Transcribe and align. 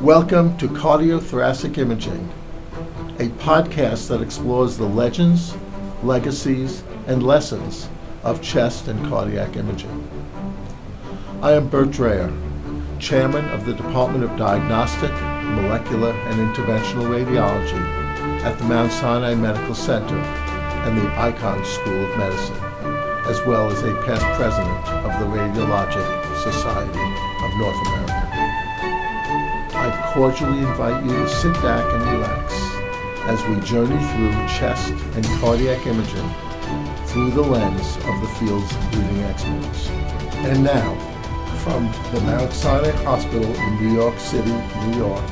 Welcome 0.00 0.56
to 0.58 0.66
Cardiothoracic 0.66 1.78
Imaging, 1.78 2.28
a 3.20 3.28
podcast 3.38 4.08
that 4.08 4.20
explores 4.20 4.76
the 4.76 4.86
legends, 4.88 5.56
legacies, 6.02 6.82
and 7.06 7.22
lessons 7.22 7.88
of 8.24 8.42
chest 8.42 8.88
and 8.88 9.06
cardiac 9.06 9.56
imaging. 9.56 10.08
I 11.40 11.52
am 11.52 11.68
Bert 11.68 11.90
Drayer, 11.90 12.36
Chairman 12.98 13.44
of 13.50 13.64
the 13.64 13.74
Department 13.74 14.24
of 14.24 14.36
Diagnostic, 14.36 15.12
Molecular, 15.12 16.10
and 16.10 16.52
Interventional 16.52 17.06
Radiology 17.06 18.42
at 18.42 18.58
the 18.58 18.64
Mount 18.64 18.90
Sinai 18.90 19.36
Medical 19.36 19.76
Center 19.76 20.45
and 20.86 20.98
the 20.98 21.08
Icahn 21.18 21.66
School 21.66 22.04
of 22.04 22.16
Medicine, 22.16 22.62
as 23.26 23.42
well 23.42 23.68
as 23.72 23.82
a 23.82 23.92
past 24.06 24.24
president 24.38 24.86
of 25.02 25.10
the 25.18 25.26
Radiologic 25.26 26.06
Society 26.44 27.06
of 27.42 27.50
North 27.58 27.80
America. 27.88 28.22
I 29.74 30.12
cordially 30.14 30.58
invite 30.60 31.04
you 31.04 31.10
to 31.10 31.28
sit 31.28 31.52
back 31.54 31.84
and 31.92 32.02
relax 32.12 32.54
as 33.26 33.42
we 33.48 33.60
journey 33.66 33.98
through 34.12 34.30
chest 34.46 34.92
and 35.16 35.24
cardiac 35.40 35.84
imaging 35.88 36.30
through 37.06 37.32
the 37.32 37.42
lens 37.42 37.96
of 37.96 38.20
the 38.20 38.30
field's 38.38 38.72
leading 38.94 39.22
experts. 39.24 39.88
And 40.46 40.62
now, 40.62 40.94
from 41.64 41.90
the 42.14 42.20
Mount 42.20 42.52
Sinai 42.52 42.92
Hospital 43.02 43.52
in 43.52 43.82
New 43.82 43.92
York 43.92 44.16
City, 44.20 44.52
New 44.86 44.98
York, 44.98 45.24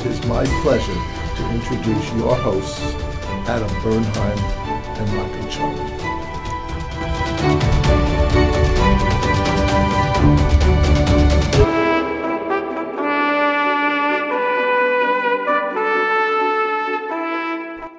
it 0.00 0.06
is 0.06 0.26
my 0.26 0.44
pleasure 0.60 1.00
to 1.36 1.50
introduce 1.54 2.12
your 2.12 2.36
hosts, 2.36 2.92
Adam 3.48 3.70
Bernheim 3.82 4.59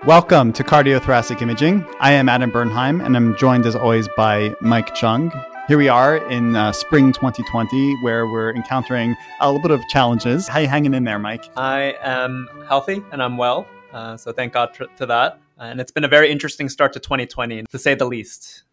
Welcome 0.05 0.53
to 0.53 0.63
Cardiothoracic 0.63 1.41
Imaging. 1.41 1.83
I 1.99 2.11
am 2.11 2.29
Adam 2.29 2.51
Bernheim, 2.51 3.03
and 3.03 3.17
I'm 3.17 3.35
joined 3.35 3.65
as 3.65 3.75
always 3.75 4.07
by 4.15 4.55
Mike 4.61 4.93
Chung. 4.93 5.31
Here 5.67 5.79
we 5.79 5.89
are 5.89 6.17
in 6.29 6.55
uh, 6.55 6.71
spring 6.71 7.13
2020, 7.13 7.95
where 8.03 8.27
we're 8.27 8.53
encountering 8.53 9.15
a 9.39 9.51
little 9.51 9.67
bit 9.67 9.71
of 9.71 9.81
challenges. 9.87 10.47
How 10.47 10.59
you 10.59 10.67
hanging 10.67 10.93
in 10.93 11.05
there, 11.05 11.17
Mike? 11.17 11.45
I 11.57 11.95
am 12.03 12.47
healthy 12.67 13.03
and 13.11 13.23
I'm 13.23 13.37
well, 13.37 13.67
uh, 13.91 14.17
so 14.17 14.31
thank 14.31 14.53
God 14.53 14.75
for, 14.75 14.85
to 14.97 15.07
that. 15.07 15.40
And 15.61 15.79
it's 15.79 15.91
been 15.91 16.03
a 16.03 16.09
very 16.09 16.31
interesting 16.31 16.69
start 16.69 16.91
to 16.93 16.99
2020, 16.99 17.63
to 17.69 17.79
say 17.79 17.93
the 17.93 18.05
least. 18.05 18.63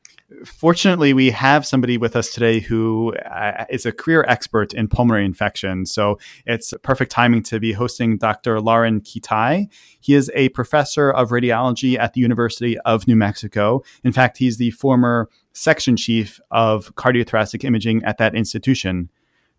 Fortunately, 0.44 1.12
we 1.12 1.30
have 1.30 1.66
somebody 1.66 1.98
with 1.98 2.16
us 2.16 2.32
today 2.32 2.60
who 2.60 3.14
uh, 3.16 3.64
is 3.70 3.84
a 3.84 3.92
career 3.92 4.24
expert 4.28 4.72
in 4.74 4.88
pulmonary 4.88 5.24
infection. 5.24 5.84
So 5.84 6.18
it's 6.46 6.72
perfect 6.82 7.10
timing 7.10 7.42
to 7.44 7.60
be 7.60 7.72
hosting 7.72 8.16
Dr. 8.18 8.60
Loren 8.60 9.00
Ketai. 9.00 9.68
He 10.00 10.14
is 10.14 10.30
a 10.34 10.48
professor 10.50 11.10
of 11.10 11.30
radiology 11.30 11.98
at 11.98 12.14
the 12.14 12.20
University 12.20 12.78
of 12.80 13.06
New 13.06 13.16
Mexico. 13.16 13.82
In 14.02 14.12
fact, 14.12 14.38
he's 14.38 14.56
the 14.56 14.70
former 14.70 15.28
section 15.52 15.96
chief 15.96 16.40
of 16.50 16.94
cardiothoracic 16.94 17.64
imaging 17.64 18.02
at 18.04 18.18
that 18.18 18.34
institution. 18.34 19.10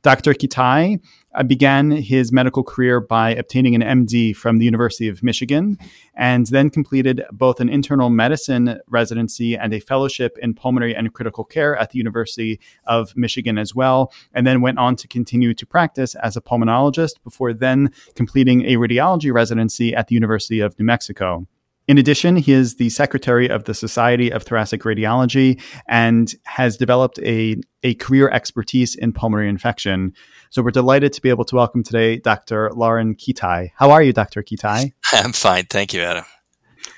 Dr. 0.02 0.34
Ketai 0.34 1.02
began 1.46 1.92
his 1.92 2.32
medical 2.32 2.64
career 2.64 3.00
by 3.00 3.32
obtaining 3.32 3.76
an 3.76 4.06
MD 4.06 4.36
from 4.36 4.58
the 4.58 4.66
University 4.66 5.08
of 5.08 5.24
Michigan 5.24 5.78
and 6.16 6.48
then 6.48 6.70
completed 6.70 7.24
both 7.32 7.60
an 7.60 7.70
internal 7.70 8.10
medicine 8.10 8.80
residency 8.88 9.56
and 9.56 9.74
a 9.74 9.80
fellowship 9.80 10.38
in 10.42 10.54
pulmonary 10.54 10.96
and 10.96 11.14
critical 11.14 11.44
care 11.44 11.76
at 11.78 11.92
the 11.92 11.98
University 11.98 12.60
of 12.86 13.16
Michigan 13.16 13.58
as 13.58 13.76
well, 13.76 14.12
and 14.34 14.46
then 14.46 14.62
went 14.62 14.80
on 14.80 14.96
to 14.96 15.08
continue 15.08 15.54
to 15.54 15.66
practice 15.66 16.16
as 16.16 16.36
a 16.36 16.42
pulmonologist 16.42 17.22
before 17.24 17.54
then 17.54 17.92
completing 18.16 18.66
a 18.66 18.76
radiology 18.76 19.32
residency 19.32 19.96
at 19.96 20.08
the 20.08 20.16
University 20.16 20.60
of 20.60 20.78
New 20.80 20.86
Mexico. 20.86 21.48
In 21.90 21.98
addition, 21.98 22.36
he 22.36 22.52
is 22.52 22.76
the 22.76 22.90
secretary 22.90 23.50
of 23.50 23.64
the 23.64 23.74
Society 23.74 24.32
of 24.32 24.44
Thoracic 24.44 24.84
Radiology 24.84 25.60
and 25.88 26.32
has 26.44 26.78
developed 26.78 27.18
a, 27.24 27.56
a 27.82 27.96
career 27.96 28.30
expertise 28.30 28.94
in 28.94 29.12
pulmonary 29.12 29.50
infection. 29.50 30.14
So 30.52 30.62
we're 30.62 30.70
delighted 30.70 31.14
to 31.14 31.22
be 31.24 31.30
able 31.30 31.46
to 31.46 31.56
welcome 31.56 31.82
today 31.82 32.18
Dr. 32.18 32.70
Loren 32.76 33.16
Ketai. 33.16 33.72
How 33.76 33.90
are 33.90 34.04
you, 34.04 34.14
Dr. 34.14 34.44
Ketai? 34.44 34.94
I'm 35.14 35.34
fine. 35.34 35.66
Thank 35.66 35.96
you, 35.96 36.02
Adam. 36.02 36.26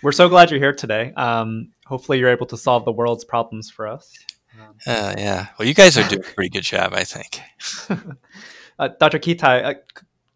We're 0.04 0.12
so 0.12 0.28
glad 0.28 0.52
you're 0.52 0.60
here 0.60 0.74
today. 0.74 1.14
Um, 1.14 1.72
hopefully, 1.86 2.20
you're 2.20 2.28
able 2.28 2.48
to 2.48 2.58
solve 2.58 2.84
the 2.84 2.92
world's 2.92 3.24
problems 3.24 3.72
for 3.72 3.88
us. 3.88 4.14
Uh, 4.86 5.16
yeah. 5.18 5.48
Well, 5.58 5.70
you 5.70 5.74
guys 5.74 5.98
are 5.98 6.06
doing 6.10 6.20
a 6.20 6.34
pretty 6.34 6.50
good 6.50 6.64
job, 6.64 6.92
I 6.94 7.06
think. 7.06 7.40
uh, 8.78 8.90
Dr. 9.00 9.20
Ketai, 9.20 9.64
uh, 9.64 9.74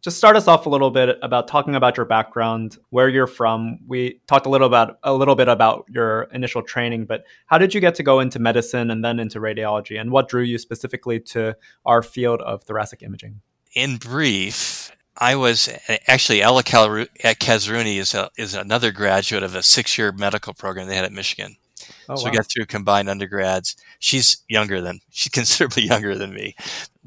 just 0.05 0.17
start 0.17 0.35
us 0.35 0.47
off 0.47 0.67
a 0.67 0.69
little 0.69 0.91
bit 0.91 1.17
about 1.23 1.47
talking 1.47 1.73
about 1.73 1.97
your 1.97 2.05
background, 2.05 2.77
where 2.91 3.09
you're 3.09 3.25
from. 3.25 3.79
We 3.87 4.21
talked 4.27 4.45
a 4.45 4.49
little 4.49 4.67
about 4.67 4.99
a 5.01 5.11
little 5.11 5.33
bit 5.33 5.47
about 5.47 5.85
your 5.89 6.27
initial 6.31 6.61
training, 6.61 7.05
but 7.05 7.23
how 7.47 7.57
did 7.57 7.73
you 7.73 7.81
get 7.81 7.95
to 7.95 8.03
go 8.03 8.19
into 8.19 8.37
medicine 8.37 8.91
and 8.91 9.03
then 9.03 9.19
into 9.19 9.39
radiology, 9.39 9.99
and 9.99 10.11
what 10.11 10.29
drew 10.29 10.43
you 10.43 10.59
specifically 10.59 11.19
to 11.21 11.57
our 11.87 12.03
field 12.03 12.39
of 12.41 12.63
thoracic 12.63 13.01
imaging? 13.01 13.41
In 13.73 13.97
brief, 13.97 14.91
I 15.17 15.37
was 15.37 15.69
actually 16.07 16.43
Ella 16.43 16.61
Kazerooni 16.61 17.97
is 17.97 18.13
a, 18.13 18.29
is 18.37 18.53
another 18.53 18.91
graduate 18.91 19.41
of 19.41 19.55
a 19.55 19.63
six 19.63 19.97
year 19.97 20.11
medical 20.11 20.53
program 20.53 20.87
they 20.87 20.95
had 20.95 21.05
at 21.05 21.13
Michigan. 21.13 21.55
Oh, 22.07 22.15
so 22.15 22.25
wow. 22.25 22.29
we 22.29 22.37
got 22.37 22.45
through 22.45 22.67
combined 22.67 23.09
undergrads. 23.09 23.75
She's 23.97 24.43
younger 24.47 24.81
than 24.81 24.99
she's 25.09 25.31
considerably 25.31 25.87
younger 25.87 26.15
than 26.15 26.31
me. 26.31 26.55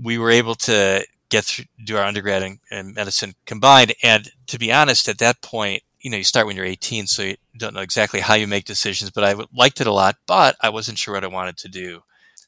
We 0.03 0.19
were 0.19 0.33
able 0.33 0.57
to 0.57 1.07
get 1.29 1.45
through, 1.45 1.67
do 1.85 1.97
our 1.97 2.05
undergrad 2.05 2.43
and, 2.43 2.59
and 2.71 2.95
medicine 2.95 3.35
combined. 3.45 3.95
And 4.03 4.31
to 4.47 4.59
be 4.59 4.73
honest, 4.73 5.09
at 5.09 5.19
that 5.19 5.43
point, 5.43 5.83
you 6.01 6.11
know, 6.11 6.17
you 6.17 6.25
start 6.25 6.47
when 6.47 6.57
you're 6.57 6.65
18, 6.65 7.07
so 7.07 7.23
you 7.23 7.37
don't 7.57 7.75
know 7.75 7.81
exactly 7.81 8.21
how 8.21 8.35
you 8.35 8.47
make 8.47 8.65
decisions, 8.65 9.11
but 9.11 9.25
I 9.25 9.35
liked 9.53 9.81
it 9.81 9.87
a 9.87 9.93
lot, 9.93 10.17
but 10.27 10.57
I 10.61 10.69
wasn't 10.69 10.99
sure 10.99 11.15
what 11.15 11.25
I 11.25 11.29
wanted 11.29 11.57
to 11.59 11.69
do. 11.69 12.03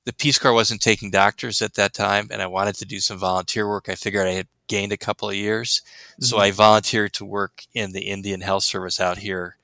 The 0.05 0.13
Peace 0.13 0.39
Corps 0.39 0.55
wasn't 0.55 0.81
taking 0.81 1.11
doctors 1.11 1.61
at 1.61 1.75
that 1.75 1.93
time, 1.93 2.29
and 2.31 2.41
I 2.41 2.47
wanted 2.47 2.77
to 2.77 2.87
do 2.87 3.01
some 3.01 3.19
volunteer 3.19 3.69
work. 3.69 3.89
I 3.89 3.97
figured 3.97 4.27
I 4.27 4.33
had 4.33 4.47
gained 4.71 4.93
a 4.93 4.97
couple 4.97 5.29
of 5.29 5.35
years. 5.35 5.83
Mm-hmm. 6.13 6.25
So 6.25 6.39
I 6.39 6.53
volunteered 6.53 7.13
to 7.15 7.25
work 7.25 7.65
in 7.75 7.93
the 7.93 8.03
Indian 8.03 8.41
Health 8.41 8.65
Service 8.65 9.01
out 9.01 9.19
here 9.19 9.57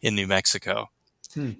in 0.00 0.14
New 0.14 0.26
Mexico. 0.26 0.90
Hmm. 1.34 1.52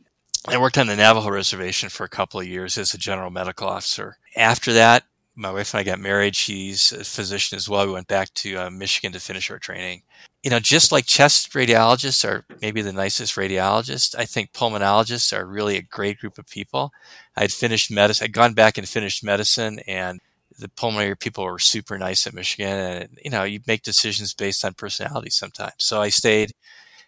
I 0.46 0.58
worked 0.58 0.78
on 0.78 0.86
the 0.86 0.96
Navajo 0.96 1.30
Reservation 1.30 1.88
for 1.88 2.04
a 2.04 2.08
couple 2.08 2.40
of 2.40 2.46
years 2.46 2.78
as 2.78 2.94
a 2.94 2.98
general 2.98 3.30
medical 3.30 3.68
officer. 3.68 4.18
After 4.36 4.72
that, 4.72 5.04
my 5.40 5.50
wife 5.50 5.72
and 5.72 5.80
I 5.80 5.84
got 5.84 5.98
married. 5.98 6.36
She's 6.36 6.92
a 6.92 7.02
physician 7.02 7.56
as 7.56 7.68
well. 7.68 7.86
We 7.86 7.92
went 7.92 8.08
back 8.08 8.32
to 8.34 8.56
uh, 8.56 8.70
Michigan 8.70 9.12
to 9.12 9.20
finish 9.20 9.50
our 9.50 9.58
training. 9.58 10.02
You 10.42 10.50
know, 10.50 10.60
just 10.60 10.92
like 10.92 11.06
chest 11.06 11.52
radiologists 11.52 12.26
are 12.28 12.44
maybe 12.62 12.82
the 12.82 12.92
nicest 12.92 13.36
radiologists, 13.36 14.14
I 14.16 14.24
think 14.24 14.52
pulmonologists 14.52 15.36
are 15.36 15.46
really 15.46 15.76
a 15.76 15.82
great 15.82 16.18
group 16.18 16.38
of 16.38 16.46
people. 16.46 16.92
I'd 17.36 17.52
finished 17.52 17.90
medicine, 17.90 18.26
I'd 18.26 18.32
gone 18.32 18.54
back 18.54 18.78
and 18.78 18.88
finished 18.88 19.24
medicine, 19.24 19.80
and 19.86 20.20
the 20.58 20.68
pulmonary 20.68 21.16
people 21.16 21.44
were 21.44 21.58
super 21.58 21.98
nice 21.98 22.26
at 22.26 22.34
Michigan. 22.34 22.68
And, 22.68 23.18
you 23.24 23.30
know, 23.30 23.44
you 23.44 23.60
make 23.66 23.82
decisions 23.82 24.34
based 24.34 24.64
on 24.64 24.74
personality 24.74 25.30
sometimes. 25.30 25.74
So 25.78 26.00
I 26.00 26.10
stayed 26.10 26.52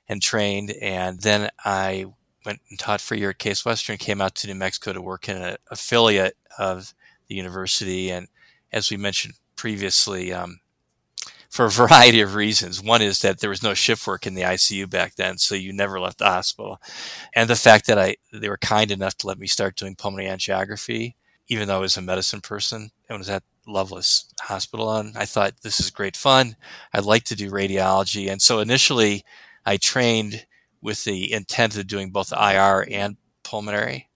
and 0.09 0.20
trained, 0.20 0.72
and 0.81 1.20
then 1.20 1.50
I 1.64 2.06
went 2.44 2.60
and 2.70 2.78
taught 2.78 3.00
for 3.00 3.14
a 3.14 3.19
year 3.19 3.31
at 3.31 3.38
Case 3.38 3.64
Western, 3.64 3.99
came 3.99 4.20
out 4.20 4.34
to 4.37 4.47
New 4.47 4.54
Mexico 4.54 4.93
to 4.93 5.00
work 5.00 5.28
in 5.28 5.37
an 5.37 5.56
affiliate 5.70 6.37
of 6.59 6.94
the 7.32 7.38
university. 7.38 8.10
And 8.10 8.28
as 8.72 8.91
we 8.91 8.97
mentioned 8.97 9.34
previously, 9.56 10.32
um, 10.32 10.60
for 11.48 11.66
a 11.66 11.70
variety 11.82 12.20
of 12.20 12.34
reasons. 12.34 12.82
One 12.82 13.03
is 13.03 13.20
that 13.20 13.41
there 13.41 13.50
was 13.50 13.62
no 13.62 13.75
shift 13.75 14.06
work 14.06 14.26
in 14.26 14.34
the 14.34 14.43
ICU 14.43 14.88
back 14.88 15.15
then, 15.16 15.38
so 15.38 15.54
you 15.54 15.72
never 15.72 16.00
left 16.00 16.19
the 16.19 16.25
hospital. 16.25 16.81
And 17.34 17.48
the 17.48 17.56
fact 17.56 17.87
that 17.87 17.98
I 17.98 18.16
they 18.32 18.48
were 18.48 18.59
kind 18.59 18.91
enough 18.91 19.17
to 19.19 19.26
let 19.26 19.38
me 19.38 19.46
start 19.46 19.76
doing 19.76 19.94
pulmonary 19.94 20.31
angiography, 20.31 21.14
even 21.49 21.69
though 21.69 21.76
I 21.76 21.81
was 21.81 21.96
a 21.96 22.02
medicine 22.02 22.40
person 22.40 22.90
and 23.08 23.19
was 23.19 23.29
at 23.29 23.43
Lovelace 23.67 24.32
Hospital 24.40 24.93
and 24.96 25.17
I 25.17 25.25
thought 25.25 25.61
this 25.62 25.78
is 25.78 25.90
great 25.90 26.17
fun. 26.17 26.56
I'd 26.93 27.05
like 27.05 27.25
to 27.25 27.37
do 27.37 27.50
radiology. 27.50 28.31
And 28.31 28.43
so 28.43 28.58
initially 28.58 29.25
I 29.64 29.76
trained 29.76 30.46
with 30.81 31.05
the 31.05 31.32
intent 31.32 31.76
of 31.76 31.87
doing 31.87 32.11
both 32.11 32.32
IR 32.32 32.87
and 32.90 33.17
pulmonary 33.44 34.08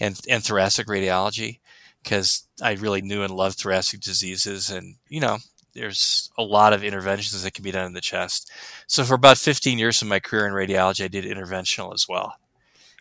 and, 0.00 0.18
and 0.28 0.42
thoracic 0.42 0.88
radiology 0.88 1.60
because 2.02 2.46
I 2.62 2.72
really 2.72 3.02
knew 3.02 3.22
and 3.22 3.34
loved 3.34 3.58
thoracic 3.58 4.00
diseases. 4.00 4.70
And, 4.70 4.96
you 5.08 5.20
know, 5.20 5.38
there's 5.74 6.30
a 6.36 6.42
lot 6.42 6.72
of 6.72 6.84
interventions 6.84 7.42
that 7.42 7.54
can 7.54 7.64
be 7.64 7.70
done 7.70 7.86
in 7.86 7.92
the 7.92 8.00
chest. 8.00 8.50
So 8.86 9.04
for 9.04 9.14
about 9.14 9.38
15 9.38 9.78
years 9.78 10.02
of 10.02 10.08
my 10.08 10.20
career 10.20 10.46
in 10.46 10.52
radiology, 10.52 11.04
I 11.04 11.08
did 11.08 11.24
interventional 11.24 11.94
as 11.94 12.06
well. 12.08 12.34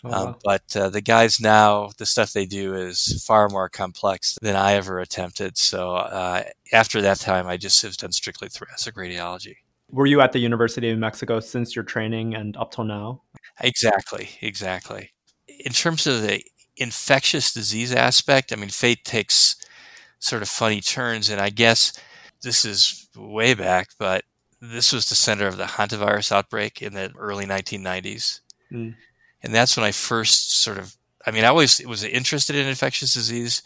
Oh, 0.03 0.07
um, 0.07 0.12
wow. 0.12 0.27
um, 0.27 0.36
but 0.44 0.75
uh, 0.75 0.89
the 0.89 1.01
guys 1.01 1.39
now, 1.39 1.92
the 1.98 2.06
stuff 2.06 2.33
they 2.33 2.45
do 2.45 2.74
is 2.74 3.24
far 3.25 3.50
more 3.50 3.69
complex 3.69 4.38
than 4.42 4.56
I 4.56 4.74
ever 4.74 5.00
attempted. 5.00 5.57
So 5.57 5.95
uh, 5.95 6.44
after 6.74 7.01
that 7.01 7.19
time, 7.19 7.47
I 7.47 7.57
just 7.57 7.81
have 7.83 7.97
done 7.97 8.12
strictly 8.12 8.50
thoracic 8.50 8.95
radiology. 8.95 9.57
Were 9.89 10.06
you 10.06 10.21
at 10.21 10.31
the 10.31 10.39
University 10.39 10.89
of 10.89 10.97
Mexico 10.97 11.39
since 11.42 11.75
your 11.75 11.83
training 11.83 12.33
and 12.33 12.56
up 12.56 12.71
till 12.71 12.86
now? 12.86 13.24
Exactly, 13.59 14.30
exactly 14.42 15.12
in 15.65 15.71
terms 15.71 16.07
of 16.07 16.21
the 16.21 16.44
infectious 16.77 17.53
disease 17.53 17.94
aspect, 17.94 18.51
I 18.51 18.56
mean, 18.56 18.69
fate 18.69 19.03
takes 19.03 19.56
sort 20.19 20.41
of 20.41 20.50
funny 20.50 20.81
turns, 20.81 21.29
and 21.29 21.41
I 21.41 21.50
guess 21.50 21.94
this 22.41 22.65
is 22.65 23.07
way 23.15 23.53
back, 23.53 23.89
but 23.97 24.23
this 24.62 24.94
was 24.94 25.09
the 25.09 25.15
center 25.15 25.47
of 25.47 25.57
the 25.57 25.63
hantavirus 25.63 26.31
outbreak 26.31 26.81
in 26.81 26.94
the 26.94 27.12
early 27.18 27.45
1990s. 27.45 28.41
Mm. 28.71 28.95
And 29.44 29.53
that's 29.53 29.75
when 29.75 29.85
I 29.85 29.91
first 29.91 30.62
sort 30.62 30.77
of, 30.77 30.95
I 31.25 31.31
mean, 31.31 31.44
I 31.44 31.47
always 31.47 31.85
was 31.85 32.03
interested 32.03 32.56
in 32.56 32.68
infectious 32.68 33.13
disease, 33.13 33.63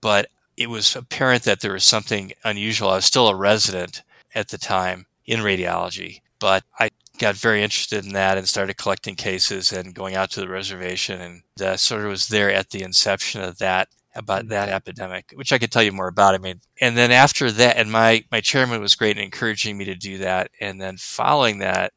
but 0.00 0.28
it 0.56 0.68
was 0.68 0.96
apparent 0.96 1.44
that 1.44 1.60
there 1.60 1.72
was 1.72 1.84
something 1.84 2.32
unusual. 2.44 2.90
I 2.90 2.96
was 2.96 3.04
still 3.04 3.28
a 3.28 3.34
resident 3.34 4.02
at 4.34 4.48
the 4.48 4.58
time 4.58 5.06
in 5.24 5.40
radiology, 5.40 6.22
but 6.40 6.64
I 6.78 6.90
got 7.18 7.34
very 7.34 7.62
interested 7.62 8.04
in 8.04 8.12
that 8.12 8.38
and 8.38 8.48
started 8.48 8.76
collecting 8.76 9.14
cases 9.14 9.72
and 9.72 9.94
going 9.94 10.14
out 10.14 10.30
to 10.32 10.40
the 10.40 10.48
reservation 10.48 11.20
and 11.20 11.42
uh, 11.60 11.76
sort 11.76 12.02
of 12.02 12.08
was 12.08 12.28
there 12.28 12.50
at 12.50 12.70
the 12.70 12.82
inception 12.82 13.40
of 13.40 13.58
that 13.58 13.88
about 14.14 14.42
mm-hmm. 14.42 14.50
that 14.50 14.68
epidemic, 14.68 15.32
which 15.34 15.52
I 15.52 15.58
could 15.58 15.70
tell 15.70 15.82
you 15.82 15.92
more 15.92 16.08
about. 16.08 16.34
I 16.34 16.38
mean, 16.38 16.60
and 16.80 16.96
then 16.96 17.12
after 17.12 17.50
that, 17.50 17.76
and 17.76 17.90
my, 17.90 18.24
my 18.30 18.40
chairman 18.40 18.80
was 18.80 18.94
great 18.94 19.16
in 19.16 19.24
encouraging 19.24 19.76
me 19.76 19.84
to 19.84 19.94
do 19.94 20.18
that. 20.18 20.50
And 20.60 20.80
then 20.80 20.96
following 20.96 21.58
that, 21.58 21.92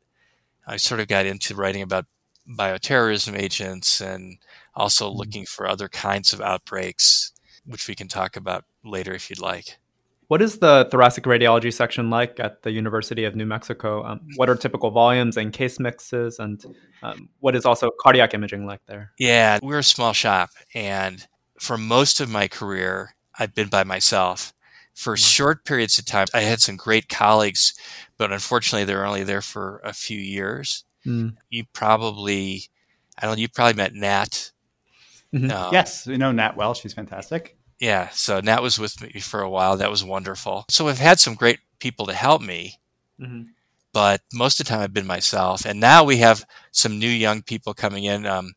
I 0.68 0.78
sort 0.78 1.00
of 1.00 1.08
got 1.08 1.26
into 1.26 1.56
writing 1.56 1.82
about 1.82 2.06
bioterrorism 2.48 3.38
agents 3.38 4.02
and 4.02 4.38
also 4.76 5.08
mm-hmm. 5.10 5.18
looking 5.18 5.46
for 5.46 5.68
other 5.68 5.88
kinds 5.88 6.34
of 6.34 6.42
outbreaks, 6.42 7.32
which 7.66 7.88
we 7.88 7.96
can 7.96 8.08
talk 8.08 8.36
about 8.36 8.66
later 8.84 9.14
if 9.14 9.30
you'd 9.30 9.40
like. 9.40 9.80
What 10.30 10.44
is 10.44 10.60
the 10.60 10.88
thoracic 10.92 11.24
radiology 11.24 11.74
section 11.74 12.12
like 12.12 12.40
at 12.40 12.62
the 12.62 12.70
University 12.70 13.26
of 13.26 13.36
New 13.36 13.48
Mexico? 13.48 14.06
Um, 14.06 14.22
what 14.36 14.48
are 14.48 14.56
typical 14.56 14.92
volumes 14.92 15.38
and 15.38 15.52
case 15.52 15.80
mixes, 15.80 16.38
and 16.38 16.64
um, 17.02 17.30
what 17.40 17.56
is 17.56 17.66
also 17.66 17.90
cardiac 18.00 18.36
imaging 18.36 18.68
like 18.68 18.82
there? 18.86 19.12
Yeah, 19.18 19.58
we're 19.64 19.80
a 19.80 19.84
small 19.84 20.14
shop, 20.14 20.52
and 20.76 21.26
for 21.60 21.80
most 21.80 22.22
of 22.22 22.30
my 22.30 22.48
career, 22.48 23.16
I've 23.40 23.56
been 23.56 23.70
by 23.70 23.84
myself. 23.84 24.54
For 24.94 25.16
mm. 25.16 25.18
short 25.18 25.66
periods 25.66 25.98
of 25.98 26.06
time, 26.06 26.28
I 26.32 26.42
had 26.42 26.62
some 26.62 26.76
great 26.76 27.10
colleagues, 27.10 27.74
but 28.20 28.32
unfortunately, 28.32 28.86
they 28.86 28.94
were 28.94 29.08
only 29.08 29.24
there 29.24 29.42
for 29.42 29.82
a 29.84 29.94
few 29.94 30.20
years. 30.20 30.84
Mm. 31.08 31.38
You 31.50 31.64
probably, 31.74 32.66
I 33.18 33.26
don't 33.26 33.36
know, 33.36 33.42
you 33.42 33.50
probably 33.50 33.82
met 33.82 33.96
Nat. 33.96 34.52
Mm-hmm. 35.34 35.50
Um, 35.50 35.70
yes, 35.74 36.06
we 36.06 36.18
know 36.18 36.32
Nat 36.32 36.56
well. 36.56 36.76
She's 36.76 36.94
fantastic. 36.94 37.58
Yeah, 37.80 38.10
so 38.10 38.40
Nat 38.40 38.62
was 38.62 38.78
with 38.78 39.02
me 39.02 39.20
for 39.22 39.42
a 39.42 39.50
while. 39.50 39.78
That 39.78 39.92
was 39.92 40.04
wonderful. 40.04 40.66
So 40.70 40.88
I've 40.88 41.00
had 41.00 41.20
some 41.20 41.36
great 41.36 41.60
people 41.80 42.06
to 42.08 42.14
help 42.14 42.42
me, 42.42 42.76
mm-hmm. 43.20 43.44
but 43.94 44.22
most 44.34 44.60
of 44.60 44.66
the 44.66 44.70
time 44.70 44.82
I've 44.82 44.94
been 44.94 45.08
myself. 45.08 45.66
And 45.66 45.80
now 45.80 46.04
we 46.04 46.18
have 46.18 46.46
some 46.72 47.00
new 47.00 47.10
young 47.10 47.42
people 47.42 47.74
coming 47.74 48.04
in. 48.04 48.26
Um, 48.26 48.54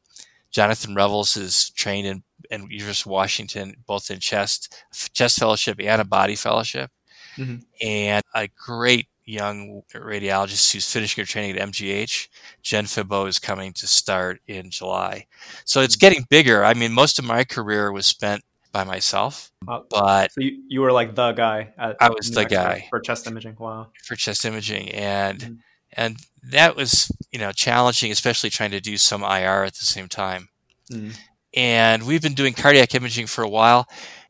Jonathan 0.50 0.94
Revels 0.94 1.36
is 1.36 1.70
trained 1.70 2.06
in 2.06 2.22
and 2.52 2.70
University 2.70 3.08
of 3.08 3.12
Washington, 3.12 3.74
both 3.86 4.10
in 4.10 4.20
chest 4.20 4.74
chest 5.14 5.38
fellowship 5.38 5.80
and 5.80 6.00
a 6.00 6.04
body 6.04 6.36
fellowship, 6.36 6.90
mm-hmm. 7.36 7.56
and 7.80 8.22
a 8.34 8.48
great 8.48 9.08
young 9.24 9.82
radiologist 9.94 10.72
who's 10.72 10.90
finishing 10.92 11.22
her 11.22 11.26
training 11.26 11.56
at 11.56 11.68
MGH. 11.68 12.28
Jen 12.62 12.84
Fibot 12.84 13.28
is 13.28 13.38
coming 13.38 13.72
to 13.74 13.86
start 13.86 14.40
in 14.46 14.70
July, 14.70 15.26
so 15.64 15.80
it's 15.80 15.96
getting 15.96 16.26
bigger. 16.28 16.64
I 16.64 16.74
mean, 16.74 16.92
most 16.92 17.18
of 17.18 17.24
my 17.24 17.44
career 17.44 17.90
was 17.90 18.06
spent 18.06 18.42
by 18.72 18.84
myself, 18.84 19.52
uh, 19.68 19.80
but 19.90 20.32
so 20.32 20.40
you, 20.40 20.62
you 20.68 20.80
were 20.80 20.92
like 20.92 21.14
the 21.14 21.32
guy. 21.32 21.72
I 21.78 22.08
was 22.08 22.30
the 22.30 22.44
guy 22.44 22.86
for 22.90 23.00
chest 23.00 23.26
imaging. 23.26 23.56
Wow, 23.58 23.88
for 24.04 24.16
chest 24.16 24.44
imaging, 24.44 24.90
and 24.90 25.38
mm-hmm. 25.38 25.54
and 25.92 26.16
that 26.42 26.76
was 26.76 27.10
you 27.30 27.38
know 27.38 27.52
challenging, 27.52 28.10
especially 28.10 28.50
trying 28.50 28.70
to 28.70 28.80
do 28.80 28.96
some 28.96 29.22
IR 29.22 29.64
at 29.64 29.74
the 29.74 29.84
same 29.84 30.08
time. 30.08 30.48
Mm. 30.90 31.16
And 31.54 32.06
we've 32.06 32.22
been 32.22 32.34
doing 32.34 32.54
cardiac 32.54 32.94
imaging 32.94 33.26
for 33.26 33.44
a 33.44 33.48
while, 33.48 33.88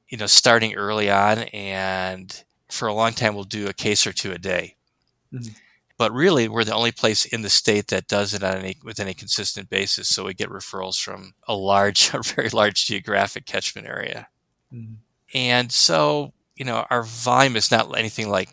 you 0.09 0.19
know, 0.19 0.27
starting 0.27 0.75
early 0.75 1.11
on. 1.11 1.39
And 1.53 2.43
for 2.69 2.89
a 2.89 2.95
long 2.95 3.13
time, 3.13 3.35
we'll 3.35 3.45
do 3.45 3.69
a 3.69 3.73
case 3.73 4.07
or 4.07 4.13
two 4.13 4.33
a 4.33 4.39
day. 4.39 4.77
Mm-hmm. 5.33 5.53
But 5.99 6.13
really, 6.13 6.49
we're 6.49 6.65
the 6.65 6.75
only 6.75 6.91
place 6.91 7.25
in 7.25 7.43
the 7.43 7.51
state 7.51 7.89
that 7.89 8.09
does 8.09 8.35
it 8.35 8.43
on 8.43 8.57
any, 8.57 8.77
with 8.83 8.99
any 8.99 9.15
consistent 9.15 9.71
basis. 9.71 10.09
So 10.09 10.25
we 10.25 10.35
get 10.35 10.49
referrals 10.49 11.01
from 11.01 11.35
a 11.47 11.55
large, 11.55 12.11
a 12.15 12.23
very 12.23 12.49
large 12.49 12.87
geographic 12.87 13.47
catchment 13.47 13.87
area. 13.87 14.29
Mm-hmm. 14.73 14.95
And 15.35 15.73
so, 15.73 16.33
you 16.57 16.65
know, 16.65 16.87
our 16.91 17.03
volume 17.03 17.57
is 17.57 17.71
not 17.71 17.97
anything 17.97 18.29
like 18.29 18.49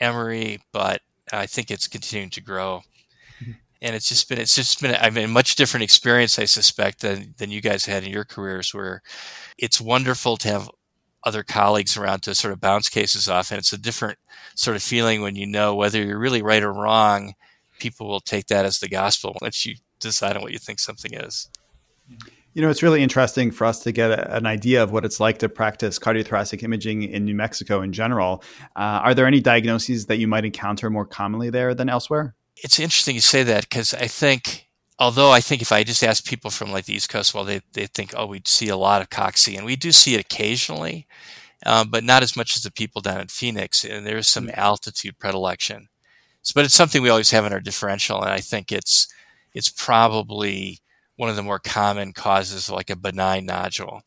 Emory, 0.00 0.60
but 0.72 1.02
I 1.32 1.46
think 1.46 1.70
it's 1.70 1.86
continuing 1.88 2.30
to 2.30 2.40
grow. 2.40 2.82
And 3.80 3.96
it's 3.96 4.08
just 4.08 4.28
been 4.28 4.38
it's 4.38 4.54
just 4.54 4.80
been 4.80 4.96
I 5.00 5.10
mean 5.10 5.24
a 5.24 5.28
much 5.28 5.56
different 5.56 5.82
experience 5.82 6.38
I 6.38 6.44
suspect 6.44 7.00
than 7.00 7.34
than 7.38 7.50
you 7.50 7.60
guys 7.60 7.84
had 7.84 8.04
in 8.04 8.12
your 8.12 8.24
careers 8.24 8.72
where 8.72 9.02
it's 9.58 9.80
wonderful 9.80 10.36
to 10.36 10.48
have 10.48 10.70
other 11.24 11.42
colleagues 11.42 11.96
around 11.96 12.22
to 12.22 12.34
sort 12.36 12.52
of 12.52 12.60
bounce 12.60 12.88
cases 12.88 13.28
off. 13.28 13.50
And 13.50 13.58
it's 13.58 13.72
a 13.72 13.78
different 13.78 14.18
sort 14.54 14.76
of 14.76 14.84
feeling 14.84 15.20
when 15.20 15.34
you 15.34 15.46
know 15.46 15.74
whether 15.74 16.00
you're 16.00 16.18
really 16.18 16.42
right 16.42 16.62
or 16.62 16.72
wrong 16.72 17.34
people 17.80 18.06
will 18.06 18.20
take 18.20 18.46
that 18.46 18.64
as 18.64 18.78
the 18.78 18.88
gospel 18.88 19.36
once 19.42 19.66
you 19.66 19.74
decide 19.98 20.36
on 20.36 20.42
what 20.42 20.52
you 20.52 20.58
think 20.58 20.78
something 20.78 21.12
is 21.14 21.48
you 22.54 22.62
know, 22.62 22.70
it's 22.70 22.82
really 22.82 23.02
interesting 23.02 23.50
for 23.50 23.64
us 23.64 23.80
to 23.80 23.92
get 23.92 24.10
a, 24.10 24.36
an 24.36 24.46
idea 24.46 24.82
of 24.82 24.92
what 24.92 25.04
it's 25.04 25.20
like 25.20 25.38
to 25.38 25.48
practice 25.48 25.98
cardiothoracic 25.98 26.62
imaging 26.62 27.02
in 27.02 27.24
New 27.24 27.34
Mexico 27.34 27.82
in 27.82 27.92
general. 27.92 28.42
Uh, 28.76 29.00
are 29.04 29.14
there 29.14 29.26
any 29.26 29.40
diagnoses 29.40 30.06
that 30.06 30.18
you 30.18 30.28
might 30.28 30.44
encounter 30.44 30.90
more 30.90 31.06
commonly 31.06 31.50
there 31.50 31.74
than 31.74 31.88
elsewhere? 31.88 32.34
it's 32.62 32.78
interesting 32.78 33.14
you 33.14 33.20
say 33.20 33.42
that 33.42 33.68
because 33.68 33.92
I 33.94 34.06
think, 34.06 34.68
although 34.98 35.30
I 35.30 35.40
think 35.40 35.62
if 35.62 35.72
I 35.72 35.82
just 35.82 36.04
ask 36.04 36.24
people 36.24 36.50
from 36.50 36.70
like 36.70 36.84
the 36.84 36.94
East 36.94 37.08
Coast, 37.08 37.34
well, 37.34 37.44
they, 37.44 37.60
they 37.72 37.86
think, 37.86 38.14
oh, 38.16 38.26
we'd 38.26 38.48
see 38.48 38.68
a 38.68 38.76
lot 38.76 39.02
of 39.02 39.10
cocci, 39.10 39.56
and 39.56 39.66
we 39.66 39.76
do 39.76 39.92
see 39.92 40.14
it 40.14 40.20
occasionally, 40.20 41.06
um, 41.66 41.90
but 41.90 42.04
not 42.04 42.22
as 42.22 42.36
much 42.36 42.56
as 42.56 42.62
the 42.62 42.70
people 42.70 43.00
down 43.00 43.20
in 43.20 43.28
Phoenix. 43.28 43.84
And 43.84 44.06
there's 44.06 44.28
some 44.28 44.46
mm. 44.46 44.56
altitude 44.56 45.18
predilection. 45.18 45.88
So, 46.42 46.52
but 46.54 46.64
it's 46.64 46.74
something 46.74 47.02
we 47.02 47.10
always 47.10 47.30
have 47.30 47.44
in 47.44 47.52
our 47.52 47.60
differential, 47.60 48.22
and 48.22 48.32
I 48.32 48.40
think 48.40 48.70
it's 48.72 49.12
it's 49.54 49.68
probably 49.68 50.80
one 51.16 51.28
of 51.28 51.36
the 51.36 51.42
more 51.42 51.58
common 51.58 52.12
causes, 52.12 52.70
like 52.70 52.90
a 52.90 52.96
benign 52.96 53.46
nodule, 53.46 54.02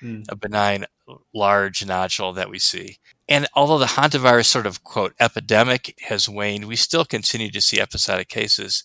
mm. 0.00 0.24
a 0.28 0.36
benign 0.36 0.86
large 1.34 1.84
nodule 1.84 2.32
that 2.32 2.50
we 2.50 2.58
see. 2.58 2.98
And 3.28 3.46
although 3.54 3.78
the 3.78 3.86
hantavirus 3.86 4.46
sort 4.46 4.66
of 4.66 4.84
quote 4.84 5.14
epidemic 5.20 5.94
has 6.08 6.28
waned, 6.28 6.66
we 6.66 6.76
still 6.76 7.04
continue 7.04 7.50
to 7.50 7.60
see 7.60 7.80
episodic 7.80 8.28
cases. 8.28 8.84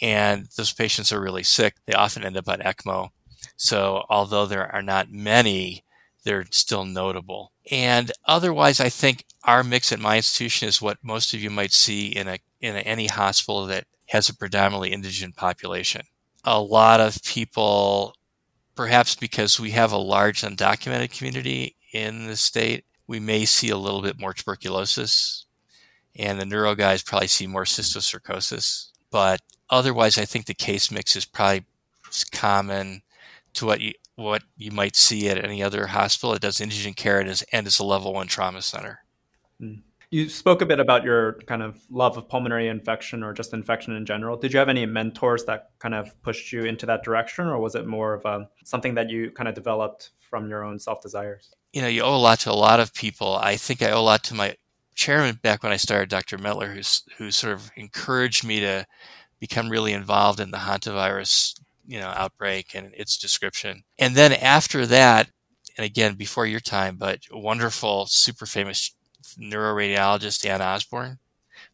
And 0.00 0.46
those 0.56 0.72
patients 0.72 1.10
are 1.12 1.20
really 1.20 1.42
sick. 1.42 1.76
They 1.86 1.94
often 1.94 2.24
end 2.24 2.36
up 2.36 2.48
on 2.48 2.58
ECMO. 2.58 3.10
So 3.56 4.04
although 4.08 4.46
there 4.46 4.72
are 4.72 4.82
not 4.82 5.10
many, 5.10 5.84
they're 6.24 6.44
still 6.50 6.84
notable. 6.84 7.52
And 7.70 8.12
otherwise, 8.26 8.80
I 8.80 8.88
think 8.88 9.24
our 9.44 9.64
mix 9.64 9.92
at 9.92 10.00
my 10.00 10.16
institution 10.16 10.68
is 10.68 10.82
what 10.82 10.98
most 11.02 11.32
of 11.32 11.40
you 11.40 11.50
might 11.50 11.72
see 11.72 12.08
in 12.08 12.28
a 12.28 12.38
in 12.60 12.76
a, 12.76 12.80
any 12.80 13.06
hospital 13.06 13.66
that 13.66 13.86
has 14.08 14.28
a 14.28 14.34
predominantly 14.34 14.92
indigent 14.92 15.36
population. 15.36 16.02
A 16.46 16.60
lot 16.60 17.00
of 17.00 17.22
people, 17.24 18.14
perhaps 18.74 19.14
because 19.14 19.60
we 19.60 19.72
have 19.72 19.92
a 19.92 19.98
large 19.98 20.42
undocumented 20.42 21.16
community 21.16 21.76
in 21.92 22.26
the 22.26 22.36
state, 22.36 22.84
we 23.06 23.20
may 23.20 23.44
see 23.44 23.70
a 23.70 23.76
little 23.76 24.02
bit 24.02 24.18
more 24.18 24.32
tuberculosis, 24.32 25.46
and 26.16 26.40
the 26.40 26.46
neuro 26.46 26.74
guys 26.74 27.02
probably 27.02 27.28
see 27.28 27.46
more 27.46 27.64
cysticercosis. 27.64 28.90
But 29.10 29.40
otherwise, 29.70 30.18
I 30.18 30.24
think 30.24 30.46
the 30.46 30.54
case 30.54 30.90
mix 30.90 31.16
is 31.16 31.24
probably 31.24 31.64
common 32.32 33.02
to 33.54 33.66
what 33.66 33.80
you 33.80 33.92
what 34.16 34.42
you 34.56 34.70
might 34.70 34.96
see 34.96 35.28
at 35.28 35.42
any 35.42 35.62
other 35.62 35.86
hospital 35.86 36.32
that 36.32 36.40
does 36.40 36.60
indigent 36.60 36.96
care 36.96 37.20
and 37.20 37.28
is, 37.28 37.42
and 37.52 37.66
is 37.66 37.78
a 37.78 37.84
level 37.84 38.14
one 38.14 38.26
trauma 38.26 38.62
center. 38.62 39.00
Hmm. 39.60 39.74
You 40.10 40.28
spoke 40.28 40.62
a 40.62 40.66
bit 40.66 40.78
about 40.78 41.02
your 41.02 41.34
kind 41.46 41.62
of 41.62 41.80
love 41.90 42.16
of 42.16 42.28
pulmonary 42.28 42.68
infection 42.68 43.22
or 43.22 43.32
just 43.32 43.52
infection 43.52 43.96
in 43.96 44.06
general. 44.06 44.36
Did 44.36 44.52
you 44.52 44.58
have 44.58 44.68
any 44.68 44.86
mentors 44.86 45.44
that 45.46 45.70
kind 45.80 45.94
of 45.94 46.20
pushed 46.22 46.52
you 46.52 46.64
into 46.64 46.86
that 46.86 47.02
direction, 47.02 47.46
or 47.46 47.58
was 47.58 47.74
it 47.74 47.86
more 47.86 48.14
of 48.14 48.24
a, 48.24 48.28
um, 48.28 48.46
something 48.64 48.94
that 48.94 49.10
you 49.10 49.30
kind 49.32 49.48
of 49.48 49.54
developed 49.54 50.10
from 50.20 50.48
your 50.48 50.64
own 50.64 50.78
self 50.78 51.00
desires? 51.02 51.50
you 51.76 51.82
know, 51.82 51.88
you 51.88 52.00
owe 52.02 52.16
a 52.16 52.16
lot 52.16 52.40
to 52.40 52.50
a 52.50 52.54
lot 52.54 52.80
of 52.80 52.94
people. 52.94 53.36
I 53.36 53.56
think 53.56 53.82
I 53.82 53.90
owe 53.90 54.00
a 54.00 54.00
lot 54.00 54.24
to 54.24 54.34
my 54.34 54.56
chairman 54.94 55.38
back 55.42 55.62
when 55.62 55.72
I 55.72 55.76
started, 55.76 56.08
Dr. 56.08 56.38
Mettler, 56.38 56.72
who's 56.72 57.02
who 57.18 57.30
sort 57.30 57.52
of 57.52 57.70
encouraged 57.76 58.44
me 58.44 58.60
to 58.60 58.86
become 59.40 59.68
really 59.68 59.92
involved 59.92 60.40
in 60.40 60.52
the 60.52 60.56
hantavirus, 60.56 61.60
you 61.86 62.00
know, 62.00 62.08
outbreak 62.08 62.74
and 62.74 62.94
its 62.94 63.18
description. 63.18 63.82
And 63.98 64.14
then 64.14 64.32
after 64.32 64.86
that, 64.86 65.28
and 65.76 65.84
again 65.84 66.14
before 66.14 66.46
your 66.46 66.60
time, 66.60 66.96
but 66.96 67.20
wonderful, 67.30 68.06
super 68.06 68.46
famous 68.46 68.94
neuroradiologist 69.34 70.48
Anne 70.48 70.62
Osborn. 70.62 71.18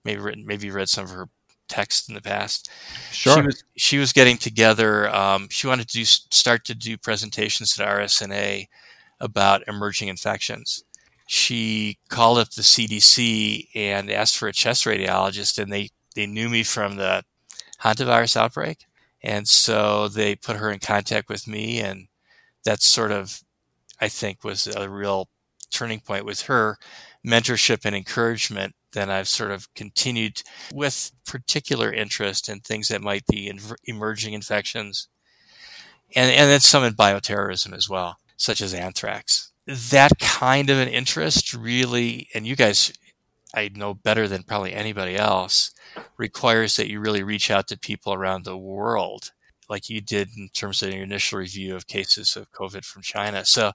Maybe 0.05 0.21
written, 0.21 0.47
maybe 0.47 0.71
read 0.71 0.89
some 0.89 1.05
of 1.05 1.11
her 1.11 1.29
texts 1.69 2.09
in 2.09 2.15
the 2.15 2.21
past. 2.21 2.71
Sure. 3.11 3.35
She 3.35 3.43
was, 3.43 3.65
she 3.77 3.99
was 3.99 4.13
getting 4.13 4.37
together. 4.37 5.09
Um, 5.15 5.49
she 5.51 5.67
wanted 5.67 5.89
to 5.89 5.99
do, 5.99 6.05
start 6.05 6.65
to 6.67 6.75
do 6.75 6.97
presentations 6.99 7.79
at 7.79 7.87
RSNA 7.87 8.67
about 9.21 9.67
emerging 9.69 10.09
infections. 10.09 10.85
She 11.27 11.99
called 12.09 12.39
up 12.39 12.51
the 12.51 12.63
CDC 12.63 13.69
and 13.75 14.11
asked 14.11 14.37
for 14.37 14.49
a 14.49 14.53
chest 14.53 14.85
radiologist, 14.85 15.59
and 15.61 15.73
they, 15.73 15.89
they 16.15 16.27
knew 16.27 16.49
me 16.49 16.63
from 16.63 16.97
the 16.97 17.25
hantavirus 17.81 18.37
outbreak. 18.37 18.87
And 19.23 19.49
so 19.49 20.09
they 20.09 20.35
put 20.35 20.57
her 20.57 20.71
in 20.71 20.81
contact 20.81 21.29
with 21.29 21.47
me, 21.47 21.81
and 21.81 22.09
that 22.65 22.83
sort 22.83 23.13
of, 23.13 23.41
I 24.01 24.09
think, 24.09 24.45
was 24.45 24.67
a 24.67 24.91
real 24.91 25.29
turning 25.71 26.01
point 26.01 26.27
with 26.27 26.43
her 26.43 26.77
mentorship 27.27 27.85
and 27.85 27.95
encouragement. 27.95 28.75
Then 28.93 29.11
I've 29.11 29.29
sort 29.29 29.51
of 29.51 29.73
continued 29.75 30.43
with 30.75 31.13
particular 31.27 31.93
interest 31.93 32.49
in 32.49 32.61
things 32.61 32.89
that 32.89 33.01
might 33.01 33.27
be 33.27 33.49
in 33.49 33.59
emerging 33.85 34.35
infections, 34.35 35.09
and 36.15 36.31
and 36.31 36.51
then 36.51 36.61
some 36.61 36.85
in 36.85 36.95
bioterrorism 36.95 37.75
as 37.75 37.89
well, 37.89 38.19
such 38.37 38.61
as 38.61 38.75
anthrax. 38.75 39.53
That 39.67 40.19
kind 40.19 40.71
of 40.71 40.79
an 40.79 40.89
interest 40.89 41.55
really, 41.55 42.29
and 42.35 42.47
you 42.47 42.57
guys 42.57 42.93
I 43.55 43.71
know 43.75 43.95
better 43.95 44.29
than 44.29 44.43
probably 44.45 44.73
anybody 44.73 45.17
else, 45.17 45.73
requires 46.17 46.77
that 46.77 46.89
you 46.91 47.01
really 47.01 47.23
reach 47.23 47.51
out 47.51 47.69
to 47.69 47.79
people 47.79 48.15
around 48.15 48.45
the 48.45 48.57
world, 48.57 49.33
like 49.69 49.89
you 49.89 50.01
did 50.01 50.31
in 50.37 50.49
terms 50.55 50.83
of 50.83 50.93
your 50.93 51.03
initial 51.03 51.39
review 51.39 51.77
of 51.77 51.87
cases 51.87 52.37
of 52.37 52.51
COVID 52.53 52.85
from 52.85 53.03
China. 53.03 53.45
So, 53.45 53.73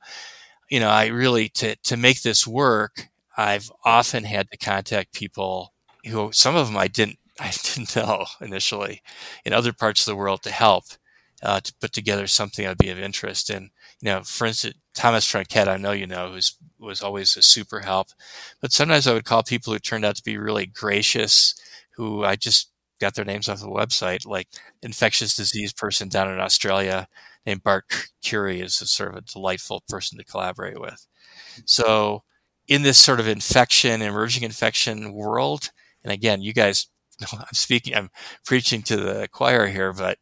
you 0.70 0.80
know, 0.80 0.89
I 0.89 1.08
really 1.08 1.50
to 1.50 1.75
to 1.75 1.98
make 1.98 2.22
this 2.24 2.48
work, 2.48 3.10
I've 3.38 3.72
often 3.86 4.24
had 4.24 4.50
to 4.51 4.58
contact 4.58 5.13
people 5.13 5.74
who 6.06 6.32
some 6.34 6.56
of 6.56 6.67
them 6.67 6.77
I 6.77 6.88
didn't 6.88 7.20
I 7.39 7.51
didn't 7.51 7.96
know 7.96 8.25
initially 8.41 9.01
in 9.46 9.53
other 9.53 9.74
parts 9.74 10.01
of 10.01 10.12
the 10.12 10.15
world 10.15 10.44
to 10.44 10.51
help 10.51 10.86
uh, 11.44 11.60
to 11.60 11.74
put 11.79 11.94
together 11.94 12.25
something 12.27 12.63
that 12.65 12.72
would 12.72 12.77
be 12.79 12.89
of 12.89 13.00
interest. 13.00 13.50
And 13.50 13.70
you 14.01 14.08
know, 14.08 14.24
for 14.24 14.48
instance, 14.48 14.75
Thomas 14.96 15.25
Franquet, 15.29 15.70
I 15.70 15.77
know 15.77 15.91
you 15.91 16.08
know, 16.08 16.32
who's 16.32 16.58
was 16.79 17.01
always 17.01 17.38
a 17.38 17.41
super 17.44 17.79
help. 17.82 18.08
But 18.62 18.72
sometimes 18.72 19.08
I 19.08 19.13
would 19.13 19.25
call 19.25 19.44
people 19.44 19.74
who 19.74 19.79
turned 19.79 20.06
out 20.06 20.15
to 20.15 20.24
be 20.24 20.38
really 20.38 20.65
gracious, 20.65 21.56
who 21.96 22.24
I 22.24 22.36
just 22.36 22.72
got 23.00 23.13
their 23.15 23.25
names 23.25 23.48
off 23.50 23.60
the 23.60 23.67
website, 23.67 24.25
like 24.25 24.48
infectious 24.82 25.36
disease 25.36 25.74
person 25.74 26.10
down 26.10 26.32
in 26.32 26.39
Australia 26.39 27.08
named 27.46 27.63
Bart 27.63 27.86
Currie 28.25 28.62
is 28.62 28.82
a 28.82 28.88
sort 28.88 29.10
of 29.12 29.15
a 29.17 29.22
delightful 29.22 29.84
person 29.88 30.17
to 30.17 30.24
collaborate 30.25 30.79
with. 30.79 31.06
So 31.65 32.24
in 32.67 32.83
this 32.83 32.97
sort 32.97 33.19
of 33.19 33.27
infection, 33.27 34.01
emerging 34.01 34.43
infection 34.43 35.13
world, 35.13 35.71
and 36.03 36.12
again, 36.12 36.41
you 36.41 36.53
guys 36.53 36.88
I'm 37.33 37.45
speaking, 37.53 37.95
I'm 37.95 38.09
preaching 38.45 38.83
to 38.83 38.97
the 38.97 39.27
choir 39.31 39.67
here, 39.67 39.93
but 39.93 40.19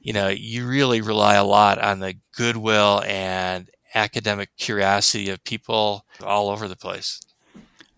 you 0.00 0.12
know, 0.12 0.28
you 0.28 0.66
really 0.66 1.00
rely 1.00 1.34
a 1.34 1.44
lot 1.44 1.78
on 1.80 2.00
the 2.00 2.14
goodwill 2.36 3.02
and 3.06 3.68
academic 3.94 4.50
curiosity 4.56 5.30
of 5.30 5.42
people 5.44 6.04
all 6.22 6.50
over 6.50 6.68
the 6.68 6.76
place. 6.76 7.20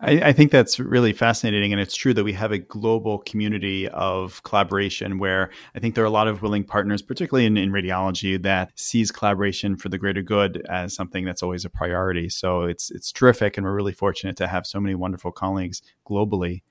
I, 0.03 0.29
I, 0.29 0.33
think 0.33 0.51
that's 0.51 0.79
really 0.79 1.13
fascinating. 1.13 1.71
And 1.71 1.79
it's 1.79 1.95
true 1.95 2.13
that 2.15 2.23
we 2.23 2.33
have 2.33 2.51
a 2.51 2.57
global 2.57 3.19
community 3.19 3.87
of 3.89 4.41
collaboration 4.43 5.19
where 5.19 5.51
I 5.75 5.79
think 5.79 5.93
there 5.93 6.03
are 6.03 6.07
a 6.07 6.11
lot 6.11 6.27
of 6.27 6.41
willing 6.41 6.63
partners, 6.63 7.03
particularly 7.03 7.45
in, 7.45 7.55
in 7.55 7.71
radiology, 7.71 8.41
that 8.41 8.71
sees 8.75 9.11
collaboration 9.11 9.77
for 9.77 9.89
the 9.89 9.99
greater 9.99 10.23
good 10.23 10.65
as 10.69 10.95
something 10.95 11.23
that's 11.23 11.43
always 11.43 11.65
a 11.65 11.69
priority. 11.69 12.29
So 12.29 12.63
it's 12.63 12.89
it's 12.89 13.11
terrific. 13.11 13.57
And 13.57 13.65
we're 13.65 13.75
really 13.75 13.93
fortunate 13.93 14.37
to 14.37 14.47
have 14.47 14.65
so 14.65 14.79
many 14.79 14.95
wonderful 14.95 15.31
colleagues 15.31 15.83
globally 16.07 16.63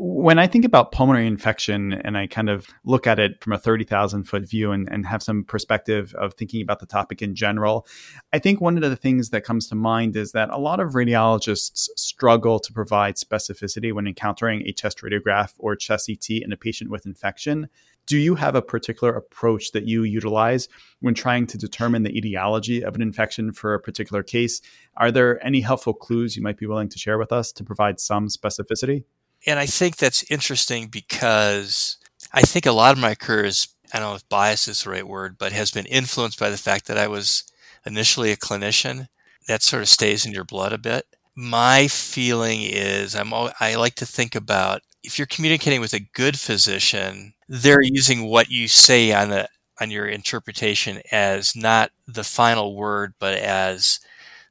when 0.00 0.38
I 0.38 0.46
think 0.46 0.64
about 0.64 0.92
pulmonary 0.92 1.26
infection 1.26 1.92
and 1.92 2.16
I 2.16 2.28
kind 2.28 2.48
of 2.48 2.68
look 2.84 3.08
at 3.08 3.18
it 3.18 3.42
from 3.42 3.52
a 3.52 3.58
30,000 3.58 4.22
foot 4.24 4.48
view 4.48 4.70
and, 4.70 4.88
and, 4.92 5.04
have 5.04 5.24
some 5.24 5.42
perspective 5.42 6.14
of 6.14 6.34
thinking 6.34 6.62
about 6.62 6.78
the 6.78 6.86
topic 6.86 7.20
in 7.20 7.34
general, 7.34 7.84
I 8.32 8.38
think 8.38 8.60
one 8.60 8.76
of 8.76 8.88
the 8.88 8.94
things 8.94 9.30
that 9.30 9.42
comes 9.42 9.66
to 9.68 9.74
mind 9.74 10.14
is 10.14 10.30
that 10.32 10.50
a 10.50 10.58
lot 10.58 10.78
of 10.78 10.92
radiologists 10.92 11.88
struggle 11.96 12.60
to 12.60 12.72
provide 12.72 13.16
specificity 13.16 13.92
when 13.92 14.06
encountering 14.06 14.62
a 14.62 14.72
chest 14.72 15.02
radiograph 15.02 15.54
or 15.58 15.74
chest 15.74 16.06
CT 16.06 16.42
in 16.44 16.52
a 16.52 16.56
patient 16.56 16.90
with 16.90 17.04
infection. 17.04 17.68
Do 18.06 18.18
you 18.18 18.36
have 18.36 18.54
a 18.54 18.62
particular 18.62 19.12
approach 19.14 19.72
that 19.72 19.88
you 19.88 20.04
utilize 20.04 20.68
when 21.00 21.14
trying 21.14 21.48
to 21.48 21.58
determine 21.58 22.04
the 22.04 22.16
etiology 22.16 22.84
of 22.84 22.94
an 22.94 23.02
infection 23.02 23.52
for 23.52 23.74
a 23.74 23.80
particular 23.80 24.22
case? 24.22 24.60
Are 24.96 25.10
there 25.10 25.44
any 25.44 25.60
helpful 25.60 25.92
clues 25.92 26.36
you 26.36 26.42
might 26.42 26.56
be 26.56 26.66
willing 26.66 26.88
to 26.90 26.98
share 26.98 27.18
with 27.18 27.32
us 27.32 27.50
to 27.52 27.64
provide 27.64 27.98
some 27.98 28.28
specificity? 28.28 29.02
And 29.46 29.58
I 29.58 29.66
think 29.66 29.96
that's 29.96 30.30
interesting 30.30 30.88
because 30.88 31.96
I 32.32 32.42
think 32.42 32.66
a 32.66 32.72
lot 32.72 32.92
of 32.92 32.98
my 32.98 33.14
career 33.14 33.44
is, 33.44 33.68
I 33.92 33.98
don't 33.98 34.10
know 34.10 34.16
if 34.16 34.28
bias 34.28 34.68
is 34.68 34.82
the 34.84 34.90
right 34.90 35.06
word, 35.06 35.36
but 35.38 35.52
has 35.52 35.70
been 35.70 35.86
influenced 35.86 36.38
by 36.38 36.50
the 36.50 36.56
fact 36.58 36.86
that 36.86 36.98
I 36.98 37.08
was 37.08 37.44
initially 37.86 38.30
a 38.32 38.36
clinician. 38.36 39.08
That 39.46 39.62
sort 39.62 39.82
of 39.82 39.88
stays 39.88 40.26
in 40.26 40.32
your 40.32 40.44
blood 40.44 40.72
a 40.72 40.78
bit. 40.78 41.06
My 41.34 41.88
feeling 41.88 42.60
is 42.62 43.14
I'm 43.14 43.32
I 43.32 43.76
like 43.76 43.94
to 43.96 44.06
think 44.06 44.34
about 44.34 44.82
if 45.02 45.18
you're 45.18 45.26
communicating 45.26 45.80
with 45.80 45.94
a 45.94 46.00
good 46.14 46.38
physician, 46.38 47.32
they're 47.48 47.82
using 47.82 48.24
what 48.24 48.50
you 48.50 48.68
say 48.68 49.12
on 49.12 49.30
the 49.30 49.48
on 49.80 49.90
your 49.90 50.06
interpretation 50.06 51.00
as 51.12 51.54
not 51.56 51.90
the 52.06 52.24
final 52.24 52.74
word, 52.76 53.14
but 53.20 53.34
as 53.38 54.00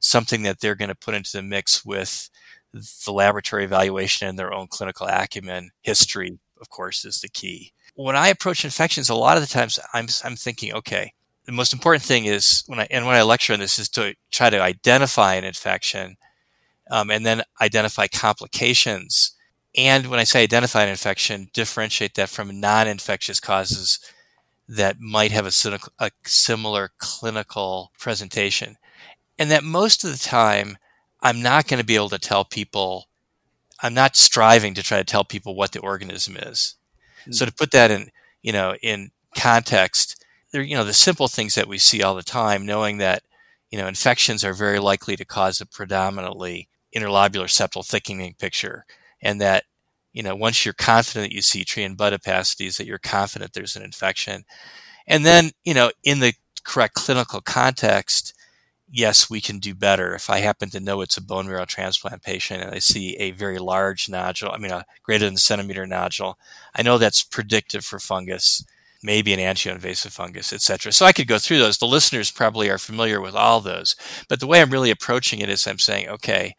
something 0.00 0.42
that 0.42 0.60
they're 0.60 0.74
going 0.74 0.88
to 0.88 0.94
put 0.94 1.14
into 1.14 1.32
the 1.32 1.42
mix 1.42 1.84
with 1.84 2.30
the 2.72 3.12
laboratory 3.12 3.64
evaluation 3.64 4.28
and 4.28 4.38
their 4.38 4.52
own 4.52 4.66
clinical 4.68 5.06
acumen. 5.06 5.70
History, 5.82 6.38
of 6.60 6.68
course, 6.68 7.04
is 7.04 7.20
the 7.20 7.28
key. 7.28 7.72
When 7.94 8.16
I 8.16 8.28
approach 8.28 8.64
infections, 8.64 9.08
a 9.08 9.14
lot 9.14 9.36
of 9.36 9.42
the 9.42 9.52
times 9.52 9.78
I'm, 9.92 10.06
I'm 10.24 10.36
thinking, 10.36 10.72
okay, 10.74 11.12
the 11.46 11.52
most 11.52 11.72
important 11.72 12.04
thing 12.04 12.26
is 12.26 12.62
when 12.66 12.78
I 12.78 12.86
and 12.90 13.06
when 13.06 13.16
I 13.16 13.22
lecture 13.22 13.54
on 13.54 13.58
this 13.58 13.78
is 13.78 13.88
to 13.90 14.14
try 14.30 14.50
to 14.50 14.60
identify 14.60 15.34
an 15.34 15.44
infection, 15.44 16.16
um, 16.90 17.10
and 17.10 17.24
then 17.24 17.42
identify 17.60 18.06
complications. 18.06 19.34
And 19.76 20.08
when 20.08 20.20
I 20.20 20.24
say 20.24 20.42
identify 20.42 20.82
an 20.82 20.90
infection, 20.90 21.48
differentiate 21.54 22.14
that 22.14 22.28
from 22.28 22.60
non-infectious 22.60 23.40
causes 23.40 23.98
that 24.68 25.00
might 25.00 25.32
have 25.32 25.46
a, 25.46 25.78
a 25.98 26.10
similar 26.24 26.90
clinical 26.98 27.92
presentation. 27.98 28.76
And 29.38 29.50
that 29.50 29.64
most 29.64 30.04
of 30.04 30.10
the 30.10 30.18
time, 30.18 30.76
I'm 31.20 31.42
not 31.42 31.66
going 31.66 31.80
to 31.80 31.86
be 31.86 31.96
able 31.96 32.10
to 32.10 32.18
tell 32.18 32.44
people, 32.44 33.08
I'm 33.82 33.94
not 33.94 34.16
striving 34.16 34.74
to 34.74 34.82
try 34.82 34.98
to 34.98 35.04
tell 35.04 35.24
people 35.24 35.54
what 35.54 35.72
the 35.72 35.80
organism 35.80 36.36
is. 36.36 36.76
Mm-hmm. 37.22 37.32
So 37.32 37.44
to 37.46 37.52
put 37.52 37.70
that 37.72 37.90
in, 37.90 38.10
you 38.42 38.52
know, 38.52 38.74
in 38.82 39.10
context, 39.36 40.24
there, 40.52 40.62
you 40.62 40.76
know, 40.76 40.84
the 40.84 40.92
simple 40.92 41.28
things 41.28 41.54
that 41.54 41.68
we 41.68 41.78
see 41.78 42.02
all 42.02 42.14
the 42.14 42.22
time, 42.22 42.64
knowing 42.64 42.98
that, 42.98 43.22
you 43.70 43.78
know, 43.78 43.86
infections 43.86 44.44
are 44.44 44.54
very 44.54 44.78
likely 44.78 45.16
to 45.16 45.24
cause 45.24 45.60
a 45.60 45.66
predominantly 45.66 46.68
interlobular 46.96 47.46
septal 47.46 47.86
thickening 47.86 48.34
picture. 48.38 48.86
And 49.20 49.40
that, 49.40 49.64
you 50.12 50.22
know, 50.22 50.34
once 50.34 50.64
you're 50.64 50.74
confident 50.74 51.30
that 51.30 51.34
you 51.34 51.42
see 51.42 51.64
tree 51.64 51.84
and 51.84 51.96
bud 51.96 52.12
opacities, 52.12 52.78
that 52.78 52.86
you're 52.86 52.98
confident 52.98 53.52
there's 53.52 53.76
an 53.76 53.82
infection. 53.82 54.44
And 55.06 55.26
then, 55.26 55.50
you 55.64 55.74
know, 55.74 55.90
in 56.02 56.20
the 56.20 56.34
correct 56.64 56.94
clinical 56.94 57.40
context, 57.40 58.34
yes, 58.90 59.28
we 59.30 59.40
can 59.40 59.58
do 59.58 59.74
better. 59.74 60.14
If 60.14 60.30
I 60.30 60.38
happen 60.38 60.70
to 60.70 60.80
know 60.80 61.00
it's 61.00 61.16
a 61.16 61.22
bone 61.22 61.46
marrow 61.46 61.64
transplant 61.64 62.22
patient 62.22 62.62
and 62.62 62.74
I 62.74 62.78
see 62.78 63.16
a 63.16 63.32
very 63.32 63.58
large 63.58 64.08
nodule, 64.08 64.50
I 64.52 64.58
mean, 64.58 64.70
a 64.70 64.84
greater 65.02 65.26
than 65.26 65.36
centimeter 65.36 65.86
nodule, 65.86 66.38
I 66.74 66.82
know 66.82 66.98
that's 66.98 67.22
predictive 67.22 67.84
for 67.84 67.98
fungus, 67.98 68.64
maybe 69.02 69.32
an 69.32 69.40
angioinvasive 69.40 70.12
fungus, 70.12 70.52
etc. 70.52 70.92
So 70.92 71.06
I 71.06 71.12
could 71.12 71.28
go 71.28 71.38
through 71.38 71.58
those. 71.58 71.78
The 71.78 71.86
listeners 71.86 72.30
probably 72.30 72.70
are 72.70 72.78
familiar 72.78 73.20
with 73.20 73.34
all 73.34 73.60
those. 73.60 73.94
But 74.28 74.40
the 74.40 74.46
way 74.46 74.60
I'm 74.60 74.70
really 74.70 74.90
approaching 74.90 75.40
it 75.40 75.48
is 75.48 75.66
I'm 75.66 75.78
saying, 75.78 76.08
okay, 76.08 76.54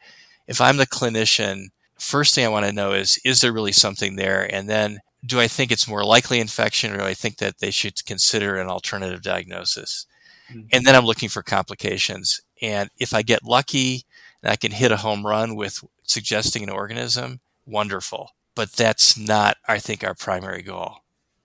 if 0.48 0.62
I'm 0.62 0.78
the 0.78 0.88
clinician, 0.88 1.66
first 2.00 2.36
thing 2.36 2.46
I 2.46 2.50
want 2.50 2.66
to 2.66 2.72
know 2.72 2.94
is, 2.94 3.20
is 3.26 3.42
there 3.42 3.54
really 3.54 3.72
something 3.72 4.16
there? 4.16 4.44
And 4.54 4.70
then 4.70 5.00
do 5.26 5.40
I 5.40 5.48
think 5.48 5.72
it's 5.72 5.88
more 5.88 6.06
likely 6.06 6.40
infection 6.40 6.94
or 6.94 6.98
do 6.98 7.04
I 7.04 7.14
think 7.14 7.38
that 7.38 7.60
they 7.60 7.72
should 7.72 8.06
consider 8.06 8.56
an 8.56 8.68
alternative 8.68 9.22
diagnosis? 9.22 10.06
Mm-hmm. 10.50 10.68
And 10.72 10.86
then 10.86 10.96
I'm 10.96 11.06
looking 11.06 11.30
for 11.30 11.42
complications. 11.44 12.42
And 12.62 12.90
if 12.98 13.14
I 13.14 13.22
get 13.22 13.44
lucky 13.44 14.04
and 14.44 14.52
I 14.52 14.56
can 14.56 14.72
hit 14.72 14.92
a 14.92 14.98
home 14.98 15.26
run 15.26 15.56
with 15.56 15.84
suggesting 16.04 16.64
an 16.64 16.70
organism, 16.70 17.40
wonderful. 17.66 18.32
But 18.56 18.72
that's 18.74 19.18
not, 19.18 19.58
I 19.68 19.80
think, 19.80 20.04
our 20.04 20.16
primary 20.16 20.62
goal. 20.62 20.98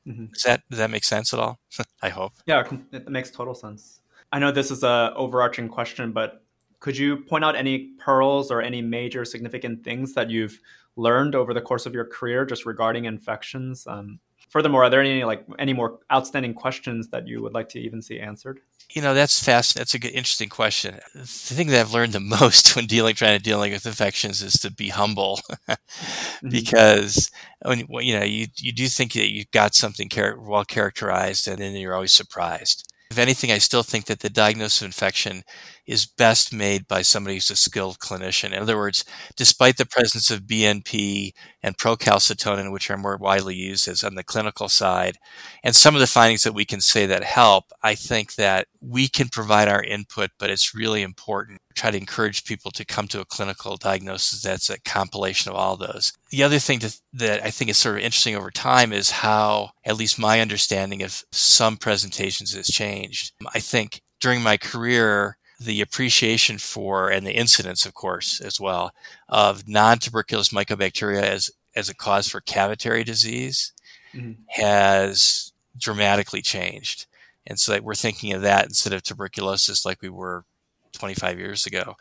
Mm-hmm. 0.06 0.26
Does 0.26 0.42
that 0.42 0.62
does 0.68 0.78
that 0.78 0.90
make 0.90 1.04
sense 1.04 1.32
at 1.32 1.40
all? 1.40 1.58
I 2.02 2.08
hope. 2.08 2.32
Yeah, 2.46 2.64
it 2.92 3.08
makes 3.08 3.30
total 3.30 3.54
sense. 3.54 4.00
I 4.32 4.38
know 4.38 4.50
this 4.50 4.70
is 4.70 4.82
a 4.82 5.12
overarching 5.16 5.68
question, 5.68 6.12
but 6.12 6.42
could 6.80 6.96
you 6.96 7.18
point 7.18 7.44
out 7.44 7.56
any 7.56 7.90
pearls 7.98 8.50
or 8.50 8.60
any 8.60 8.82
major 8.82 9.24
significant 9.24 9.84
things 9.84 10.12
that 10.14 10.28
you've 10.28 10.60
learned 10.96 11.34
over 11.34 11.54
the 11.54 11.60
course 11.60 11.86
of 11.86 11.94
your 11.94 12.04
career 12.04 12.44
just 12.44 12.66
regarding 12.66 13.06
infections? 13.06 13.86
Um, 13.86 14.18
furthermore, 14.54 14.84
are 14.84 14.88
there 14.90 15.00
any 15.00 15.24
like 15.24 15.44
any 15.58 15.72
more 15.72 15.98
outstanding 16.12 16.54
questions 16.54 17.08
that 17.08 17.26
you 17.26 17.42
would 17.42 17.52
like 17.52 17.68
to 17.70 17.80
even 17.80 18.00
see 18.00 18.20
answered? 18.20 18.60
You 18.94 19.02
know, 19.02 19.12
that's 19.12 19.42
fast. 19.42 19.74
That's 19.74 19.94
a 19.94 19.98
good, 19.98 20.12
interesting 20.12 20.48
question. 20.48 21.00
The 21.12 21.26
thing 21.26 21.66
that 21.68 21.80
I've 21.80 21.92
learned 21.92 22.12
the 22.12 22.20
most 22.40 22.76
when 22.76 22.86
dealing, 22.86 23.16
trying 23.16 23.36
to 23.36 23.42
dealing 23.42 23.72
with 23.72 23.84
infections, 23.84 24.42
is 24.42 24.54
to 24.60 24.70
be 24.70 24.90
humble, 24.90 25.40
mm-hmm. 25.68 26.48
because 26.48 27.32
when 27.62 27.80
you 27.80 28.16
know 28.16 28.24
you 28.24 28.46
you 28.56 28.72
do 28.72 28.86
think 28.86 29.12
that 29.14 29.32
you've 29.32 29.50
got 29.50 29.74
something 29.74 30.08
char- 30.08 30.38
well 30.40 30.64
characterized, 30.64 31.48
and 31.48 31.58
then 31.58 31.74
you're 31.74 31.94
always 31.94 32.14
surprised. 32.14 32.88
If 33.10 33.18
anything, 33.18 33.50
I 33.50 33.58
still 33.58 33.82
think 33.82 34.06
that 34.06 34.20
the 34.20 34.30
diagnosis 34.30 34.82
of 34.82 34.86
infection 34.86 35.42
is 35.86 36.06
best 36.06 36.52
made 36.52 36.88
by 36.88 37.02
somebody 37.02 37.36
who's 37.36 37.50
a 37.50 37.56
skilled 37.56 37.98
clinician. 37.98 38.52
In 38.52 38.62
other 38.62 38.76
words, 38.76 39.04
despite 39.36 39.76
the 39.76 39.86
presence 39.86 40.30
of 40.30 40.42
BNP 40.42 41.32
and 41.62 41.76
procalcitonin, 41.76 42.72
which 42.72 42.90
are 42.90 42.96
more 42.96 43.16
widely 43.16 43.54
used 43.54 43.86
as 43.88 44.02
on 44.02 44.14
the 44.14 44.24
clinical 44.24 44.68
side, 44.68 45.16
and 45.62 45.76
some 45.76 45.94
of 45.94 46.00
the 46.00 46.06
findings 46.06 46.42
that 46.42 46.54
we 46.54 46.64
can 46.64 46.80
say 46.80 47.06
that 47.06 47.24
help, 47.24 47.64
I 47.82 47.94
think 47.94 48.34
that 48.36 48.66
we 48.80 49.08
can 49.08 49.28
provide 49.28 49.68
our 49.68 49.82
input, 49.82 50.30
but 50.38 50.50
it's 50.50 50.74
really 50.74 51.02
important 51.02 51.60
to 51.68 51.80
try 51.80 51.90
to 51.90 51.98
encourage 51.98 52.44
people 52.44 52.70
to 52.72 52.84
come 52.84 53.08
to 53.08 53.20
a 53.20 53.24
clinical 53.24 53.76
diagnosis 53.76 54.42
that's 54.42 54.70
a 54.70 54.80
compilation 54.80 55.50
of 55.50 55.56
all 55.56 55.76
those. 55.76 56.12
The 56.30 56.42
other 56.42 56.58
thing 56.58 56.78
to, 56.80 56.98
that 57.14 57.42
I 57.44 57.50
think 57.50 57.70
is 57.70 57.76
sort 57.76 57.96
of 57.96 58.02
interesting 58.02 58.36
over 58.36 58.50
time 58.50 58.92
is 58.92 59.10
how, 59.10 59.70
at 59.84 59.96
least 59.96 60.18
my 60.18 60.40
understanding 60.40 61.02
of 61.02 61.22
some 61.32 61.76
presentations 61.76 62.54
has 62.54 62.66
changed. 62.66 63.32
I 63.54 63.60
think 63.60 64.02
during 64.20 64.42
my 64.42 64.56
career, 64.56 65.36
the 65.64 65.80
appreciation 65.80 66.58
for 66.58 67.10
and 67.10 67.26
the 67.26 67.36
incidence, 67.36 67.86
of 67.86 67.94
course, 67.94 68.40
as 68.40 68.60
well, 68.60 68.92
of 69.28 69.68
non-tuberculous 69.68 70.50
mycobacteria 70.50 71.22
as 71.22 71.50
as 71.76 71.88
a 71.88 71.94
cause 71.94 72.28
for 72.28 72.40
cavitary 72.40 73.04
disease 73.04 73.72
mm-hmm. 74.14 74.32
has 74.48 75.52
dramatically 75.76 76.40
changed. 76.40 77.06
And 77.46 77.58
so 77.58 77.78
we're 77.80 77.94
thinking 77.94 78.32
of 78.32 78.42
that 78.42 78.64
instead 78.64 78.92
of 78.92 79.02
tuberculosis 79.02 79.84
like 79.84 80.00
we 80.00 80.08
were 80.08 80.44
25 80.92 81.38
years 81.38 81.66
ago. 81.66 81.96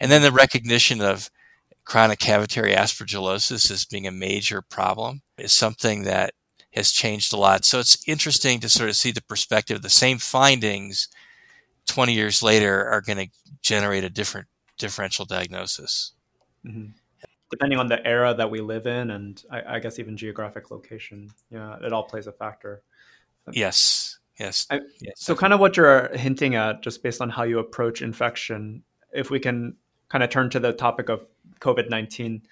And 0.00 0.10
then 0.10 0.22
the 0.22 0.32
recognition 0.32 1.00
of 1.00 1.30
chronic 1.84 2.18
cavitary 2.18 2.74
aspergillosis 2.74 3.70
as 3.70 3.84
being 3.84 4.06
a 4.06 4.12
major 4.12 4.62
problem 4.62 5.22
is 5.36 5.52
something 5.52 6.02
that 6.04 6.34
has 6.74 6.90
changed 6.90 7.32
a 7.32 7.36
lot. 7.36 7.64
So 7.64 7.78
it's 7.78 8.06
interesting 8.06 8.60
to 8.60 8.68
sort 8.68 8.90
of 8.90 8.96
see 8.96 9.10
the 9.10 9.22
perspective, 9.22 9.82
the 9.82 9.90
same 9.90 10.18
findings 10.18 11.08
20 11.88 12.12
years 12.12 12.42
later 12.42 12.86
are 12.86 13.00
going 13.00 13.18
to 13.18 13.28
generate 13.62 14.04
a 14.04 14.10
different 14.10 14.46
differential 14.78 15.24
diagnosis. 15.24 16.12
Mm-hmm. 16.64 16.92
Depending 17.50 17.78
on 17.78 17.88
the 17.88 18.06
era 18.06 18.34
that 18.34 18.50
we 18.50 18.60
live 18.60 18.86
in, 18.86 19.10
and 19.10 19.42
I, 19.50 19.76
I, 19.76 19.78
guess 19.78 19.98
even 19.98 20.16
geographic 20.18 20.70
location, 20.70 21.30
yeah, 21.50 21.76
it 21.82 21.92
all 21.94 22.02
plays 22.02 22.26
a 22.26 22.32
factor. 22.32 22.82
Yes, 23.50 24.18
yes. 24.38 24.66
I, 24.70 24.80
yes 25.00 25.14
so, 25.16 25.34
kind 25.34 25.54
of 25.54 25.58
what 25.58 25.76
you're 25.76 26.14
hinting 26.14 26.56
at, 26.56 26.82
just 26.82 27.02
based 27.02 27.22
on 27.22 27.30
how 27.30 27.44
you 27.44 27.58
approach 27.58 28.02
infection, 28.02 28.82
if 29.12 29.30
we 29.30 29.40
can 29.40 29.76
kind 30.10 30.22
of 30.22 30.28
turn 30.28 30.50
to 30.50 30.60
the 30.60 30.74
topic 30.74 31.08
of 31.08 31.26
COVID 31.60 31.88
19, 31.88 32.42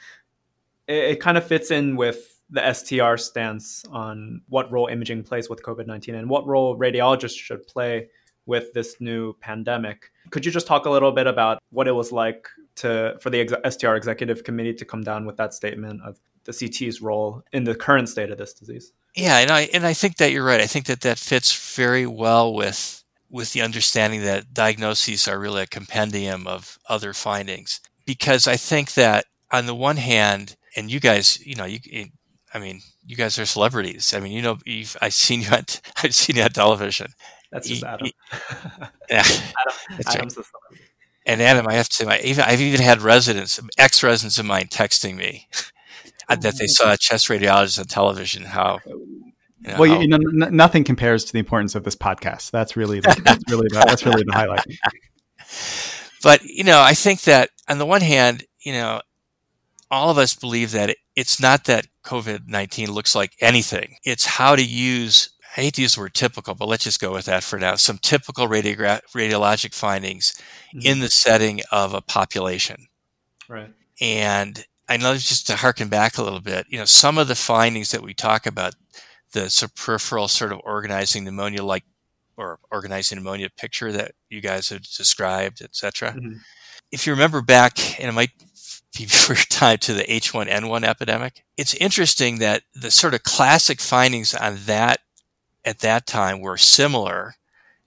it, 0.89 0.95
it 0.95 1.21
kind 1.21 1.37
of 1.37 1.47
fits 1.47 1.71
in 1.71 1.95
with 1.97 2.41
the 2.49 2.73
STR 2.73 3.17
stance 3.17 3.85
on 3.91 4.41
what 4.49 4.73
role 4.73 4.87
imaging 4.87 5.25
plays 5.25 5.51
with 5.51 5.63
COVID 5.63 5.87
19 5.87 6.15
and 6.15 6.31
what 6.31 6.47
role 6.47 6.79
radiologists 6.79 7.37
should 7.37 7.67
play 7.67 8.09
with 8.47 8.73
this 8.73 8.97
new 9.01 9.35
pandemic. 9.35 10.11
Could 10.31 10.45
you 10.45 10.53
just 10.53 10.67
talk 10.67 10.87
a 10.87 10.91
little 10.91 11.13
bit 11.13 11.27
about 11.27 11.63
what 11.71 11.89
it 11.89 11.93
was 11.93 12.13
like 12.13 12.49
to 12.77 13.17
for 13.21 13.31
the 13.31 13.61
STR 13.69 13.95
executive 13.95 14.45
committee 14.45 14.75
to 14.75 14.85
come 14.85 15.03
down 15.03 15.27
with 15.27 15.37
that 15.37 15.55
statement 15.55 16.03
of 16.03 16.19
the 16.45 16.53
CT's 16.53 17.03
role 17.03 17.43
in 17.53 17.65
the 17.65 17.75
current 17.75 18.09
state 18.09 18.31
of 18.31 18.39
this 18.39 18.53
disease? 18.55 18.93
Yeah, 19.15 19.39
and 19.39 19.51
I 19.51 19.63
and 19.73 19.87
I 19.87 19.93
think 19.93 20.17
that 20.17 20.33
you're 20.33 20.45
right. 20.45 20.61
I 20.61 20.67
think 20.67 20.87
that 20.87 21.01
that 21.03 21.19
fits 21.19 21.75
very 21.75 22.07
well 22.07 22.55
with 22.55 23.03
with 23.31 23.53
the 23.53 23.63
understanding 23.63 24.23
that 24.23 24.55
diagnoses 24.55 25.27
are 25.27 25.39
really 25.39 25.63
a 25.63 25.67
compendium 25.67 26.47
of 26.47 26.79
other 26.89 27.13
findings. 27.13 27.81
Because 28.05 28.47
I 28.47 28.57
think 28.57 28.95
that 28.95 29.25
on 29.51 29.67
the 29.67 29.75
one 29.75 29.97
hand, 29.97 30.57
and 30.77 30.91
you 30.91 31.01
guys, 31.01 31.45
you 31.45 31.57
know, 31.57 31.65
you, 31.65 31.81
I 32.55 32.59
mean, 32.59 32.81
you 33.05 33.17
guys 33.17 33.39
are 33.39 33.47
celebrities. 33.47 34.15
I 34.15 34.21
mean, 34.21 34.33
you 34.33 34.43
know, 34.43 34.59
I've 35.03 35.15
seen 35.15 35.43
you 35.43 35.49
on, 35.51 35.65
I've 36.03 36.15
seen 36.15 36.37
you 36.37 36.43
on 36.43 36.51
television, 36.51 37.13
that's 37.51 37.69
just 37.69 37.85
Adam. 37.85 38.09
yeah, 39.11 39.23
Adam, 39.23 40.01
Adam's 40.07 40.37
right. 40.37 40.47
the 40.71 40.79
And 41.27 41.43
Adam, 41.43 41.67
I 41.69 41.75
have 41.75 41.89
to. 41.91 42.09
I 42.09 42.21
even 42.25 42.45
I've 42.45 42.61
even 42.61 42.81
had 42.81 43.03
residents, 43.03 43.61
ex 43.79 44.03
residents 44.03 44.39
of 44.39 44.47
mine, 44.47 44.67
texting 44.67 45.17
me 45.17 45.49
oh, 46.29 46.37
that 46.37 46.59
they 46.59 46.67
saw 46.67 46.93
a 46.93 46.97
chest 46.97 47.29
radiologist 47.29 47.79
on 47.79 47.87
television. 47.87 48.45
How 48.45 48.81
you 48.85 49.73
know, 49.73 49.77
well, 49.79 49.91
how, 49.91 50.01
you 50.01 50.09
know, 50.09 50.17
n- 50.17 50.57
nothing 50.57 50.85
compares 50.85 51.25
to 51.25 51.33
the 51.33 51.39
importance 51.39 51.75
of 51.75 51.85
this 51.85 51.97
podcast. 51.97 52.51
That's 52.51 52.77
really 52.77 53.01
the, 53.01 53.21
that's 53.25 53.43
really 53.51 53.69
the, 53.71 53.85
that's 53.87 54.05
really 54.05 54.23
the 54.25 54.33
highlight. 54.33 54.65
But 56.23 56.43
you 56.43 56.65
know, 56.65 56.81
I 56.81 56.95
think 56.95 57.21
that 57.23 57.51
on 57.69 57.79
the 57.79 57.87
one 57.87 58.01
hand, 58.01 58.45
you 58.59 58.73
know, 58.73 59.01
all 59.93 60.11
of 60.11 60.19
us 60.19 60.35
believe 60.35 60.73
that 60.73 60.91
it, 60.91 60.97
it's 61.15 61.41
not 61.41 61.65
that 61.67 61.87
COVID 62.03 62.49
nineteen 62.49 62.91
looks 62.91 63.15
like 63.15 63.37
anything. 63.41 63.99
It's 64.03 64.27
how 64.27 64.57
to 64.57 64.65
use 64.65 65.31
I 65.57 65.63
hate 65.63 65.75
to 65.75 65.83
use 65.83 65.95
the 65.95 66.03
word 66.03 66.15
typical, 66.15 66.55
but 66.55 66.69
let's 66.69 66.85
just 66.85 67.01
go 67.01 67.13
with 67.13 67.25
that 67.27 67.43
for 67.43 67.59
now. 67.59 67.77
Some 67.77 67.99
typical 67.99 68.47
radiogra- 68.47 69.01
radiologic 69.15 69.75
findings 69.75 70.35
mm-hmm. 70.75 70.87
in 70.87 71.01
the 71.01 71.09
setting 71.09 71.61
of 71.73 71.95
a 71.95 72.03
population. 72.03 72.89
Right. 73.49 73.73
And 74.01 74.67
I 74.89 74.99
know 74.99 75.15
just 75.15 75.47
to 75.47 75.57
harken 75.57 75.89
back 75.89 76.19
a 76.19 76.23
little 76.23 76.41
bit, 76.41 76.67
you 76.69 76.79
know, 76.79 76.85
some 76.85 77.17
of 77.17 77.29
the 77.29 77.35
findings 77.35 77.91
that 77.91 78.03
we 78.03 78.13
talk 78.13 78.47
about, 78.47 78.75
the 79.33 79.71
peripheral 79.75 80.29
sort 80.29 80.53
of 80.53 80.61
organizing 80.63 81.25
pneumonia 81.25 81.63
like 81.63 81.85
or 82.37 82.59
organizing 82.71 83.17
pneumonia 83.17 83.49
picture 83.57 83.91
that 83.93 84.13
you 84.29 84.43
guys 84.43 84.69
have 84.69 84.83
described, 84.83 85.63
et 85.63 85.75
cetera. 85.75 86.13
Mm-hmm. 86.13 86.35
If 86.93 87.07
you 87.07 87.15
remember 87.15 87.41
back, 87.41 87.99
and 87.99 88.11
it 88.11 88.13
might 88.13 88.31
be 88.97 89.05
before 89.05 89.37
time 89.37 89.79
to 89.79 89.95
the 89.95 90.05
H1N1 90.05 90.85
epidemic, 90.85 91.45
it's 91.57 91.75
interesting 91.75 92.39
that 92.39 92.63
the 92.75 92.91
sort 92.91 93.15
of 93.15 93.23
classic 93.23 93.81
findings 93.81 94.35
on 94.35 94.59
that 94.67 95.01
at 95.67 95.81
that 95.81 96.07
time 96.07 96.41
were 96.41 96.57
similar 96.57 97.35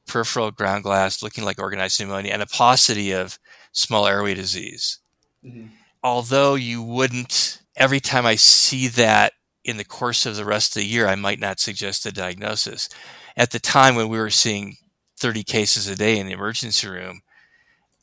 peripheral 0.06 0.52
ground 0.52 0.84
glass 0.84 1.24
looking 1.24 1.46
like 1.46 1.60
organized 1.60 2.00
pneumonia 2.00 2.34
and 2.34 2.42
a 2.42 2.48
paucity 2.48 3.12
of 3.12 3.40
small 3.72 4.06
airway 4.06 4.34
disease. 4.34 5.00
Mm-hmm. 5.44 5.68
Although 6.04 6.56
you 6.56 6.82
wouldn't, 6.82 7.62
every 7.76 8.00
time 8.00 8.26
I 8.26 8.36
see 8.36 8.88
that 8.90 9.34
in 9.64 9.78
the 9.78 9.86
course 9.86 10.26
of 10.26 10.36
the 10.36 10.46
rest 10.46 10.76
of 10.76 10.82
the 10.82 10.88
year, 10.88 11.08
I 11.08 11.16
might 11.16 11.40
not 11.40 11.60
suggest 11.60 12.06
a 12.06 12.12
diagnosis. 12.12 12.90
At 13.38 13.52
the 13.52 13.60
time 13.60 13.96
when 13.96 14.10
we 14.10 14.18
were 14.18 14.30
seeing 14.30 14.76
30 15.18 15.44
cases 15.44 15.88
a 15.88 15.96
day 15.96 16.18
in 16.18 16.28
the 16.28 16.34
emergency 16.34 16.88
room, 16.88 17.22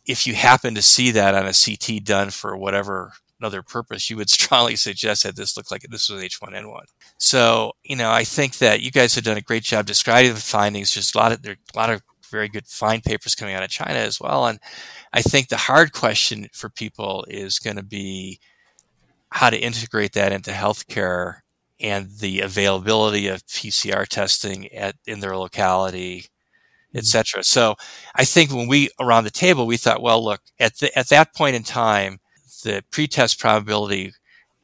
if 0.06 0.26
you 0.26 0.34
happen 0.34 0.74
to 0.74 0.82
see 0.82 1.10
that 1.10 1.34
on 1.34 1.46
a 1.46 1.52
CT 1.52 2.04
done 2.04 2.30
for 2.30 2.56
whatever 2.56 3.12
another 3.40 3.62
purpose, 3.62 4.10
you 4.10 4.16
would 4.16 4.30
strongly 4.38 4.76
suggest 4.76 5.22
that 5.22 5.36
this 5.36 5.56
looked 5.56 5.70
like 5.70 5.82
this 5.82 6.08
was 6.08 6.22
H1N1. 6.22 6.84
So, 7.18 7.72
you 7.84 7.96
know, 7.96 8.10
I 8.10 8.24
think 8.24 8.58
that 8.58 8.80
you 8.80 8.90
guys 8.90 9.14
have 9.14 9.24
done 9.24 9.36
a 9.36 9.42
great 9.42 9.62
job 9.62 9.86
describing 9.86 10.34
the 10.34 10.40
findings. 10.40 10.92
Just 10.92 11.14
a 11.14 11.18
lot 11.18 11.32
of 11.32 11.42
there 11.42 11.56
a 11.74 11.78
lot 11.78 11.90
of 11.90 12.02
very 12.30 12.48
good 12.48 12.66
fine 12.66 13.00
papers 13.00 13.34
coming 13.34 13.54
out 13.54 13.62
of 13.62 13.70
China 13.70 13.98
as 13.98 14.20
well. 14.20 14.46
And 14.46 14.58
I 15.12 15.22
think 15.22 15.48
the 15.48 15.56
hard 15.56 15.92
question 15.92 16.48
for 16.52 16.68
people 16.68 17.24
is 17.28 17.58
going 17.58 17.76
to 17.76 17.82
be 17.82 18.40
how 19.30 19.50
to 19.50 19.58
integrate 19.58 20.12
that 20.12 20.32
into 20.32 20.50
healthcare 20.50 21.40
and 21.80 22.10
the 22.20 22.40
availability 22.40 23.28
of 23.28 23.46
PCR 23.46 24.06
testing 24.06 24.72
at 24.72 24.96
in 25.06 25.20
their 25.20 25.36
locality, 25.36 26.26
etc. 26.94 27.40
Mm-hmm. 27.40 27.44
So 27.44 27.76
I 28.14 28.24
think 28.24 28.50
when 28.50 28.68
we 28.68 28.88
around 29.00 29.24
the 29.24 29.30
table 29.30 29.66
we 29.66 29.76
thought, 29.76 30.02
well, 30.02 30.24
look 30.24 30.40
at 30.58 30.78
the, 30.78 30.96
at 30.98 31.08
that 31.08 31.34
point 31.34 31.56
in 31.56 31.62
time, 31.62 32.18
the 32.62 32.84
pretest 32.90 33.38
probability 33.38 34.12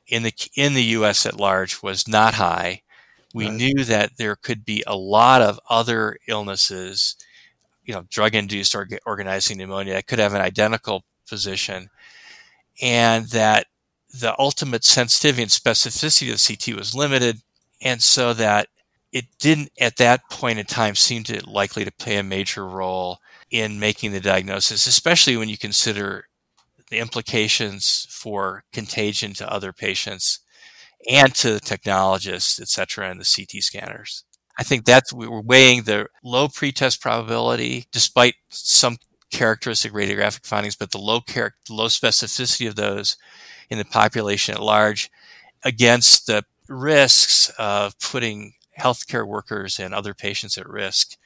in 0.06 0.22
the 0.22 0.32
in 0.56 0.74
the 0.74 0.82
U.S. 0.82 1.26
at 1.26 1.36
large 1.36 1.82
was 1.82 2.08
not 2.08 2.34
high. 2.34 2.82
We 3.34 3.46
right. 3.46 3.54
knew 3.54 3.84
that 3.84 4.16
there 4.18 4.36
could 4.36 4.64
be 4.64 4.84
a 4.86 4.96
lot 4.96 5.40
of 5.40 5.58
other 5.70 6.18
illnesses, 6.28 7.16
you 7.84 7.94
know, 7.94 8.04
drug-induced 8.10 8.74
or 8.74 8.86
organizing 9.06 9.58
pneumonia 9.58 9.94
that 9.94 10.06
could 10.06 10.18
have 10.18 10.34
an 10.34 10.42
identical 10.42 11.04
position, 11.26 11.88
and 12.82 13.26
that 13.28 13.66
the 14.12 14.38
ultimate 14.38 14.84
sensitivity 14.84 15.42
and 15.42 15.50
specificity 15.50 16.30
of 16.30 16.44
CT 16.46 16.76
was 16.76 16.94
limited, 16.94 17.40
and 17.80 18.02
so 18.02 18.34
that 18.34 18.68
it 19.12 19.24
didn't 19.38 19.70
at 19.80 19.96
that 19.96 20.28
point 20.30 20.58
in 20.58 20.66
time 20.66 20.94
seem 20.94 21.22
to 21.24 21.48
likely 21.48 21.84
to 21.84 21.92
play 21.92 22.16
a 22.16 22.22
major 22.22 22.66
role 22.66 23.18
in 23.50 23.78
making 23.78 24.12
the 24.12 24.20
diagnosis, 24.20 24.86
especially 24.86 25.36
when 25.36 25.48
you 25.48 25.58
consider 25.58 26.26
the 26.92 26.98
implications 26.98 28.06
for 28.10 28.64
contagion 28.70 29.32
to 29.32 29.50
other 29.50 29.72
patients 29.72 30.40
and 31.10 31.34
to 31.34 31.54
the 31.54 31.60
technologists, 31.60 32.60
et 32.60 32.68
cetera, 32.68 33.10
and 33.10 33.18
the 33.18 33.24
CT 33.24 33.62
scanners. 33.62 34.24
I 34.58 34.62
think 34.62 34.84
that's 34.84 35.10
we 35.10 35.26
were 35.26 35.40
weighing 35.40 35.84
the 35.84 36.08
low 36.22 36.48
pretest 36.48 37.00
probability, 37.00 37.86
despite 37.92 38.34
some 38.50 38.98
characteristic 39.32 39.90
radiographic 39.94 40.46
findings, 40.46 40.76
but 40.76 40.90
the 40.90 40.98
low 40.98 41.20
char- 41.20 41.54
low 41.70 41.86
specificity 41.86 42.68
of 42.68 42.76
those 42.76 43.16
in 43.70 43.78
the 43.78 43.86
population 43.86 44.54
at 44.54 44.60
large 44.62 45.10
against 45.64 46.26
the 46.26 46.44
risks 46.68 47.50
of 47.58 47.98
putting 48.00 48.52
healthcare 48.78 49.26
workers 49.26 49.80
and 49.80 49.94
other 49.94 50.12
patients 50.12 50.58
at 50.58 50.68
risk 50.68 51.16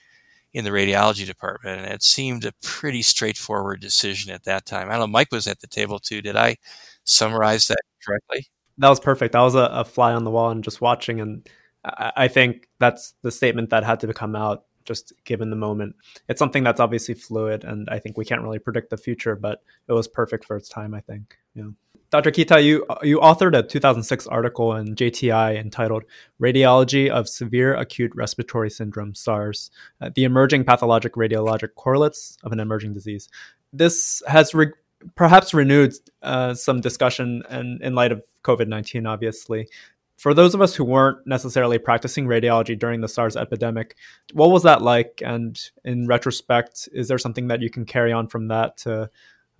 in 0.57 0.65
the 0.65 0.71
radiology 0.71 1.27
department. 1.27 1.83
And 1.83 1.93
it 1.93 2.03
seemed 2.03 2.47
a 2.47 2.53
pretty 2.63 3.03
straightforward 3.03 3.79
decision 3.79 4.33
at 4.33 4.45
that 4.45 4.65
time. 4.65 4.89
I 4.89 4.93
don't 4.93 5.01
know, 5.01 5.07
Mike 5.09 5.31
was 5.31 5.47
at 5.47 5.61
the 5.61 5.67
table 5.67 5.99
too. 5.99 6.23
Did 6.23 6.35
I 6.35 6.57
summarize 7.05 7.69
that 7.69 7.83
correctly? 8.03 8.47
That 8.79 8.89
was 8.89 8.99
perfect. 8.99 9.35
That 9.35 9.43
was 9.43 9.55
a, 9.55 9.69
a 9.71 9.85
fly 9.85 10.15
on 10.15 10.25
the 10.25 10.31
wall 10.31 10.49
and 10.49 10.65
just 10.65 10.81
watching. 10.81 11.21
And 11.21 11.47
I, 11.85 12.13
I 12.17 12.29
think 12.29 12.69
that's 12.79 13.13
the 13.21 13.31
statement 13.31 13.69
that 13.69 13.85
had 13.85 14.01
to 14.01 14.15
come 14.15 14.35
out 14.35 14.65
just 14.87 15.13
given 15.25 15.51
the 15.51 15.57
moment. 15.57 15.95
It's 16.27 16.39
something 16.39 16.65
that's 16.65 16.81
obviously 16.81 17.15
fluid, 17.15 17.65
and 17.65 17.89
I 17.91 17.99
think 17.99 18.17
we 18.17 18.25
can't 18.25 18.41
really 18.41 18.61
predict 18.61 18.89
the 18.89 18.97
future, 18.97 19.37
but 19.37 19.61
it 19.89 19.93
was 19.93 20.09
perfect 20.09 20.47
for 20.47 20.57
its 20.57 20.69
time, 20.69 20.95
I 20.95 21.01
think. 21.01 21.37
Yeah. 21.55 21.71
Dr. 22.11 22.31
Ketai, 22.31 22.65
you 22.65 22.87
you 23.03 23.19
authored 23.19 23.57
a 23.57 23.63
2006 23.63 24.27
article 24.29 24.75
in 24.77 24.95
JTI 24.95 25.59
entitled 25.59 26.05
"Radiology 26.41 27.09
of 27.09 27.29
Severe 27.29 27.75
Acute 27.75 28.13
Respiratory 28.15 28.71
Syndrome 28.71 29.15
(SARS: 29.15 29.71
uh, 30.01 30.11
The 30.15 30.25
Emerging 30.25 30.65
Pathologic 30.65 31.15
Radiologic 31.15 31.75
Correlates 31.75 32.39
of 32.45 32.53
an 32.53 32.61
Emerging 32.61 32.95
Disease." 32.95 33.29
This 33.73 34.23
has 34.29 34.55
re- 34.55 34.73
perhaps 35.17 35.53
renewed 35.53 35.95
uh, 36.23 36.55
some 36.55 36.81
discussion 36.81 37.43
and 37.49 37.83
in 37.83 37.95
light 37.95 38.13
of 38.13 38.23
COVID 38.45 38.69
19, 38.69 39.07
obviously. 39.07 39.69
For 40.17 40.33
those 40.33 40.55
of 40.55 40.63
us 40.63 40.75
who 40.75 40.85
weren't 40.85 41.27
necessarily 41.27 41.79
practicing 41.79 42.27
radiology 42.27 42.79
during 42.79 43.03
the 43.03 43.09
SARS 43.09 43.37
epidemic, 43.37 43.97
what 44.33 44.51
was 44.51 44.63
that 44.63 44.81
like? 44.81 45.21
And 45.23 45.61
in 45.85 46.07
retrospect, 46.07 46.89
is 46.93 47.09
there 47.09 47.19
something 47.19 47.49
that 47.49 47.61
you 47.61 47.69
can 47.69 47.85
carry 47.85 48.13
on 48.13 48.29
from 48.29 48.49
that 48.49 48.79
to 48.79 49.11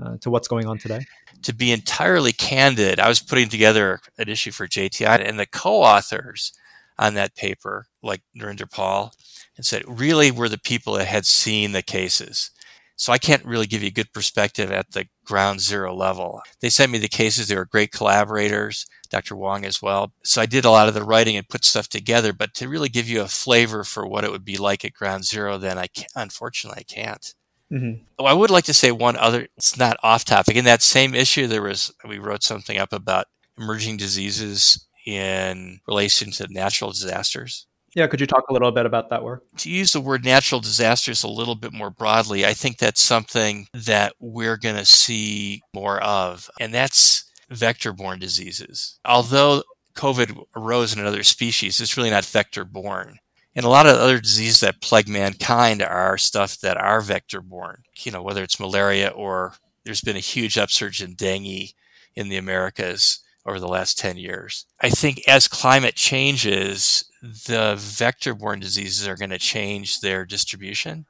uh, 0.03 0.17
to 0.21 0.31
what's 0.31 0.49
going 0.49 0.67
on 0.67 0.79
today? 0.79 1.05
To 1.43 1.55
be 1.55 1.73
entirely 1.73 2.33
candid, 2.33 3.01
I 3.01 3.09
was 3.09 3.21
putting 3.21 3.49
together 3.49 4.01
an 4.19 4.29
issue 4.29 4.51
for 4.51 4.67
JTI, 4.67 5.27
and 5.27 5.39
the 5.39 5.47
co-authors 5.47 6.53
on 6.99 7.15
that 7.15 7.37
paper, 7.37 7.87
like 8.03 8.23
Narinder 8.37 8.71
Paul, 8.71 9.13
and 9.57 9.65
said 9.65 9.83
really 9.87 10.31
were 10.31 10.49
the 10.49 10.59
people 10.59 10.95
that 10.95 11.07
had 11.07 11.27
seen 11.27 11.73
the 11.73 11.83
cases. 11.83 12.51
So 12.99 13.13
I 13.13 13.19
can't 13.19 13.45
really 13.45 13.67
give 13.67 13.83
you 13.83 13.89
a 13.89 13.93
good 13.93 14.13
perspective 14.15 14.73
at 14.73 14.93
the 14.93 15.07
ground 15.27 15.61
zero 15.61 15.95
level. 15.95 16.41
They 16.61 16.71
sent 16.71 16.91
me 16.91 16.97
the 16.99 17.09
cases. 17.09 17.49
They 17.49 17.57
were 17.57 17.67
great 17.67 17.93
collaborators, 17.93 18.87
Dr. 19.11 19.37
Wong 19.37 19.67
as 19.67 19.83
well. 19.83 20.13
So 20.25 20.41
I 20.41 20.47
did 20.47 20.65
a 20.65 20.71
lot 20.71 20.89
of 20.89 20.95
the 20.95 21.05
writing 21.05 21.37
and 21.37 21.47
put 21.47 21.65
stuff 21.65 21.89
together, 21.89 22.33
but 22.33 22.55
to 22.55 22.69
really 22.71 22.89
give 22.89 23.07
you 23.07 23.21
a 23.21 23.29
flavor 23.29 23.85
for 23.85 24.07
what 24.07 24.25
it 24.25 24.31
would 24.31 24.47
be 24.47 24.57
like 24.57 24.83
at 24.83 24.95
ground 24.95 25.27
zero, 25.27 25.59
then 25.59 25.77
I 25.77 25.89
can't, 25.89 26.11
unfortunately 26.17 26.85
I 26.89 26.95
can't. 26.95 27.35
Mm-hmm. 27.73 28.03
Oh, 28.19 28.25
I 28.25 28.33
would 28.33 28.51
like 28.51 28.65
to 28.65 28.75
say 28.75 28.93
one 28.93 29.17
other. 29.17 29.49
It's 29.57 29.77
not 29.77 29.97
off 30.03 30.25
topic. 30.25 30.57
In 30.57 30.65
that 30.67 30.83
same 30.83 31.15
issue, 31.15 31.47
there 31.47 31.63
was 31.63 31.93
we 32.07 32.19
wrote 32.19 32.43
something 32.43 32.79
up 32.79 32.93
about 32.93 33.27
emerging 33.59 33.97
diseases 33.97 34.87
in 35.07 35.81
relation 35.87 36.31
to 36.33 36.47
natural 36.51 36.91
disasters. 36.91 37.67
Yeah, 37.95 38.07
could 38.09 38.21
you 38.21 38.27
talk 38.27 38.45
a 38.51 38.53
little 38.53 38.73
bit 38.73 38.85
about 38.85 39.09
that 39.09 39.25
work? 39.25 39.45
To 39.59 39.71
use 39.71 39.93
the 39.93 40.03
word 40.03 40.23
natural 40.23 40.61
disasters 40.61 41.25
a 41.25 41.29
little 41.29 41.55
bit 41.55 41.73
more 41.73 41.89
broadly, 41.89 42.45
I 42.45 42.53
think 42.53 42.77
that's 42.77 43.01
something 43.01 43.69
that 43.73 44.13
we're 44.21 44.59
going 44.59 44.77
to 44.77 44.85
see 44.85 45.63
more 45.73 46.03
of, 46.03 46.51
and 46.61 46.75
that's 46.75 47.25
vector 47.49 47.95
borne 47.95 48.19
diseases. 48.19 48.99
Although 49.07 49.63
COVID 49.95 50.45
arose 50.55 50.93
in 50.93 51.01
another 51.01 51.23
species, 51.23 51.81
it's 51.81 51.97
really 51.97 52.11
not 52.11 52.27
vector 52.27 52.67
borne. 52.67 53.19
And 53.57 53.65
a 53.65 53.71
lot 53.71 53.87
of 53.87 53.97
other 53.97 54.21
diseases 54.21 54.61
that 54.61 54.83
plague 54.83 55.09
mankind 55.09 55.83
are 55.83 56.19
stuff 56.19 56.59
that 56.59 56.77
are 56.77 57.01
vector 57.01 57.41
borne, 57.41 57.85
you 58.03 58.13
know, 58.13 58.23
whether 58.23 58.43
it's 58.43 58.61
malaria 58.61 59.09
or 59.09 59.55
there's 59.85 60.03
been 60.03 60.17
a 60.17 60.21
huge 60.21 60.59
upsurge 60.59 61.03
in 61.03 61.15
dengue 61.15 61.71
in 62.15 62.29
the 62.29 62.37
Americas 62.37 63.21
over 63.47 63.59
the 63.59 63.67
last 63.69 63.99
10 63.99 64.19
years. 64.19 64.67
I 64.81 64.91
think 64.91 65.23
as 65.27 65.49
climate 65.49 65.95
changes, 65.95 67.11
the 67.23 67.77
vector 67.79 68.35
borne 68.35 68.61
diseases 68.61 69.09
are 69.09 69.17
going 69.17 69.31
to 69.31 69.39
change 69.39 70.01
their 70.01 70.27
distribution. 70.27 71.07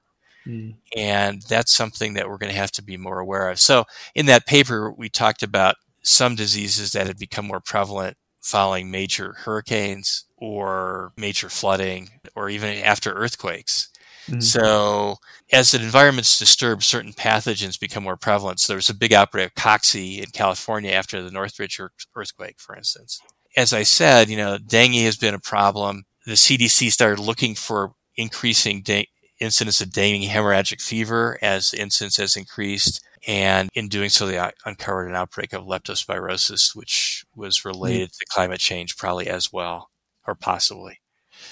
Mm. 0.47 0.77
And 0.97 1.43
that's 1.43 1.73
something 1.73 2.15
that 2.15 2.29
we're 2.29 2.39
going 2.39 2.53
to 2.53 2.59
have 2.59 2.71
to 2.73 2.83
be 2.83 2.97
more 2.97 3.19
aware 3.19 3.51
of. 3.51 3.59
So, 3.59 3.87
in 4.15 4.27
that 4.27 4.47
paper, 4.47 4.93
we 4.93 5.09
talked 5.09 5.43
about 5.43 5.75
some 6.03 6.37
diseases 6.37 6.93
that 6.93 7.09
had 7.09 7.19
become 7.19 7.47
more 7.47 7.61
prevalent 7.61 8.17
following 8.41 8.93
major 8.93 9.33
hurricanes 9.39 10.26
or 10.37 11.13
major 11.17 11.49
flooding 11.49 12.11
or 12.35 12.49
even 12.49 12.77
after 12.79 13.13
earthquakes. 13.13 13.89
Mm-hmm. 14.29 14.41
So, 14.41 15.17
as 15.53 15.71
the 15.71 15.81
environment's 15.81 16.39
disturbed, 16.39 16.83
certain 16.83 17.13
pathogens 17.13 17.79
become 17.79 18.03
more 18.03 18.17
prevalent. 18.17 18.59
So, 18.59 18.73
there 18.73 18.79
was 18.79 18.89
a 18.89 18.95
big 18.95 19.13
outbreak 19.13 19.47
of 19.47 19.55
cocci 19.55 20.19
in 20.19 20.27
California 20.33 20.91
after 20.91 21.23
the 21.23 21.31
Northridge 21.31 21.81
earthquake, 22.15 22.57
for 22.59 22.77
instance. 22.77 23.21
As 23.57 23.73
I 23.73 23.85
said, 23.85 24.29
you 24.29 24.37
know, 24.37 24.59
dengue 24.59 25.05
has 25.05 25.17
been 25.17 25.35
a 25.35 25.39
problem. 25.39 26.05
The 26.27 26.33
CDC 26.33 26.91
started 26.91 27.21
looking 27.23 27.55
for 27.55 27.93
increasing 28.17 28.83
de- 28.83 29.09
incidence 29.41 29.81
of 29.81 29.93
dengue 29.93 30.29
hemorrhagic 30.29 30.83
fever 30.83 31.39
as 31.41 31.71
the 31.71 31.81
incidence 31.81 32.17
has 32.17 32.37
increased. 32.37 33.03
And 33.29 33.69
in 33.75 33.89
doing 33.89 34.09
so, 34.09 34.27
they 34.27 34.45
uncovered 34.65 35.09
an 35.09 35.17
outbreak 35.17 35.53
of 35.53 35.65
leptospirosis, 35.65 36.75
which 36.75 37.25
was 37.35 37.65
related 37.65 38.11
mm-hmm. 38.11 38.19
to 38.19 38.27
climate 38.29 38.61
change, 38.61 38.97
probably 38.97 39.29
as 39.29 39.53
well, 39.53 39.91
or 40.27 40.35
possibly. 40.35 41.01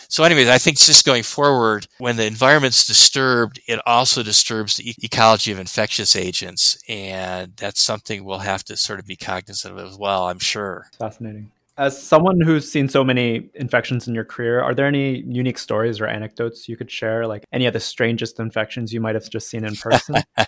So, 0.08 0.24
anyways, 0.24 0.48
I 0.48 0.58
think 0.58 0.78
just 0.78 1.04
going 1.04 1.22
forward, 1.22 1.86
when 1.98 2.16
the 2.16 2.26
environment's 2.26 2.86
disturbed, 2.86 3.60
it 3.66 3.80
also 3.86 4.22
disturbs 4.22 4.76
the 4.76 4.94
ecology 5.02 5.52
of 5.52 5.58
infectious 5.58 6.14
agents. 6.16 6.78
And 6.88 7.56
that's 7.56 7.80
something 7.80 8.24
we'll 8.24 8.38
have 8.38 8.64
to 8.64 8.76
sort 8.76 8.98
of 8.98 9.06
be 9.06 9.16
cognizant 9.16 9.78
of 9.78 9.86
as 9.86 9.96
well, 9.96 10.28
I'm 10.28 10.38
sure. 10.38 10.88
Fascinating. 10.98 11.50
As 11.76 12.00
someone 12.00 12.40
who's 12.40 12.70
seen 12.70 12.88
so 12.88 13.02
many 13.02 13.50
infections 13.54 14.06
in 14.06 14.14
your 14.14 14.24
career, 14.24 14.60
are 14.62 14.74
there 14.74 14.86
any 14.86 15.22
unique 15.22 15.58
stories 15.58 16.00
or 16.00 16.06
anecdotes 16.06 16.68
you 16.68 16.76
could 16.76 16.90
share? 16.90 17.26
Like 17.26 17.44
any 17.52 17.66
of 17.66 17.72
the 17.72 17.80
strangest 17.80 18.38
infections 18.38 18.92
you 18.92 19.00
might 19.00 19.16
have 19.16 19.28
just 19.28 19.50
seen 19.50 19.64
in 19.64 19.74
person? 19.74 20.16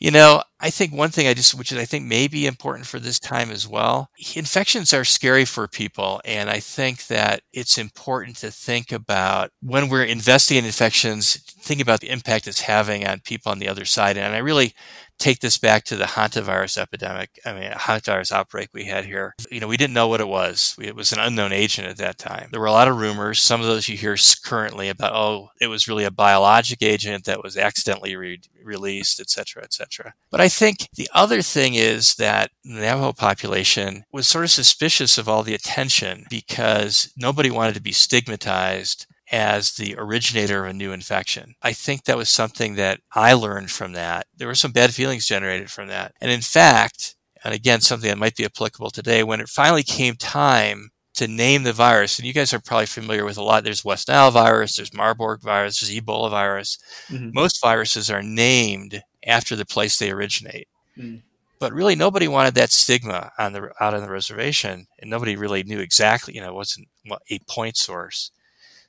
You 0.00 0.10
know, 0.10 0.42
I 0.60 0.70
think 0.70 0.92
one 0.92 1.10
thing 1.10 1.26
I 1.26 1.34
just, 1.34 1.54
which 1.54 1.72
I 1.72 1.84
think 1.84 2.04
may 2.04 2.26
be 2.26 2.46
important 2.46 2.86
for 2.86 2.98
this 2.98 3.18
time 3.18 3.50
as 3.50 3.68
well, 3.68 4.08
infections 4.34 4.92
are 4.92 5.04
scary 5.04 5.44
for 5.44 5.68
people. 5.68 6.20
And 6.24 6.50
I 6.50 6.60
think 6.60 7.06
that 7.06 7.42
it's 7.52 7.78
important 7.78 8.36
to 8.38 8.50
think 8.50 8.90
about 8.92 9.50
when 9.60 9.88
we're 9.88 10.04
investigating 10.04 10.66
infections, 10.66 11.36
think 11.36 11.80
about 11.80 12.00
the 12.00 12.10
impact 12.10 12.48
it's 12.48 12.62
having 12.62 13.06
on 13.06 13.20
people 13.20 13.52
on 13.52 13.58
the 13.58 13.68
other 13.68 13.84
side. 13.84 14.16
And 14.16 14.34
I 14.34 14.38
really 14.38 14.74
take 15.18 15.40
this 15.40 15.58
back 15.58 15.84
to 15.84 15.96
the 15.96 16.04
hantavirus 16.04 16.76
epidemic. 16.76 17.38
I 17.46 17.52
mean, 17.52 17.70
hantavirus 17.70 18.32
outbreak 18.32 18.70
we 18.72 18.84
had 18.84 19.04
here. 19.04 19.34
You 19.50 19.60
know, 19.60 19.68
we 19.68 19.76
didn't 19.76 19.94
know 19.94 20.08
what 20.08 20.20
it 20.20 20.28
was. 20.28 20.76
It 20.80 20.96
was 20.96 21.12
an 21.12 21.20
unknown 21.20 21.52
agent 21.52 21.88
at 21.88 21.96
that 21.98 22.18
time. 22.18 22.48
There 22.50 22.60
were 22.60 22.66
a 22.66 22.72
lot 22.72 22.88
of 22.88 22.98
rumors. 22.98 23.40
Some 23.40 23.60
of 23.60 23.66
those 23.66 23.88
you 23.88 23.96
hear 23.96 24.16
currently 24.44 24.88
about, 24.88 25.14
oh, 25.14 25.50
it 25.60 25.68
was 25.68 25.88
really 25.88 26.04
a 26.04 26.10
biologic 26.10 26.82
agent 26.82 27.24
that 27.24 27.42
was 27.42 27.56
accidentally 27.56 28.16
re- 28.16 28.40
released, 28.62 29.20
et 29.20 29.30
cetera, 29.30 29.62
et 29.62 29.72
cetera. 29.72 30.14
But 30.30 30.40
I 30.40 30.48
think 30.48 30.88
the 30.94 31.08
other 31.14 31.42
thing 31.42 31.74
is 31.74 32.14
that 32.16 32.50
the 32.64 32.80
Navajo 32.80 33.12
population 33.12 34.04
was 34.12 34.28
sort 34.28 34.44
of 34.44 34.50
suspicious 34.50 35.18
of 35.18 35.28
all 35.28 35.42
the 35.42 35.54
attention 35.54 36.26
because 36.28 37.12
nobody 37.16 37.50
wanted 37.50 37.74
to 37.74 37.82
be 37.82 37.92
stigmatized 37.92 39.06
as 39.34 39.72
the 39.72 39.96
originator 39.98 40.64
of 40.64 40.70
a 40.70 40.72
new 40.72 40.92
infection. 40.92 41.56
I 41.60 41.72
think 41.72 42.04
that 42.04 42.16
was 42.16 42.28
something 42.28 42.76
that 42.76 43.00
I 43.12 43.32
learned 43.32 43.68
from 43.68 43.92
that. 43.94 44.28
There 44.36 44.46
were 44.46 44.54
some 44.54 44.70
bad 44.70 44.94
feelings 44.94 45.26
generated 45.26 45.72
from 45.72 45.88
that. 45.88 46.14
And 46.20 46.30
in 46.30 46.40
fact, 46.40 47.16
and 47.42 47.52
again, 47.52 47.80
something 47.80 48.08
that 48.08 48.16
might 48.16 48.36
be 48.36 48.44
applicable 48.44 48.90
today, 48.90 49.24
when 49.24 49.40
it 49.40 49.48
finally 49.48 49.82
came 49.82 50.14
time 50.14 50.90
to 51.14 51.26
name 51.26 51.64
the 51.64 51.72
virus, 51.72 52.16
and 52.16 52.28
you 52.28 52.32
guys 52.32 52.54
are 52.54 52.60
probably 52.60 52.86
familiar 52.86 53.24
with 53.24 53.36
a 53.36 53.42
lot. 53.42 53.64
There's 53.64 53.84
West 53.84 54.06
Nile 54.06 54.30
virus, 54.30 54.76
there's 54.76 54.94
Marburg 54.94 55.42
virus, 55.42 55.80
there's 55.80 55.92
Ebola 55.92 56.30
virus. 56.30 56.78
Mm-hmm. 57.08 57.30
Most 57.32 57.60
viruses 57.60 58.10
are 58.10 58.22
named 58.22 59.02
after 59.26 59.56
the 59.56 59.66
place 59.66 59.98
they 59.98 60.12
originate. 60.12 60.68
Mm. 60.96 61.22
But 61.58 61.72
really, 61.72 61.96
nobody 61.96 62.28
wanted 62.28 62.54
that 62.54 62.70
stigma 62.70 63.32
on 63.36 63.52
the 63.52 63.70
out 63.80 63.94
on 63.94 64.02
the 64.02 64.10
reservation, 64.10 64.86
and 65.00 65.10
nobody 65.10 65.34
really 65.34 65.64
knew 65.64 65.80
exactly. 65.80 66.34
You 66.34 66.40
know, 66.40 66.48
it 66.48 66.54
wasn't 66.54 66.86
a 67.30 67.38
point 67.48 67.76
source. 67.76 68.30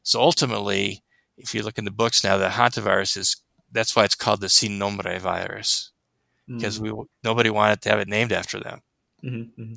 So 0.05 0.21
ultimately, 0.21 1.03
if 1.35 1.53
you 1.53 1.63
look 1.63 1.77
in 1.77 1.85
the 1.85 1.91
books 1.91 2.23
now, 2.23 2.37
the 2.37 2.47
hantavirus 2.47 3.17
is 3.17 3.41
that's 3.71 3.95
why 3.95 4.05
it's 4.05 4.15
called 4.15 4.39
the 4.39 4.49
sin 4.49 4.77
nombre 4.77 5.19
virus 5.19 5.91
because 6.47 6.79
mm-hmm. 6.79 6.95
we 6.95 7.05
nobody 7.23 7.49
wanted 7.49 7.81
to 7.81 7.89
have 7.89 7.99
it 7.99 8.07
named 8.07 8.31
after 8.31 8.59
them. 8.59 8.81
Mm-hmm, 9.23 9.61
mm-hmm. 9.61 9.73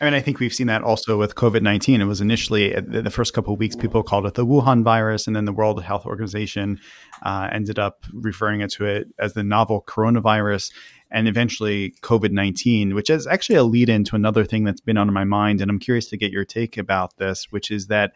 I 0.00 0.04
mean, 0.04 0.14
I 0.14 0.20
think 0.20 0.40
we've 0.40 0.52
seen 0.52 0.66
that 0.66 0.82
also 0.82 1.16
with 1.16 1.36
COVID 1.36 1.62
19. 1.62 2.00
It 2.00 2.04
was 2.04 2.20
initially, 2.20 2.74
the 2.74 3.10
first 3.10 3.32
couple 3.32 3.54
of 3.54 3.60
weeks, 3.60 3.74
people 3.74 4.02
called 4.02 4.26
it 4.26 4.34
the 4.34 4.44
Wuhan 4.44 4.82
virus, 4.82 5.26
and 5.26 5.34
then 5.34 5.46
the 5.46 5.52
World 5.52 5.82
Health 5.82 6.04
Organization 6.04 6.80
uh, 7.22 7.48
ended 7.50 7.78
up 7.78 8.04
referring 8.12 8.60
it 8.60 8.70
to 8.72 8.84
it 8.84 9.06
as 9.18 9.32
the 9.32 9.44
novel 9.44 9.82
coronavirus, 9.86 10.70
and 11.10 11.28
eventually 11.28 11.94
COVID 12.02 12.32
19, 12.32 12.94
which 12.94 13.08
is 13.08 13.26
actually 13.26 13.56
a 13.56 13.64
lead 13.64 13.88
in 13.88 14.04
to 14.04 14.16
another 14.16 14.44
thing 14.44 14.64
that's 14.64 14.80
been 14.80 14.98
on 14.98 15.10
my 15.12 15.24
mind. 15.24 15.62
And 15.62 15.70
I'm 15.70 15.78
curious 15.78 16.08
to 16.08 16.18
get 16.18 16.32
your 16.32 16.44
take 16.44 16.76
about 16.76 17.16
this, 17.16 17.46
which 17.50 17.70
is 17.70 17.86
that 17.86 18.12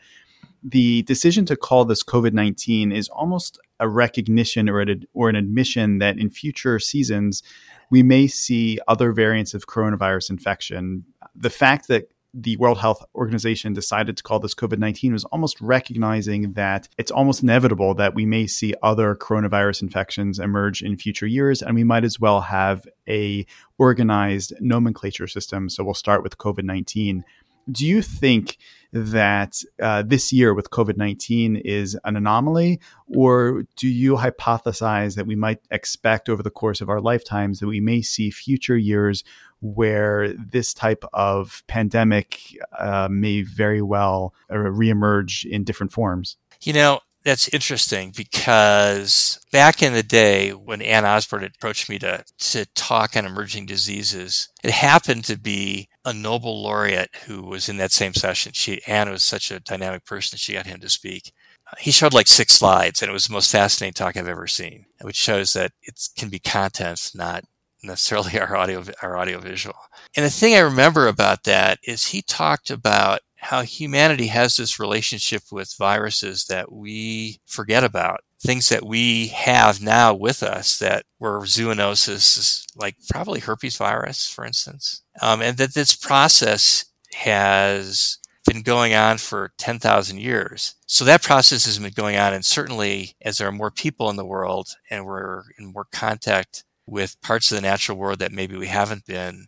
the 0.62 1.03
decision 1.03 1.45
to 1.47 1.57
call 1.57 1.85
this 1.85 2.03
COVID 2.03 2.33
19 2.33 2.92
is 2.92 3.09
almost 3.09 3.59
a 3.81 3.88
recognition 3.88 4.69
or, 4.69 4.85
or 5.14 5.29
an 5.29 5.37
admission 5.37 5.99
that 5.99 6.19
in 6.19 6.31
future 6.31 6.79
seasons, 6.79 7.42
we 7.90 8.03
may 8.03 8.27
see 8.27 8.79
other 8.88 9.12
variants 9.12 9.55
of 9.55 9.66
coronavirus 9.66 10.31
infection. 10.31 11.05
The 11.35 11.51
fact 11.51 11.88
that 11.88 12.11
the 12.38 12.57
World 12.59 12.79
Health 12.79 13.03
Organization 13.14 13.73
decided 13.73 14.16
to 14.19 14.23
call 14.23 14.40
this 14.40 14.55
COVID 14.55 14.79
19 14.79 15.14
was 15.14 15.25
almost 15.25 15.59
recognizing 15.61 16.53
that 16.53 16.87
it's 16.99 17.11
almost 17.11 17.42
inevitable 17.42 17.95
that 17.95 18.14
we 18.14 18.27
may 18.27 18.47
see 18.47 18.75
other 18.83 19.14
coronavirus 19.14 19.83
infections 19.83 20.38
emerge 20.38 20.83
in 20.83 20.99
future 20.99 21.27
years, 21.27 21.62
and 21.62 21.75
we 21.75 21.85
might 21.85 22.05
as 22.05 22.21
well 22.21 22.42
have 22.42 22.87
a 23.09 23.47
organized 23.79 24.53
nomenclature 24.61 25.27
system. 25.27 25.71
So 25.71 25.83
we'll 25.83 25.95
start 25.95 26.23
with 26.23 26.37
COVID 26.37 26.64
19 26.64 27.25
do 27.70 27.87
you 27.87 28.02
think 28.02 28.59
that 28.92 29.62
uh, 29.83 30.02
this 30.02 30.33
year 30.33 30.55
with 30.55 30.70
COVID 30.70 30.96
19 30.96 31.57
is 31.57 31.98
an 32.05 32.16
anomaly, 32.16 32.81
or 33.09 33.64
do 33.76 33.88
you 33.88 34.16
hypothesize 34.16 35.16
that 35.16 35.26
we 35.26 35.35
might 35.35 35.61
expect 35.70 36.29
over 36.29 36.42
the 36.42 36.50
course 36.50 36.81
of 36.81 36.88
our 36.88 37.00
lifetimes 37.00 37.61
that 37.61 37.66
we 37.66 37.81
may 37.81 38.00
see 38.02 38.31
future 38.31 38.76
years 38.76 39.24
where 39.61 40.33
this 40.35 40.72
type 40.72 41.05
of 41.12 41.62
pandemic 41.66 42.40
uh, 42.79 43.09
may 43.11 43.42
very 43.42 43.83
well 43.83 44.35
uh, 44.50 44.55
reemerge 44.55 45.44
in 45.44 45.64
different 45.64 45.92
forms? 45.92 46.37
You 46.62 46.72
know, 46.72 47.00
that's 47.27 47.49
interesting 47.49 48.12
because 48.17 49.41
back 49.51 49.83
in 49.83 49.93
the 49.93 50.05
day 50.05 50.51
when 50.51 50.81
Anne 50.81 51.05
Osborn 51.05 51.43
approached 51.43 51.89
me 51.89 51.99
to, 51.99 52.25
to 52.39 52.67
talk 52.77 53.17
on 53.17 53.27
emerging 53.27 53.67
diseases, 53.67 54.49
it 54.62 54.71
happened 54.71 55.25
to 55.25 55.37
be 55.37 55.89
a 56.05 56.12
Nobel 56.12 56.62
laureate 56.62 57.11
who 57.27 57.43
was 57.43 57.69
in 57.69 57.79
that 57.79 57.91
same 57.91 58.15
session. 58.15 58.53
She, 58.55 58.81
Anne 58.87 59.11
was 59.11 59.25
such 59.25 59.51
a 59.51 59.59
dynamic 59.59 60.05
person, 60.05 60.39
she 60.39 60.53
got 60.53 60.67
him 60.67 60.79
to 60.79 60.89
speak. 60.89 61.33
He 61.81 61.91
showed 61.91 62.15
like 62.15 62.29
six 62.29 62.53
slides 62.53 63.03
and 63.03 63.11
it 63.11 63.12
was 63.12 63.27
the 63.27 63.33
most 63.33 63.51
fascinating 63.51 63.95
talk 63.95 64.17
I've 64.17 64.29
ever 64.29 64.47
seen, 64.47 64.87
which 65.01 65.17
shows 65.17 65.53
that 65.55 65.73
it 65.83 66.01
can 66.17 66.29
be 66.29 66.39
content, 66.39 67.11
not 67.12 67.43
necessarily 67.83 68.39
our 68.39 68.57
audio, 68.57 68.85
our 69.03 69.17
audio 69.17 69.41
visual. 69.41 69.75
And 70.15 70.25
the 70.25 70.31
thing 70.31 70.55
I 70.55 70.61
remember 70.61 71.09
about 71.09 71.43
that 71.43 71.81
is 71.83 72.07
he 72.07 72.23
talked 72.23 72.71
about 72.71 73.19
how 73.37 73.62
humanity 73.62 74.29
has 74.29 74.57
this 74.57 74.81
relationship 74.81 75.42
with 75.53 75.75
viruses 75.79 76.46
that 76.46 76.72
we 76.72 77.40
forget 77.46 77.85
about. 77.85 78.20
Things 78.40 78.68
that 78.68 78.85
we 78.85 79.29
have 79.29 79.81
now 79.81 80.14
with 80.14 80.42
us 80.42 80.79
that 80.79 81.05
were 81.18 81.40
zoonosis, 81.42 82.64
like 82.77 82.96
probably 83.09 83.40
herpes 83.40 83.77
virus, 83.77 84.29
for 84.29 84.44
instance. 84.44 85.03
Um, 85.22 85.40
and 85.42 85.57
that 85.59 85.75
this 85.75 85.94
process 85.94 86.87
has 87.14 88.18
been 88.46 88.62
going 88.62 88.94
on 88.94 89.18
for 89.18 89.53
10,000 89.59 90.18
years. 90.18 90.75
So 90.87 91.05
that 91.05 91.22
process 91.22 91.66
has 91.66 91.79
been 91.79 91.92
going 91.92 92.16
on. 92.16 92.33
And 92.33 92.44
certainly 92.44 93.16
as 93.22 93.38
there 93.38 93.49
are 93.49 93.53
more 93.53 93.70
people 93.70 94.09
in 94.11 94.16
the 94.16 94.25
world 94.25 94.68
and 94.90 95.05
we're 95.05 95.42
in 95.59 95.72
more 95.72 95.87
contact 95.92 96.64
with 96.87 97.20
parts 97.20 97.51
of 97.51 97.57
the 97.57 97.62
natural 97.62 97.99
world 97.99 98.20
that 98.20 98.33
maybe 98.33 98.57
we 98.57 98.68
haven't 98.68 99.05
been, 99.07 99.46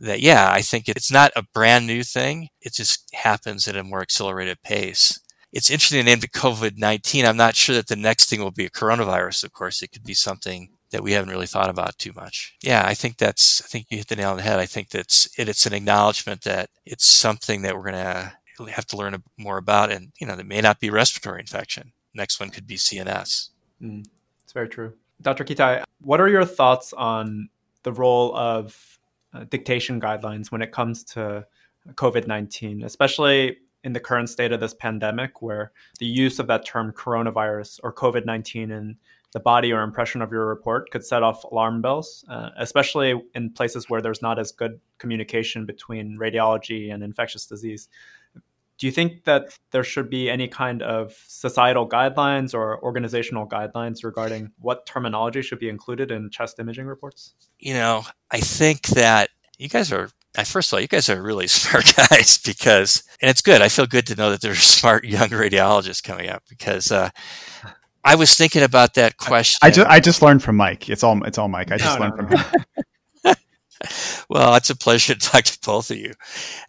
that 0.00 0.20
yeah, 0.20 0.50
I 0.50 0.62
think 0.62 0.88
it's 0.88 1.12
not 1.12 1.30
a 1.36 1.44
brand 1.54 1.86
new 1.86 2.02
thing. 2.02 2.48
It 2.60 2.74
just 2.74 3.08
happens 3.14 3.68
at 3.68 3.76
a 3.76 3.84
more 3.84 4.00
accelerated 4.00 4.62
pace. 4.62 5.20
It's 5.52 5.70
interesting 5.70 5.98
to 5.98 6.04
name 6.04 6.20
it 6.22 6.32
COVID 6.32 6.78
19. 6.78 7.26
I'm 7.26 7.36
not 7.36 7.56
sure 7.56 7.74
that 7.74 7.88
the 7.88 7.96
next 7.96 8.28
thing 8.28 8.40
will 8.40 8.50
be 8.50 8.66
a 8.66 8.70
coronavirus, 8.70 9.44
of 9.44 9.52
course. 9.52 9.82
It 9.82 9.92
could 9.92 10.04
be 10.04 10.14
something 10.14 10.70
that 10.90 11.02
we 11.02 11.12
haven't 11.12 11.30
really 11.30 11.46
thought 11.46 11.70
about 11.70 11.98
too 11.98 12.12
much. 12.14 12.56
Yeah, 12.62 12.82
I 12.84 12.94
think 12.94 13.16
that's, 13.16 13.62
I 13.62 13.66
think 13.66 13.86
you 13.90 13.98
hit 13.98 14.08
the 14.08 14.16
nail 14.16 14.30
on 14.30 14.36
the 14.36 14.42
head. 14.42 14.58
I 14.58 14.66
think 14.66 14.90
that's, 14.90 15.28
it, 15.38 15.48
it's 15.48 15.66
an 15.66 15.72
acknowledgement 15.72 16.42
that 16.42 16.70
it's 16.84 17.04
something 17.04 17.62
that 17.62 17.76
we're 17.76 17.90
going 17.90 17.94
to 17.94 18.32
have 18.72 18.86
to 18.86 18.96
learn 18.96 19.22
more 19.38 19.58
about. 19.58 19.92
And, 19.92 20.12
you 20.20 20.26
know, 20.26 20.36
that 20.36 20.46
may 20.46 20.60
not 20.60 20.80
be 20.80 20.90
respiratory 20.90 21.40
infection. 21.40 21.92
Next 22.14 22.40
one 22.40 22.50
could 22.50 22.66
be 22.66 22.76
CNS. 22.76 23.50
Mm, 23.80 24.04
it's 24.42 24.52
very 24.52 24.68
true. 24.68 24.94
Dr. 25.22 25.44
Ketai, 25.44 25.84
what 26.00 26.20
are 26.20 26.28
your 26.28 26.44
thoughts 26.44 26.92
on 26.92 27.48
the 27.82 27.92
role 27.92 28.34
of 28.36 28.98
uh, 29.32 29.44
dictation 29.44 30.00
guidelines 30.00 30.50
when 30.50 30.62
it 30.62 30.72
comes 30.72 31.04
to 31.04 31.46
COVID 31.94 32.26
19, 32.26 32.82
especially 32.82 33.58
in 33.82 33.92
the 33.92 34.00
current 34.00 34.28
state 34.28 34.52
of 34.52 34.60
this 34.60 34.74
pandemic, 34.74 35.40
where 35.40 35.72
the 35.98 36.06
use 36.06 36.38
of 36.38 36.46
that 36.48 36.66
term 36.66 36.92
coronavirus 36.92 37.80
or 37.82 37.92
COVID 37.92 38.26
19 38.26 38.70
in 38.70 38.96
the 39.32 39.40
body 39.40 39.72
or 39.72 39.82
impression 39.82 40.22
of 40.22 40.32
your 40.32 40.46
report 40.46 40.90
could 40.90 41.04
set 41.04 41.22
off 41.22 41.44
alarm 41.44 41.80
bells, 41.80 42.24
uh, 42.28 42.50
especially 42.58 43.14
in 43.34 43.50
places 43.50 43.88
where 43.88 44.02
there's 44.02 44.22
not 44.22 44.38
as 44.38 44.50
good 44.50 44.80
communication 44.98 45.64
between 45.64 46.18
radiology 46.18 46.92
and 46.92 47.02
infectious 47.02 47.46
disease. 47.46 47.88
Do 48.80 48.86
you 48.86 48.92
think 48.92 49.24
that 49.24 49.56
there 49.70 49.84
should 49.84 50.10
be 50.10 50.28
any 50.28 50.48
kind 50.48 50.82
of 50.82 51.14
societal 51.28 51.88
guidelines 51.88 52.54
or 52.54 52.82
organizational 52.82 53.46
guidelines 53.46 54.02
regarding 54.02 54.50
what 54.58 54.86
terminology 54.86 55.42
should 55.42 55.60
be 55.60 55.68
included 55.68 56.10
in 56.10 56.30
chest 56.30 56.58
imaging 56.58 56.86
reports? 56.86 57.34
you 57.60 57.74
know, 57.74 58.04
I 58.30 58.40
think 58.40 58.88
that 58.88 59.30
you 59.58 59.68
guys 59.68 59.92
are 59.92 60.08
first 60.44 60.70
of 60.72 60.76
all, 60.76 60.80
you 60.80 60.88
guys 60.88 61.08
are 61.08 61.20
really 61.20 61.46
smart 61.46 61.94
guys 61.96 62.38
because, 62.38 63.04
and 63.20 63.30
it's 63.30 63.42
good. 63.42 63.62
I 63.62 63.68
feel 63.68 63.86
good 63.86 64.06
to 64.08 64.14
know 64.14 64.30
that 64.30 64.40
there's 64.40 64.58
smart 64.62 65.04
young 65.04 65.28
radiologists 65.28 66.02
coming 66.02 66.28
up 66.28 66.42
because 66.48 66.90
uh, 66.90 67.10
I 68.04 68.14
was 68.14 68.34
thinking 68.34 68.62
about 68.62 68.94
that 68.94 69.18
question. 69.18 69.58
I 69.62 69.70
just, 69.70 69.88
I 69.88 70.00
just 70.00 70.22
learned 70.22 70.42
from 70.42 70.56
Mike. 70.56 70.88
It's 70.88 71.04
all, 71.04 71.22
it's 71.24 71.38
all 71.38 71.48
Mike. 71.48 71.70
I 71.70 71.76
just 71.76 71.98
no, 71.98 72.06
learned 72.06 72.16
no, 72.16 72.28
from 72.28 72.36
no. 72.36 72.42
him. 72.42 72.64
well, 74.28 74.54
it's 74.54 74.70
a 74.70 74.76
pleasure 74.76 75.14
to 75.14 75.20
talk 75.20 75.44
to 75.44 75.58
both 75.64 75.90
of 75.90 75.96
you. 75.96 76.12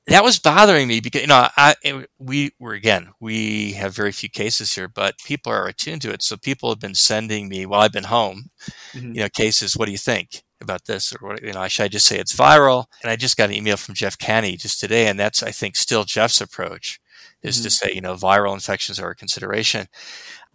That 0.08 0.24
was 0.24 0.40
bothering 0.40 0.88
me 0.88 1.00
because 1.00 1.22
you 1.22 1.28
know 1.28 1.48
I, 1.58 1.76
we 2.20 2.52
were 2.60 2.74
again 2.74 3.10
we 3.20 3.74
have 3.74 3.96
very 3.96 4.12
few 4.12 4.30
cases 4.30 4.74
here, 4.74 4.88
but 4.88 5.18
people 5.20 5.52
are 5.52 5.68
attuned 5.68 6.02
to 6.04 6.12
it. 6.12 6.24
So 6.24 6.38
people 6.38 6.70
have 6.70 6.80
been 6.80 6.96
sending 6.96 7.50
me 7.50 7.66
while 7.66 7.82
I've 7.82 7.92
been 7.92 8.06
home, 8.06 8.50
mm-hmm. 8.94 9.14
you 9.14 9.22
know, 9.22 9.30
cases. 9.30 9.76
What 9.78 9.86
do 9.86 9.92
you 9.92 9.98
think? 9.98 10.44
about 10.62 10.86
this 10.86 11.14
or 11.14 11.28
what 11.28 11.44
you 11.44 11.52
know 11.52 11.68
should 11.68 11.84
i 11.84 11.88
just 11.88 12.06
say 12.06 12.20
it's 12.20 12.36
viral 12.36 12.86
and 13.02 13.12
i 13.12 13.16
just 13.16 13.36
got 13.36 13.50
an 13.50 13.56
email 13.56 13.78
from 13.78 13.96
jeff 13.96 14.18
Kanne 14.18 14.58
just 14.60 14.80
today 14.80 15.08
and 15.08 15.20
that's 15.20 15.44
i 15.44 15.52
think 15.52 15.76
still 15.76 16.04
jeff's 16.04 16.40
approach 16.40 17.00
is 17.42 17.58
mm-hmm. 17.58 17.64
to 17.64 17.70
say 17.72 17.92
you 17.94 18.02
know 18.02 18.14
viral 18.14 18.54
infections 18.54 19.00
are 19.00 19.10
a 19.10 19.16
consideration 19.16 19.88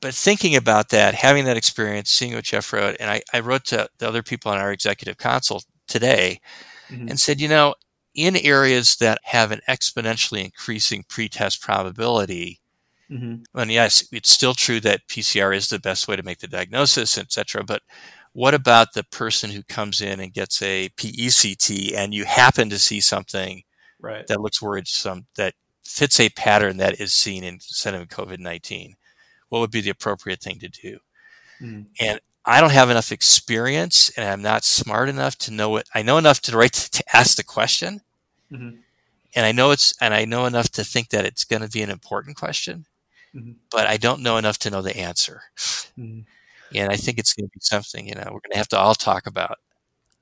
but 0.00 0.14
thinking 0.14 0.54
about 0.54 0.90
that 0.90 1.14
having 1.14 1.44
that 1.44 1.56
experience 1.56 2.10
seeing 2.10 2.34
what 2.34 2.44
jeff 2.44 2.72
wrote 2.72 2.96
and 3.00 3.10
i, 3.10 3.20
I 3.32 3.40
wrote 3.40 3.64
to 3.66 3.88
the 3.98 4.08
other 4.08 4.22
people 4.22 4.52
on 4.52 4.58
our 4.58 4.72
executive 4.72 5.18
council 5.18 5.62
today 5.86 6.40
mm-hmm. 6.88 7.08
and 7.08 7.18
said 7.20 7.40
you 7.40 7.48
know 7.48 7.74
in 8.14 8.36
areas 8.36 8.96
that 8.96 9.18
have 9.24 9.52
an 9.52 9.60
exponentially 9.68 10.44
increasing 10.44 11.04
pretest 11.08 11.60
probability 11.60 12.60
mm-hmm. 13.10 13.36
and 13.58 13.70
yes 13.70 14.06
it's 14.12 14.30
still 14.30 14.54
true 14.54 14.80
that 14.80 15.06
pcr 15.08 15.54
is 15.54 15.68
the 15.68 15.78
best 15.78 16.08
way 16.08 16.16
to 16.16 16.22
make 16.22 16.38
the 16.38 16.48
diagnosis 16.48 17.18
etc 17.18 17.62
but 17.62 17.82
what 18.36 18.52
about 18.52 18.92
the 18.92 19.02
person 19.02 19.50
who 19.50 19.62
comes 19.62 20.02
in 20.02 20.20
and 20.20 20.34
gets 20.34 20.60
a 20.60 20.90
PECT 20.90 21.94
and 21.94 22.12
you 22.12 22.26
happen 22.26 22.68
to 22.68 22.78
see 22.78 23.00
something 23.00 23.62
right. 23.98 24.26
that 24.26 24.42
looks 24.42 24.60
worrisome 24.60 25.26
that 25.36 25.54
fits 25.86 26.20
a 26.20 26.28
pattern 26.28 26.76
that 26.76 27.00
is 27.00 27.14
seen 27.14 27.42
in 27.42 27.56
COVID 27.56 28.38
19? 28.38 28.94
What 29.48 29.60
would 29.60 29.70
be 29.70 29.80
the 29.80 29.88
appropriate 29.88 30.42
thing 30.42 30.58
to 30.58 30.68
do? 30.68 30.98
Mm. 31.62 31.86
And 31.98 32.20
I 32.46 32.60
don't 32.60 32.72
have 32.72 32.90
enough 32.90 33.10
experience 33.10 34.10
and 34.16 34.28
I'm 34.28 34.42
not 34.42 34.64
smart 34.64 35.08
enough 35.08 35.36
to 35.38 35.50
know 35.50 35.76
it. 35.76 35.88
I 35.94 36.02
know 36.02 36.16
enough 36.16 36.40
to 36.42 36.56
write 36.56 36.72
to, 36.74 36.90
to 37.02 37.16
ask 37.16 37.36
the 37.36 37.44
question. 37.44 38.00
Mm-hmm. 38.50 38.76
And 39.34 39.44
I 39.44 39.52
know 39.52 39.72
it's, 39.72 39.94
and 40.00 40.14
I 40.14 40.24
know 40.24 40.46
enough 40.46 40.70
to 40.70 40.84
think 40.84 41.10
that 41.10 41.26
it's 41.26 41.44
going 41.44 41.62
to 41.62 41.68
be 41.68 41.82
an 41.82 41.90
important 41.90 42.36
question, 42.36 42.86
mm-hmm. 43.34 43.52
but 43.70 43.86
I 43.86 43.98
don't 43.98 44.22
know 44.22 44.38
enough 44.38 44.58
to 44.60 44.70
know 44.70 44.80
the 44.80 44.96
answer. 44.96 45.42
Mm-hmm. 45.98 46.20
And 46.74 46.92
I 46.92 46.96
think 46.96 47.18
it's 47.18 47.34
going 47.34 47.48
to 47.48 47.52
be 47.52 47.60
something, 47.60 48.08
you 48.08 48.14
know, 48.14 48.22
we're 48.24 48.40
going 48.40 48.52
to 48.52 48.58
have 48.58 48.68
to 48.68 48.78
all 48.78 48.94
talk 48.94 49.26
about. 49.26 49.58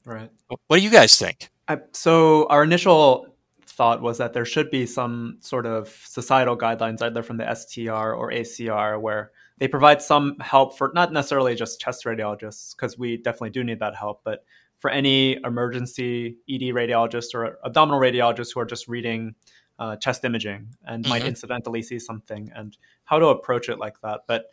Right. 0.04 0.30
What 0.48 0.76
do 0.76 0.82
you 0.82 0.90
guys 0.90 1.16
think? 1.16 1.50
I, 1.68 1.78
so 1.92 2.46
our 2.48 2.62
initial 2.62 3.34
thought 3.66 4.02
was 4.02 4.18
that 4.18 4.32
there 4.32 4.44
should 4.44 4.70
be 4.70 4.86
some 4.86 5.38
sort 5.40 5.66
of 5.66 5.88
societal 5.88 6.56
guidelines, 6.56 7.02
either 7.02 7.22
from 7.22 7.38
the 7.38 7.54
STR 7.54 8.12
or 8.12 8.30
ACR, 8.30 9.00
where 9.00 9.32
they 9.58 9.68
provide 9.68 10.02
some 10.02 10.36
help 10.40 10.76
for 10.76 10.90
not 10.94 11.12
necessarily 11.12 11.54
just 11.54 11.80
chest 11.80 12.04
radiologists, 12.04 12.74
because 12.74 12.98
we 12.98 13.16
definitely 13.16 13.50
do 13.50 13.64
need 13.64 13.80
that 13.80 13.94
help, 13.94 14.22
but 14.24 14.44
for 14.78 14.90
any 14.90 15.38
emergency 15.44 16.36
ED 16.48 16.74
radiologist 16.74 17.34
or 17.34 17.58
abdominal 17.64 18.00
radiologists 18.00 18.52
who 18.52 18.60
are 18.60 18.66
just 18.66 18.88
reading 18.88 19.34
uh, 19.78 19.96
chest 19.96 20.24
imaging 20.24 20.68
and 20.86 21.04
mm-hmm. 21.04 21.10
might 21.10 21.24
incidentally 21.24 21.82
see 21.82 21.98
something 21.98 22.50
and 22.54 22.76
how 23.04 23.18
to 23.18 23.26
approach 23.26 23.68
it 23.68 23.78
like 23.78 24.00
that. 24.02 24.20
But 24.26 24.46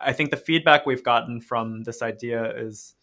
I 0.00 0.12
think 0.12 0.30
the 0.30 0.36
feedback 0.36 0.86
we've 0.86 1.02
gotten 1.02 1.40
from 1.40 1.82
this 1.82 2.00
idea 2.00 2.56
is 2.56 2.94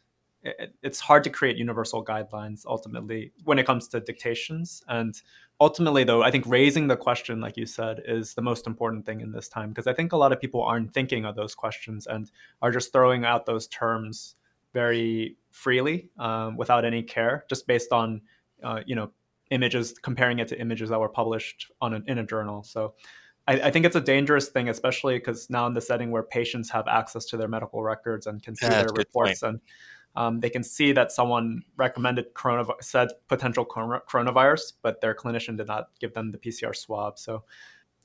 it, 0.41 0.73
it's 0.81 0.99
hard 0.99 1.23
to 1.25 1.29
create 1.29 1.57
universal 1.57 2.03
guidelines 2.03 2.65
ultimately 2.65 3.33
when 3.43 3.59
it 3.59 3.65
comes 3.65 3.87
to 3.89 3.99
dictations. 3.99 4.81
And 4.87 5.19
ultimately, 5.59 6.03
though, 6.03 6.23
I 6.23 6.31
think 6.31 6.45
raising 6.47 6.87
the 6.87 6.95
question, 6.95 7.41
like 7.41 7.57
you 7.57 7.65
said, 7.65 8.01
is 8.05 8.33
the 8.33 8.41
most 8.41 8.67
important 8.67 9.05
thing 9.05 9.21
in 9.21 9.31
this 9.31 9.49
time 9.49 9.69
because 9.69 9.87
I 9.87 9.93
think 9.93 10.13
a 10.13 10.17
lot 10.17 10.31
of 10.31 10.39
people 10.39 10.63
aren't 10.63 10.93
thinking 10.93 11.25
of 11.25 11.35
those 11.35 11.55
questions 11.55 12.07
and 12.07 12.31
are 12.61 12.71
just 12.71 12.91
throwing 12.91 13.25
out 13.25 13.45
those 13.45 13.67
terms 13.67 14.35
very 14.73 15.35
freely 15.51 16.09
um, 16.17 16.55
without 16.57 16.85
any 16.85 17.03
care, 17.03 17.45
just 17.49 17.67
based 17.67 17.91
on 17.91 18.21
uh, 18.63 18.81
you 18.85 18.95
know 18.95 19.11
images, 19.51 19.93
comparing 20.01 20.39
it 20.39 20.47
to 20.47 20.59
images 20.59 20.89
that 20.89 20.99
were 20.99 21.09
published 21.09 21.71
on 21.81 21.93
a, 21.95 22.01
in 22.07 22.19
a 22.19 22.23
journal. 22.23 22.63
So 22.63 22.93
I, 23.47 23.53
I 23.53 23.71
think 23.71 23.85
it's 23.85 23.95
a 23.95 24.01
dangerous 24.01 24.49
thing, 24.49 24.69
especially 24.69 25.17
because 25.17 25.49
now 25.49 25.65
in 25.65 25.73
the 25.73 25.81
setting 25.81 26.11
where 26.11 26.23
patients 26.23 26.69
have 26.69 26.87
access 26.87 27.25
to 27.25 27.37
their 27.37 27.47
medical 27.47 27.81
records 27.81 28.27
and 28.27 28.41
can 28.41 28.55
see 28.55 28.67
yeah, 28.67 28.83
their 28.83 28.93
reports 28.93 29.41
and 29.41 29.59
um, 30.15 30.39
they 30.39 30.49
can 30.49 30.63
see 30.63 30.91
that 30.91 31.11
someone 31.11 31.61
recommended 31.77 32.33
coronavirus, 32.33 32.83
said 32.83 33.09
potential 33.27 33.65
coronavirus, 33.65 34.73
but 34.81 35.01
their 35.01 35.13
clinician 35.13 35.57
did 35.57 35.67
not 35.67 35.89
give 35.99 36.13
them 36.13 36.31
the 36.31 36.37
PCR 36.37 36.75
swab. 36.75 37.17
So 37.19 37.43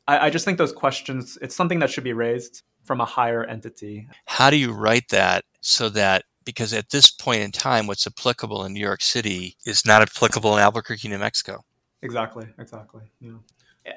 I, 0.07 0.27
I 0.27 0.31
just 0.31 0.45
think 0.45 0.59
those 0.59 0.73
questions, 0.73 1.39
it's 1.41 1.57
something 1.57 1.79
that 1.81 1.91
should 1.91 2.05
be 2.05 2.13
raised 2.13 2.63
from 2.83 3.01
a 3.01 3.05
higher 3.05 3.45
entity. 3.45 4.09
How 4.27 4.51
do 4.51 4.57
you 4.57 4.73
write 4.73 5.09
that 5.09 5.45
so 5.61 5.89
that 5.91 6.25
because 6.45 6.73
at 6.75 6.91
this 6.91 7.11
point 7.11 7.41
in 7.41 7.51
time, 7.51 7.87
what's 7.87 8.07
applicable 8.07 8.65
in 8.65 8.75
New 8.75 8.81
York 8.81 9.01
City 9.01 9.57
is 9.65 9.87
not 9.87 10.03
applicable 10.03 10.55
in 10.55 10.63
Albuquerque, 10.63 11.09
New 11.09 11.19
Mexico. 11.19 11.65
Exactly, 12.03 12.47
exactly. 12.59 13.03
Yeah. 13.21 13.33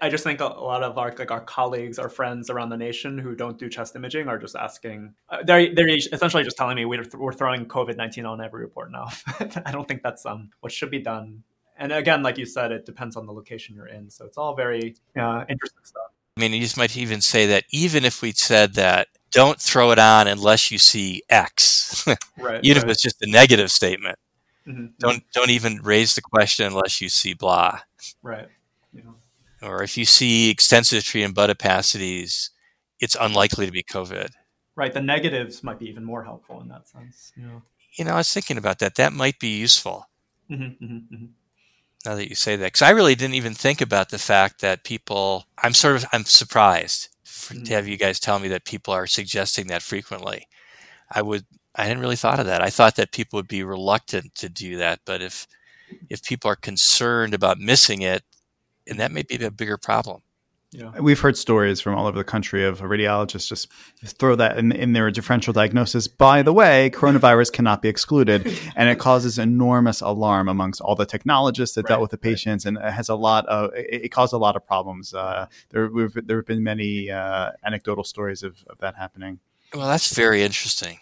I 0.02 0.10
just 0.10 0.24
think 0.24 0.42
a 0.42 0.46
lot 0.46 0.84
of 0.84 0.98
our 0.98 1.14
like 1.18 1.32
our 1.32 1.40
colleagues, 1.40 1.98
our 1.98 2.10
friends 2.10 2.50
around 2.50 2.70
the 2.70 2.78
nation 2.78 3.18
who 3.18 3.36
don't 3.36 3.58
do 3.58 3.70
chest 3.70 3.96
imaging 3.96 4.28
are 4.28 4.38
just 4.38 4.56
asking. 4.56 5.14
Uh, 5.30 5.44
they're 5.46 5.74
they're 5.74 5.88
essentially 5.90 6.44
just 6.44 6.58
telling 6.58 6.76
me 6.76 6.84
we're 6.86 7.06
we're 7.14 7.32
throwing 7.32 7.66
COVID 7.66 7.96
nineteen 7.96 8.26
on 8.26 8.42
every 8.42 8.62
report 8.62 8.92
now. 8.92 9.08
I 9.66 9.72
don't 9.72 9.88
think 9.88 10.04
that's 10.04 10.26
um 10.26 10.50
what 10.60 10.74
should 10.74 10.92
be 10.92 11.00
done. 11.00 11.44
And 11.78 11.92
again, 11.92 12.22
like 12.22 12.38
you 12.38 12.46
said, 12.46 12.72
it 12.72 12.86
depends 12.86 13.16
on 13.16 13.26
the 13.26 13.32
location 13.32 13.76
you're 13.76 13.88
in. 13.88 14.10
So 14.10 14.26
it's 14.26 14.38
all 14.38 14.56
very 14.56 14.96
uh, 15.16 15.46
interesting 15.48 15.84
stuff. 15.84 16.12
I 16.36 16.42
mean, 16.42 16.54
you 16.54 16.62
just 16.62 16.78
might 16.78 16.98
even 16.98 17.22
say 17.22 17.46
that 17.48 17.64
even 17.72 18.04
if 18.04 18.22
we 18.22 18.32
said 18.32 18.74
that, 18.74 19.08
don't 19.32 19.60
throw 19.60 19.92
it 19.92 20.00
on 20.00 20.28
unless 20.28 20.72
you 20.72 20.80
see 20.80 21.22
X, 21.30 22.06
right, 22.38 22.60
even 22.64 22.82
right. 22.82 22.86
if 22.86 22.92
it's 22.92 23.02
just 23.02 23.22
a 23.22 23.30
negative 23.30 23.72
statement. 23.72 24.18
Mm-hmm. 24.68 24.88
Don't 25.00 25.24
don't 25.32 25.50
even 25.50 25.82
raise 25.82 26.16
the 26.16 26.22
question 26.22 26.66
unless 26.66 27.00
you 27.00 27.08
see 27.08 27.34
blah. 27.34 27.80
Right. 28.22 28.48
Or 29.62 29.84
if 29.84 29.98
you 29.98 30.06
see 30.06 30.50
extensive 30.50 31.04
tree 31.04 31.24
in 31.24 31.34
bud 31.34 31.50
opacities, 31.50 32.50
it's 33.00 33.18
unlikely 33.20 33.66
to 33.66 33.72
be 33.72 33.84
COVID. 33.84 34.30
Right. 34.76 34.94
The 34.94 35.02
negatives 35.02 35.64
might 35.64 35.80
be 35.80 35.90
even 35.90 36.04
more 36.04 36.24
helpful 36.24 36.62
in 36.62 36.68
that 36.68 36.88
sense. 36.88 37.32
Yeah. 37.36 37.60
You 37.98 38.06
know, 38.06 38.14
I 38.14 38.18
was 38.18 38.32
thinking 38.32 38.58
about 38.58 38.80
that. 38.80 38.96
That 38.96 39.14
might 39.14 39.40
be 39.40 39.58
useful. 39.58 40.08
Mm-hmm, 40.50 40.86
mm-hmm, 40.86 41.16
mm-hmm. 41.16 41.26
Now 42.06 42.16
that 42.16 42.30
you 42.30 42.36
say 42.36 42.56
that, 42.56 42.66
because 42.68 42.84
I 42.84 42.92
really 42.92 43.16
didn't 43.16 43.34
even 43.34 43.54
think 43.54 43.82
about 43.82 44.10
the 44.10 44.20
fact 44.20 44.62
that 44.62 44.84
people. 44.84 45.46
I'm 45.64 45.74
sort 45.74 45.96
of 45.96 46.06
I'm 46.14 46.26
surprised 46.26 47.10
for, 47.24 47.56
to 47.56 47.74
have 47.74 47.88
you 47.88 47.98
guys 47.98 48.20
tell 48.20 48.40
me 48.40 48.48
that 48.50 48.66
people 48.66 48.94
are 48.94 49.08
suggesting 49.08 49.68
that 49.68 49.82
frequently. 49.82 50.48
I 51.12 51.22
would 51.24 51.46
I 51.76 51.84
hadn't 51.84 52.02
really 52.02 52.16
thought 52.16 52.40
of 52.40 52.46
that. 52.46 52.62
I 52.62 52.70
thought 52.70 52.96
that 52.96 53.12
people 53.12 53.38
would 53.38 53.48
be 53.48 53.64
reluctant 53.64 54.36
to 54.36 54.48
do 54.48 54.78
that, 54.78 55.00
but 55.06 55.22
if 55.22 55.48
if 56.10 56.24
people 56.24 56.52
are 56.52 56.56
concerned 56.56 57.34
about 57.34 57.60
missing 57.60 58.02
it, 58.04 58.24
and 58.90 59.00
that 59.00 59.12
may 59.12 59.24
be 59.24 59.36
a 59.44 59.52
bigger 59.52 59.78
problem. 59.78 60.22
Yeah. 60.72 60.92
We've 61.00 61.20
heard 61.20 61.38
stories 61.38 61.80
from 61.80 61.96
all 61.96 62.08
over 62.08 62.18
the 62.18 62.26
country 62.26 62.66
of 62.66 62.82
a 62.82 62.84
radiologist 62.84 63.48
just 63.48 63.72
throw 64.20 64.36
that 64.36 64.58
in, 64.58 64.74
in, 64.74 64.92
their 64.92 65.10
differential 65.12 65.54
diagnosis. 65.54 66.10
By 66.10 66.42
the 66.42 66.52
way, 66.52 66.92
coronavirus 66.94 67.54
cannot 67.54 67.82
be 67.82 67.88
excluded. 67.88 68.54
And 68.76 68.90
it 68.90 69.00
causes 69.00 69.40
enormous 69.40 70.02
alarm 70.02 70.48
amongst 70.50 70.82
all 70.82 70.94
the 70.94 71.06
technologists 71.06 71.74
that 71.76 71.86
right, 71.86 71.90
dealt 71.90 72.02
with 72.02 72.12
the 72.12 72.18
patients. 72.18 72.66
Right. 72.66 72.76
And 72.76 72.86
it 72.86 72.92
has 72.92 73.10
a 73.10 73.16
lot 73.16 73.48
of, 73.48 73.74
it, 73.74 74.06
it 74.06 74.10
caused 74.10 74.34
a 74.34 74.38
lot 74.38 74.56
of 74.56 74.68
problems. 74.68 75.14
Uh, 75.14 75.48
there, 75.70 75.90
there 75.90 76.38
have 76.38 76.46
been 76.46 76.64
many 76.64 77.10
uh, 77.10 77.52
anecdotal 77.66 78.04
stories 78.04 78.44
of, 78.44 78.64
of 78.70 78.78
that 78.80 78.96
happening. 78.96 79.40
Well, 79.74 79.88
that's 79.88 80.14
very 80.14 80.44
interesting. 80.44 81.00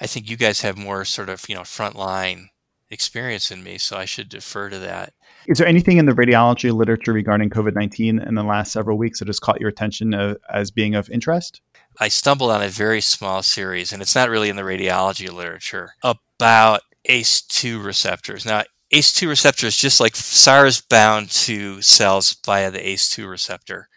I 0.00 0.06
think 0.06 0.28
you 0.28 0.36
guys 0.36 0.60
have 0.60 0.76
more 0.76 1.04
sort 1.04 1.30
of, 1.30 1.48
you 1.48 1.54
know, 1.54 1.62
frontline 1.62 2.48
experience 2.90 3.50
in 3.50 3.62
me, 3.62 3.78
so 3.78 3.96
I 3.96 4.04
should 4.04 4.28
defer 4.28 4.68
to 4.70 4.78
that. 4.78 5.12
Is 5.46 5.58
there 5.58 5.66
anything 5.66 5.98
in 5.98 6.06
the 6.06 6.12
radiology 6.12 6.72
literature 6.72 7.12
regarding 7.12 7.50
COVID 7.50 7.74
19 7.74 8.18
in 8.18 8.34
the 8.34 8.42
last 8.42 8.72
several 8.72 8.98
weeks 8.98 9.18
that 9.18 9.28
has 9.28 9.40
caught 9.40 9.60
your 9.60 9.68
attention 9.68 10.14
uh, 10.14 10.34
as 10.52 10.70
being 10.70 10.94
of 10.94 11.10
interest? 11.10 11.60
I 11.98 12.08
stumbled 12.08 12.50
on 12.50 12.62
a 12.62 12.68
very 12.68 13.00
small 13.00 13.42
series, 13.42 13.92
and 13.92 14.02
it's 14.02 14.14
not 14.14 14.28
really 14.28 14.48
in 14.48 14.56
the 14.56 14.62
radiology 14.62 15.32
literature, 15.32 15.94
about 16.02 16.82
ACE2 17.08 17.82
receptors. 17.82 18.44
Now, 18.44 18.64
ACE2 18.92 19.28
receptor 19.28 19.66
is 19.66 19.76
just 19.76 20.00
like 20.00 20.14
SARS 20.14 20.80
bound 20.80 21.30
to 21.30 21.80
cells 21.80 22.36
via 22.44 22.70
the 22.70 22.78
ACE2 22.78 23.28
receptor, 23.28 23.88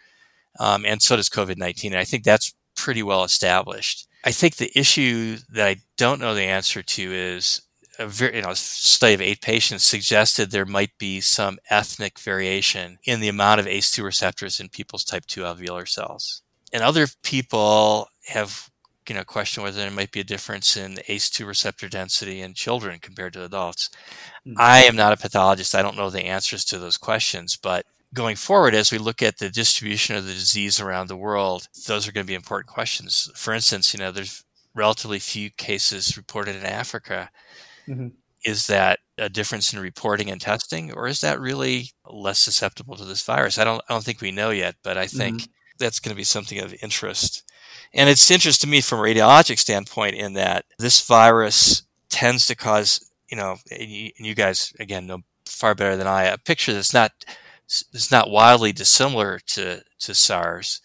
um, 0.58 0.84
and 0.86 1.02
so 1.02 1.16
does 1.16 1.28
COVID 1.28 1.58
19. 1.58 1.92
And 1.92 2.00
I 2.00 2.04
think 2.04 2.24
that's 2.24 2.54
pretty 2.74 3.02
well 3.02 3.24
established. 3.24 4.06
I 4.24 4.32
think 4.32 4.56
the 4.56 4.70
issue 4.78 5.38
that 5.50 5.66
I 5.66 5.76
don't 5.96 6.20
know 6.20 6.34
the 6.34 6.42
answer 6.42 6.82
to 6.82 7.12
is 7.12 7.62
a 8.00 8.06
very, 8.06 8.36
you 8.36 8.42
know, 8.42 8.54
study 8.54 9.14
of 9.14 9.20
eight 9.20 9.42
patients 9.42 9.84
suggested 9.84 10.50
there 10.50 10.66
might 10.66 10.96
be 10.98 11.20
some 11.20 11.58
ethnic 11.68 12.18
variation 12.18 12.98
in 13.04 13.20
the 13.20 13.28
amount 13.28 13.60
of 13.60 13.66
ACE2 13.66 14.02
receptors 14.02 14.58
in 14.58 14.68
people's 14.68 15.04
type 15.04 15.26
2 15.26 15.42
alveolar 15.42 15.86
cells. 15.86 16.42
And 16.72 16.82
other 16.82 17.06
people 17.22 18.08
have, 18.28 18.70
you 19.08 19.14
know, 19.14 19.24
questioned 19.24 19.64
whether 19.64 19.78
there 19.78 19.90
might 19.90 20.12
be 20.12 20.20
a 20.20 20.24
difference 20.24 20.76
in 20.76 20.94
ACE2 21.08 21.46
receptor 21.46 21.88
density 21.88 22.40
in 22.40 22.54
children 22.54 22.98
compared 23.00 23.34
to 23.34 23.44
adults. 23.44 23.90
Mm-hmm. 24.46 24.56
I 24.58 24.84
am 24.84 24.96
not 24.96 25.12
a 25.12 25.16
pathologist. 25.16 25.74
I 25.74 25.82
don't 25.82 25.96
know 25.96 26.10
the 26.10 26.24
answers 26.24 26.64
to 26.66 26.78
those 26.78 26.96
questions, 26.96 27.56
but 27.56 27.84
going 28.14 28.36
forward, 28.36 28.74
as 28.74 28.90
we 28.90 28.98
look 28.98 29.22
at 29.22 29.38
the 29.38 29.50
distribution 29.50 30.16
of 30.16 30.26
the 30.26 30.32
disease 30.32 30.80
around 30.80 31.08
the 31.08 31.16
world, 31.16 31.68
those 31.86 32.08
are 32.08 32.12
going 32.12 32.24
to 32.24 32.30
be 32.30 32.34
important 32.34 32.72
questions. 32.72 33.30
For 33.34 33.52
instance, 33.52 33.92
you 33.92 34.00
know, 34.00 34.10
there's 34.10 34.42
relatively 34.74 35.18
few 35.18 35.50
cases 35.50 36.16
reported 36.16 36.56
in 36.56 36.64
Africa. 36.64 37.30
Mm-hmm. 37.90 38.08
Is 38.44 38.66
that 38.68 39.00
a 39.18 39.28
difference 39.28 39.72
in 39.72 39.80
reporting 39.80 40.30
and 40.30 40.40
testing, 40.40 40.92
or 40.92 41.06
is 41.06 41.20
that 41.20 41.40
really 41.40 41.90
less 42.06 42.38
susceptible 42.38 42.96
to 42.96 43.04
this 43.04 43.22
virus? 43.22 43.58
I 43.58 43.64
don't, 43.64 43.82
I 43.88 43.92
don't 43.92 44.04
think 44.04 44.20
we 44.20 44.30
know 44.30 44.50
yet, 44.50 44.76
but 44.82 44.96
I 44.96 45.06
think 45.06 45.42
mm-hmm. 45.42 45.50
that's 45.78 46.00
going 46.00 46.14
to 46.14 46.16
be 46.16 46.24
something 46.24 46.58
of 46.58 46.74
interest. 46.82 47.44
And 47.92 48.08
it's 48.08 48.30
interest 48.30 48.62
to 48.62 48.66
me 48.66 48.80
from 48.80 49.00
a 49.00 49.02
radiologic 49.02 49.58
standpoint 49.58 50.14
in 50.14 50.32
that 50.34 50.64
this 50.78 51.06
virus 51.06 51.82
tends 52.08 52.46
to 52.46 52.54
cause, 52.54 53.10
you 53.28 53.36
know, 53.36 53.56
and 53.70 53.90
you 53.90 54.34
guys 54.34 54.72
again 54.80 55.06
know 55.06 55.20
far 55.44 55.74
better 55.74 55.96
than 55.96 56.06
I, 56.06 56.24
a 56.24 56.38
picture 56.38 56.72
that's 56.72 56.94
not 56.94 57.12
is 57.92 58.10
not 58.10 58.30
wildly 58.30 58.72
dissimilar 58.72 59.38
to, 59.46 59.82
to 60.00 60.14
SARS. 60.14 60.80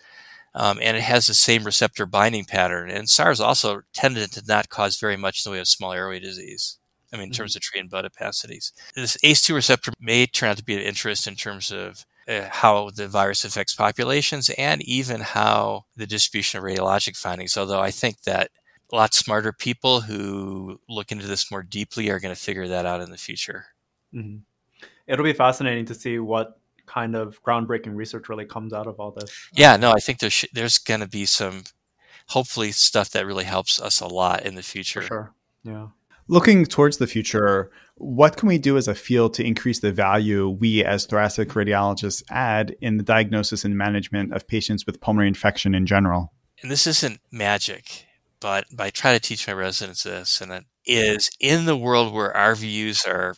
Um, 0.54 0.80
and 0.82 0.96
it 0.96 1.04
has 1.04 1.28
the 1.28 1.34
same 1.34 1.64
receptor 1.64 2.06
binding 2.06 2.46
pattern. 2.46 2.90
And 2.90 3.10
SARS 3.10 3.42
also 3.42 3.82
tended 3.94 4.32
to 4.34 4.44
not 4.48 4.70
cause 4.70 5.00
very 5.00 5.18
much 5.18 5.46
in 5.46 5.50
the 5.50 5.56
way 5.56 5.60
of 5.60 5.68
small 5.68 5.92
airway 5.92 6.20
disease. 6.20 6.78
I 7.16 7.18
mean, 7.18 7.28
in 7.28 7.32
mm-hmm. 7.32 7.38
terms 7.38 7.56
of 7.56 7.62
tree 7.62 7.80
in 7.80 7.88
bud 7.88 8.06
opacities. 8.06 8.72
This 8.96 9.18
ACE2 9.24 9.56
receptor 9.56 9.92
may 10.00 10.26
turn 10.26 10.50
out 10.50 10.58
to 10.58 10.64
be 10.64 10.76
of 10.76 10.82
interest 10.82 11.28
in 11.28 11.36
terms 11.36 11.72
of 11.72 12.06
uh, 12.28 12.48
how 12.50 12.90
the 12.90 13.08
virus 13.08 13.46
affects 13.46 13.76
populations 13.76 14.50
and 14.58 14.82
even 14.84 15.22
how 15.22 15.86
the 15.96 16.08
distribution 16.08 16.58
of 16.58 16.64
radiologic 16.64 17.16
findings. 17.18 17.56
Although 17.56 17.82
I 17.82 17.92
think 17.92 18.24
that 18.24 18.52
a 18.92 18.96
lot 18.96 19.14
smarter 19.14 19.54
people 19.54 20.02
who 20.02 20.80
look 20.90 21.12
into 21.12 21.28
this 21.28 21.50
more 21.50 21.64
deeply 21.64 22.10
are 22.10 22.20
going 22.20 22.34
to 22.34 22.40
figure 22.40 22.68
that 22.68 22.86
out 22.86 23.02
in 23.02 23.12
the 23.12 23.18
future. 23.18 23.68
Mm-hmm. 24.14 24.38
It'll 25.08 25.26
be 25.26 25.34
fascinating 25.34 25.86
to 25.86 25.96
see 25.96 26.20
what 26.20 26.60
kind 26.86 27.16
of 27.16 27.42
groundbreaking 27.44 27.96
research 27.96 28.30
really 28.30 28.46
comes 28.46 28.74
out 28.74 28.88
of 28.88 29.00
all 29.00 29.12
this. 29.12 29.50
Yeah, 29.54 29.78
no, 29.78 29.92
I 29.92 30.00
think 30.00 30.20
there's 30.20 30.46
there's 30.54 30.78
going 30.78 31.00
to 31.00 31.08
be 31.08 31.26
some 31.26 31.64
hopefully 32.28 32.72
stuff 32.72 33.12
that 33.12 33.26
really 33.26 33.44
helps 33.44 33.80
us 33.80 34.02
a 34.02 34.08
lot 34.08 34.46
in 34.46 34.56
the 34.56 34.64
future. 34.64 35.02
For 35.02 35.08
sure. 35.08 35.34
Yeah. 35.64 35.88
Looking 36.28 36.66
towards 36.66 36.98
the 36.98 37.08
future, 37.08 37.70
what 37.96 38.36
can 38.36 38.48
we 38.48 38.58
do 38.58 38.78
as 38.78 38.88
a 38.88 38.96
field 38.96 39.34
to 39.36 39.46
increase 39.46 39.80
the 39.80 39.92
value 39.92 40.50
we 40.50 40.84
as 40.84 41.06
thoracic 41.06 41.50
radiologists 41.50 42.24
add 42.30 42.76
in 42.82 42.98
the 42.98 43.04
diagnosis 43.04 43.64
and 43.64 43.78
management 43.78 44.34
of 44.34 44.48
patients 44.48 44.86
with 44.86 45.02
pulmonary 45.02 45.28
infection 45.28 45.76
in 45.76 45.86
general? 45.86 46.34
And 46.62 46.72
this 46.72 46.88
isn't 46.88 47.20
magic, 47.32 48.06
but 48.40 48.66
I 48.80 48.90
try 48.90 49.14
to 49.14 49.20
teach 49.20 49.48
my 49.48 49.54
residents 49.54 50.04
this, 50.04 50.42
and 50.42 50.52
it 50.52 50.66
is 50.86 51.30
in 51.40 51.66
the 51.66 51.78
world 51.78 52.14
where 52.14 52.34
RVUs 52.34 53.08
are, 53.08 53.36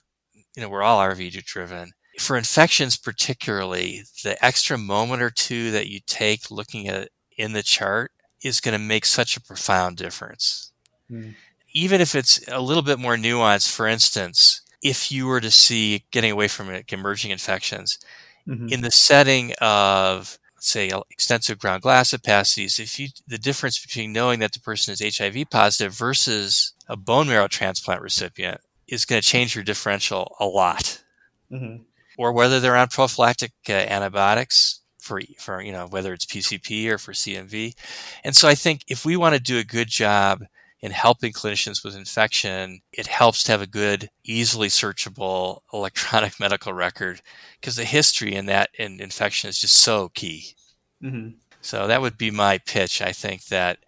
you 0.56 0.62
know, 0.62 0.70
we're 0.70 0.84
all 0.84 1.00
RVU 1.00 1.44
driven 1.44 1.92
for 2.20 2.38
infections 2.38 2.98
particularly, 2.98 4.04
the 4.24 4.44
extra 4.44 4.78
moment 4.78 5.22
or 5.22 5.30
two 5.30 5.72
that 5.72 5.88
you 5.88 6.00
take 6.06 6.52
looking 6.52 6.88
at 6.88 7.04
it 7.04 7.12
in 7.38 7.54
the 7.54 7.64
chart 7.64 8.12
is 8.44 8.60
going 8.60 8.74
to 8.74 8.84
make 8.84 9.06
such 9.06 9.38
a 9.38 9.42
profound 9.42 9.98
difference. 9.98 10.72
Mm. 11.12 11.36
Even 11.74 12.02
if 12.02 12.16
it's 12.16 12.46
a 12.48 12.62
little 12.62 12.84
bit 12.84 13.00
more 13.00 13.16
nuanced, 13.16 13.70
for 13.70 13.88
instance, 13.88 14.62
if 14.82 15.12
you 15.12 15.28
were 15.28 15.42
to 15.42 15.52
see 15.52 16.06
getting 16.12 16.32
away 16.32 16.48
from 16.48 16.70
it, 16.70 16.92
emerging 16.92 17.32
infections 17.32 18.00
mm-hmm. 18.48 18.68
in 18.70 18.82
the 18.82 18.92
setting 18.92 19.54
of 19.60 20.40
say 20.60 20.90
extensive 21.12 21.60
ground 21.60 21.84
glass 21.84 22.14
opacities, 22.14 22.80
if 22.80 23.00
you 23.00 23.10
the 23.28 23.38
difference 23.38 23.80
between 23.80 24.12
knowing 24.12 24.40
that 24.40 24.54
the 24.54 24.60
person 24.60 24.92
is 24.94 25.18
HIV 25.18 25.50
positive 25.50 25.94
versus 25.94 26.74
a 26.88 26.96
bone 26.96 27.28
marrow 27.28 27.48
transplant 27.48 28.02
recipient 28.02 28.60
is 28.88 29.06
going 29.06 29.22
to 29.22 29.28
change 29.28 29.56
your 29.56 29.64
differential 29.64 30.36
a 30.40 30.46
lot. 30.46 31.04
Mm-hmm 31.52 31.84
or 32.18 32.34
whether 32.34 32.60
they're 32.60 32.76
on 32.76 32.88
prophylactic 32.88 33.54
uh, 33.70 33.74
antibiotics 33.74 34.82
for, 35.00 35.22
for, 35.38 35.62
you 35.62 35.72
know, 35.72 35.88
whether 35.88 36.12
it's 36.12 36.26
PCP 36.26 36.90
or 36.90 36.98
for 36.98 37.14
CMV. 37.14 37.76
And 38.24 38.36
so 38.36 38.48
I 38.48 38.56
think 38.56 38.82
if 38.88 39.06
we 39.06 39.16
want 39.16 39.36
to 39.36 39.42
do 39.42 39.60
a 39.60 39.64
good 39.64 39.88
job 39.88 40.44
in 40.82 40.92
helping 40.92 41.34
clinicians 41.34 41.84
with 41.84 41.96
infection, 41.96 42.82
it 42.92 43.08
helps 43.08 43.44
to 43.44 43.52
have 43.52 43.62
a 43.62 43.68
good, 43.68 44.10
easily 44.24 44.68
searchable 44.68 45.60
electronic 45.74 46.40
medical 46.40 46.74
record 46.74 47.22
because 47.60 47.76
the 47.76 47.86
history 47.86 48.36
in 48.36 48.46
that 48.46 48.70
in 48.78 49.02
infection 49.02 49.50
is 49.50 49.60
just 49.60 49.78
so 49.78 50.10
key. 50.10 50.56
Mm-hmm. 51.04 51.38
So 51.62 51.88
that 51.88 52.02
would 52.02 52.18
be 52.18 52.32
my 52.32 52.60
pitch. 52.60 53.02
I 53.02 53.12
think 53.12 53.46
that 53.46 53.80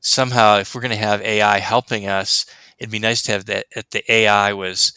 somehow 0.00 0.58
if 0.58 0.74
we're 0.74 0.80
going 0.80 0.90
to 0.92 0.96
have 0.96 1.20
AI 1.22 1.58
helping 1.58 2.06
us, 2.06 2.46
it'd 2.78 2.92
be 2.92 2.98
nice 2.98 3.22
to 3.22 3.32
have 3.32 3.46
that, 3.46 3.66
that 3.74 3.90
the 3.90 4.10
AI 4.10 4.52
was 4.52 4.92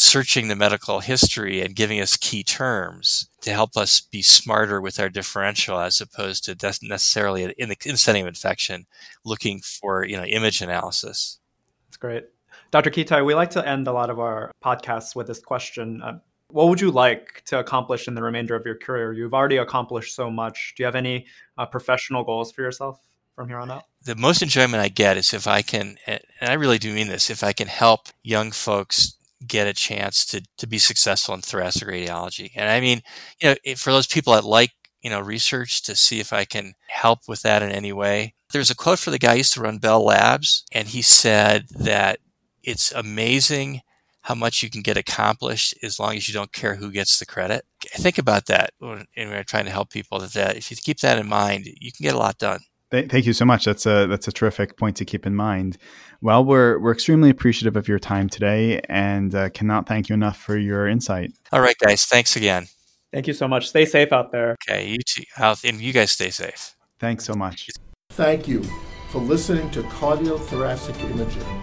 searching 0.00 0.46
the 0.46 0.54
medical 0.54 1.00
history 1.00 1.60
and 1.60 1.74
giving 1.74 2.00
us 2.00 2.16
key 2.16 2.44
terms 2.44 3.28
to 3.40 3.50
help 3.50 3.76
us 3.76 4.00
be 4.00 4.22
smarter 4.22 4.80
with 4.80 5.00
our 5.00 5.08
differential 5.08 5.80
as 5.80 6.00
opposed 6.00 6.44
to 6.44 6.54
necessarily 6.82 7.52
in 7.58 7.68
the, 7.68 7.76
setting 7.96 8.22
of 8.22 8.28
infection 8.28 8.86
looking 9.24 9.58
for 9.58 10.04
you 10.04 10.16
know 10.16 10.22
image 10.22 10.62
analysis 10.62 11.40
that's 11.88 11.96
great 11.96 12.26
dr 12.70 12.88
Ketai 12.90 13.26
we 13.26 13.34
like 13.34 13.50
to 13.50 13.68
end 13.68 13.88
a 13.88 13.92
lot 13.92 14.08
of 14.08 14.20
our 14.20 14.52
podcasts 14.64 15.16
with 15.16 15.26
this 15.26 15.40
question 15.40 16.00
uh, 16.00 16.20
what 16.52 16.68
would 16.68 16.80
you 16.80 16.92
like 16.92 17.42
to 17.46 17.58
accomplish 17.58 18.06
in 18.06 18.14
the 18.14 18.22
remainder 18.22 18.54
of 18.54 18.64
your 18.64 18.76
career? 18.76 19.12
You've 19.12 19.34
already 19.34 19.58
accomplished 19.58 20.14
so 20.14 20.30
much. 20.30 20.72
Do 20.74 20.82
you 20.82 20.86
have 20.86 20.94
any 20.94 21.26
uh, 21.58 21.66
professional 21.66 22.24
goals 22.24 22.52
for 22.52 22.62
yourself 22.62 22.98
from 23.34 23.48
here 23.48 23.58
on 23.58 23.70
out? 23.70 23.84
The 24.04 24.16
most 24.16 24.40
enjoyment 24.40 24.82
I 24.82 24.88
get 24.88 25.18
is 25.18 25.34
if 25.34 25.46
I 25.46 25.60
can, 25.60 25.98
and 26.06 26.20
I 26.40 26.54
really 26.54 26.78
do 26.78 26.94
mean 26.94 27.08
this, 27.08 27.28
if 27.28 27.44
I 27.44 27.52
can 27.52 27.68
help 27.68 28.08
young 28.22 28.50
folks 28.50 29.17
get 29.46 29.66
a 29.66 29.72
chance 29.72 30.24
to, 30.26 30.42
to 30.58 30.66
be 30.66 30.78
successful 30.78 31.34
in 31.34 31.40
thoracic 31.40 31.86
radiology. 31.86 32.50
And 32.56 32.68
I 32.68 32.80
mean, 32.80 33.02
you 33.40 33.50
know, 33.50 33.74
for 33.76 33.92
those 33.92 34.06
people 34.06 34.32
that 34.34 34.44
like, 34.44 34.72
you 35.02 35.10
know, 35.10 35.20
research 35.20 35.82
to 35.84 35.94
see 35.94 36.20
if 36.20 36.32
I 36.32 36.44
can 36.44 36.72
help 36.88 37.20
with 37.28 37.42
that 37.42 37.62
in 37.62 37.70
any 37.70 37.92
way. 37.92 38.34
There's 38.52 38.70
a 38.70 38.76
quote 38.76 38.98
for 38.98 39.10
the 39.10 39.18
guy 39.18 39.32
who 39.32 39.38
used 39.38 39.54
to 39.54 39.60
run 39.60 39.78
Bell 39.78 40.04
Labs, 40.04 40.64
and 40.72 40.88
he 40.88 41.02
said 41.02 41.68
that 41.70 42.18
it's 42.62 42.90
amazing 42.92 43.82
how 44.22 44.34
much 44.34 44.62
you 44.62 44.68
can 44.68 44.82
get 44.82 44.96
accomplished 44.96 45.74
as 45.82 45.98
long 45.98 46.16
as 46.16 46.28
you 46.28 46.34
don't 46.34 46.52
care 46.52 46.74
who 46.74 46.90
gets 46.90 47.18
the 47.18 47.26
credit. 47.26 47.64
Think 47.92 48.18
about 48.18 48.46
that 48.46 48.70
when, 48.78 49.06
we're 49.16 49.44
trying 49.44 49.64
to 49.64 49.70
help 49.70 49.90
people. 49.90 50.18
That, 50.18 50.32
that 50.32 50.56
if 50.56 50.70
you 50.70 50.76
keep 50.76 50.98
that 51.00 51.18
in 51.18 51.28
mind, 51.28 51.66
you 51.66 51.92
can 51.92 52.04
get 52.04 52.14
a 52.14 52.18
lot 52.18 52.38
done. 52.38 52.60
Thank 52.90 53.26
you 53.26 53.34
so 53.34 53.44
much. 53.44 53.64
That's 53.66 53.84
a 53.84 54.06
that's 54.06 54.28
a 54.28 54.32
terrific 54.32 54.78
point 54.78 54.96
to 54.96 55.04
keep 55.04 55.26
in 55.26 55.34
mind. 55.34 55.76
Well, 56.22 56.44
we're 56.44 56.78
we're 56.78 56.92
extremely 56.92 57.28
appreciative 57.28 57.76
of 57.76 57.86
your 57.86 57.98
time 57.98 58.28
today, 58.28 58.80
and 58.88 59.34
uh, 59.34 59.50
cannot 59.50 59.86
thank 59.86 60.08
you 60.08 60.14
enough 60.14 60.38
for 60.38 60.56
your 60.56 60.88
insight. 60.88 61.32
All 61.52 61.60
right, 61.60 61.76
guys. 61.78 62.06
Thanks 62.06 62.34
again. 62.34 62.66
Thank 63.12 63.26
you 63.26 63.34
so 63.34 63.46
much. 63.46 63.68
Stay 63.68 63.84
safe 63.84 64.12
out 64.12 64.32
there. 64.32 64.56
Okay, 64.68 64.88
you 64.88 64.98
too. 65.06 65.22
And 65.38 65.80
you 65.80 65.92
guys 65.92 66.12
stay 66.12 66.30
safe. 66.30 66.74
Thanks 66.98 67.24
so 67.24 67.34
much. 67.34 67.68
Thank 68.10 68.48
you 68.48 68.64
for 69.10 69.20
listening 69.20 69.70
to 69.72 69.82
Cardiothoracic 69.82 70.98
Imaging 71.10 71.62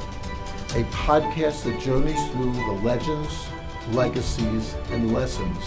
a 0.75 0.83
podcast 0.89 1.63
that 1.63 1.79
journeys 1.79 2.21
through 2.31 2.51
the 2.51 2.81
legends, 2.83 3.47
legacies, 3.91 4.75
and 4.89 5.13
lessons 5.13 5.57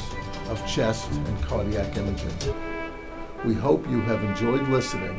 of 0.50 0.64
chest 0.66 1.10
and 1.10 1.42
cardiac 1.44 1.96
imaging. 1.96 2.54
We 3.42 3.54
hope 3.54 3.88
you 3.88 4.02
have 4.02 4.22
enjoyed 4.22 4.68
listening 4.68 5.18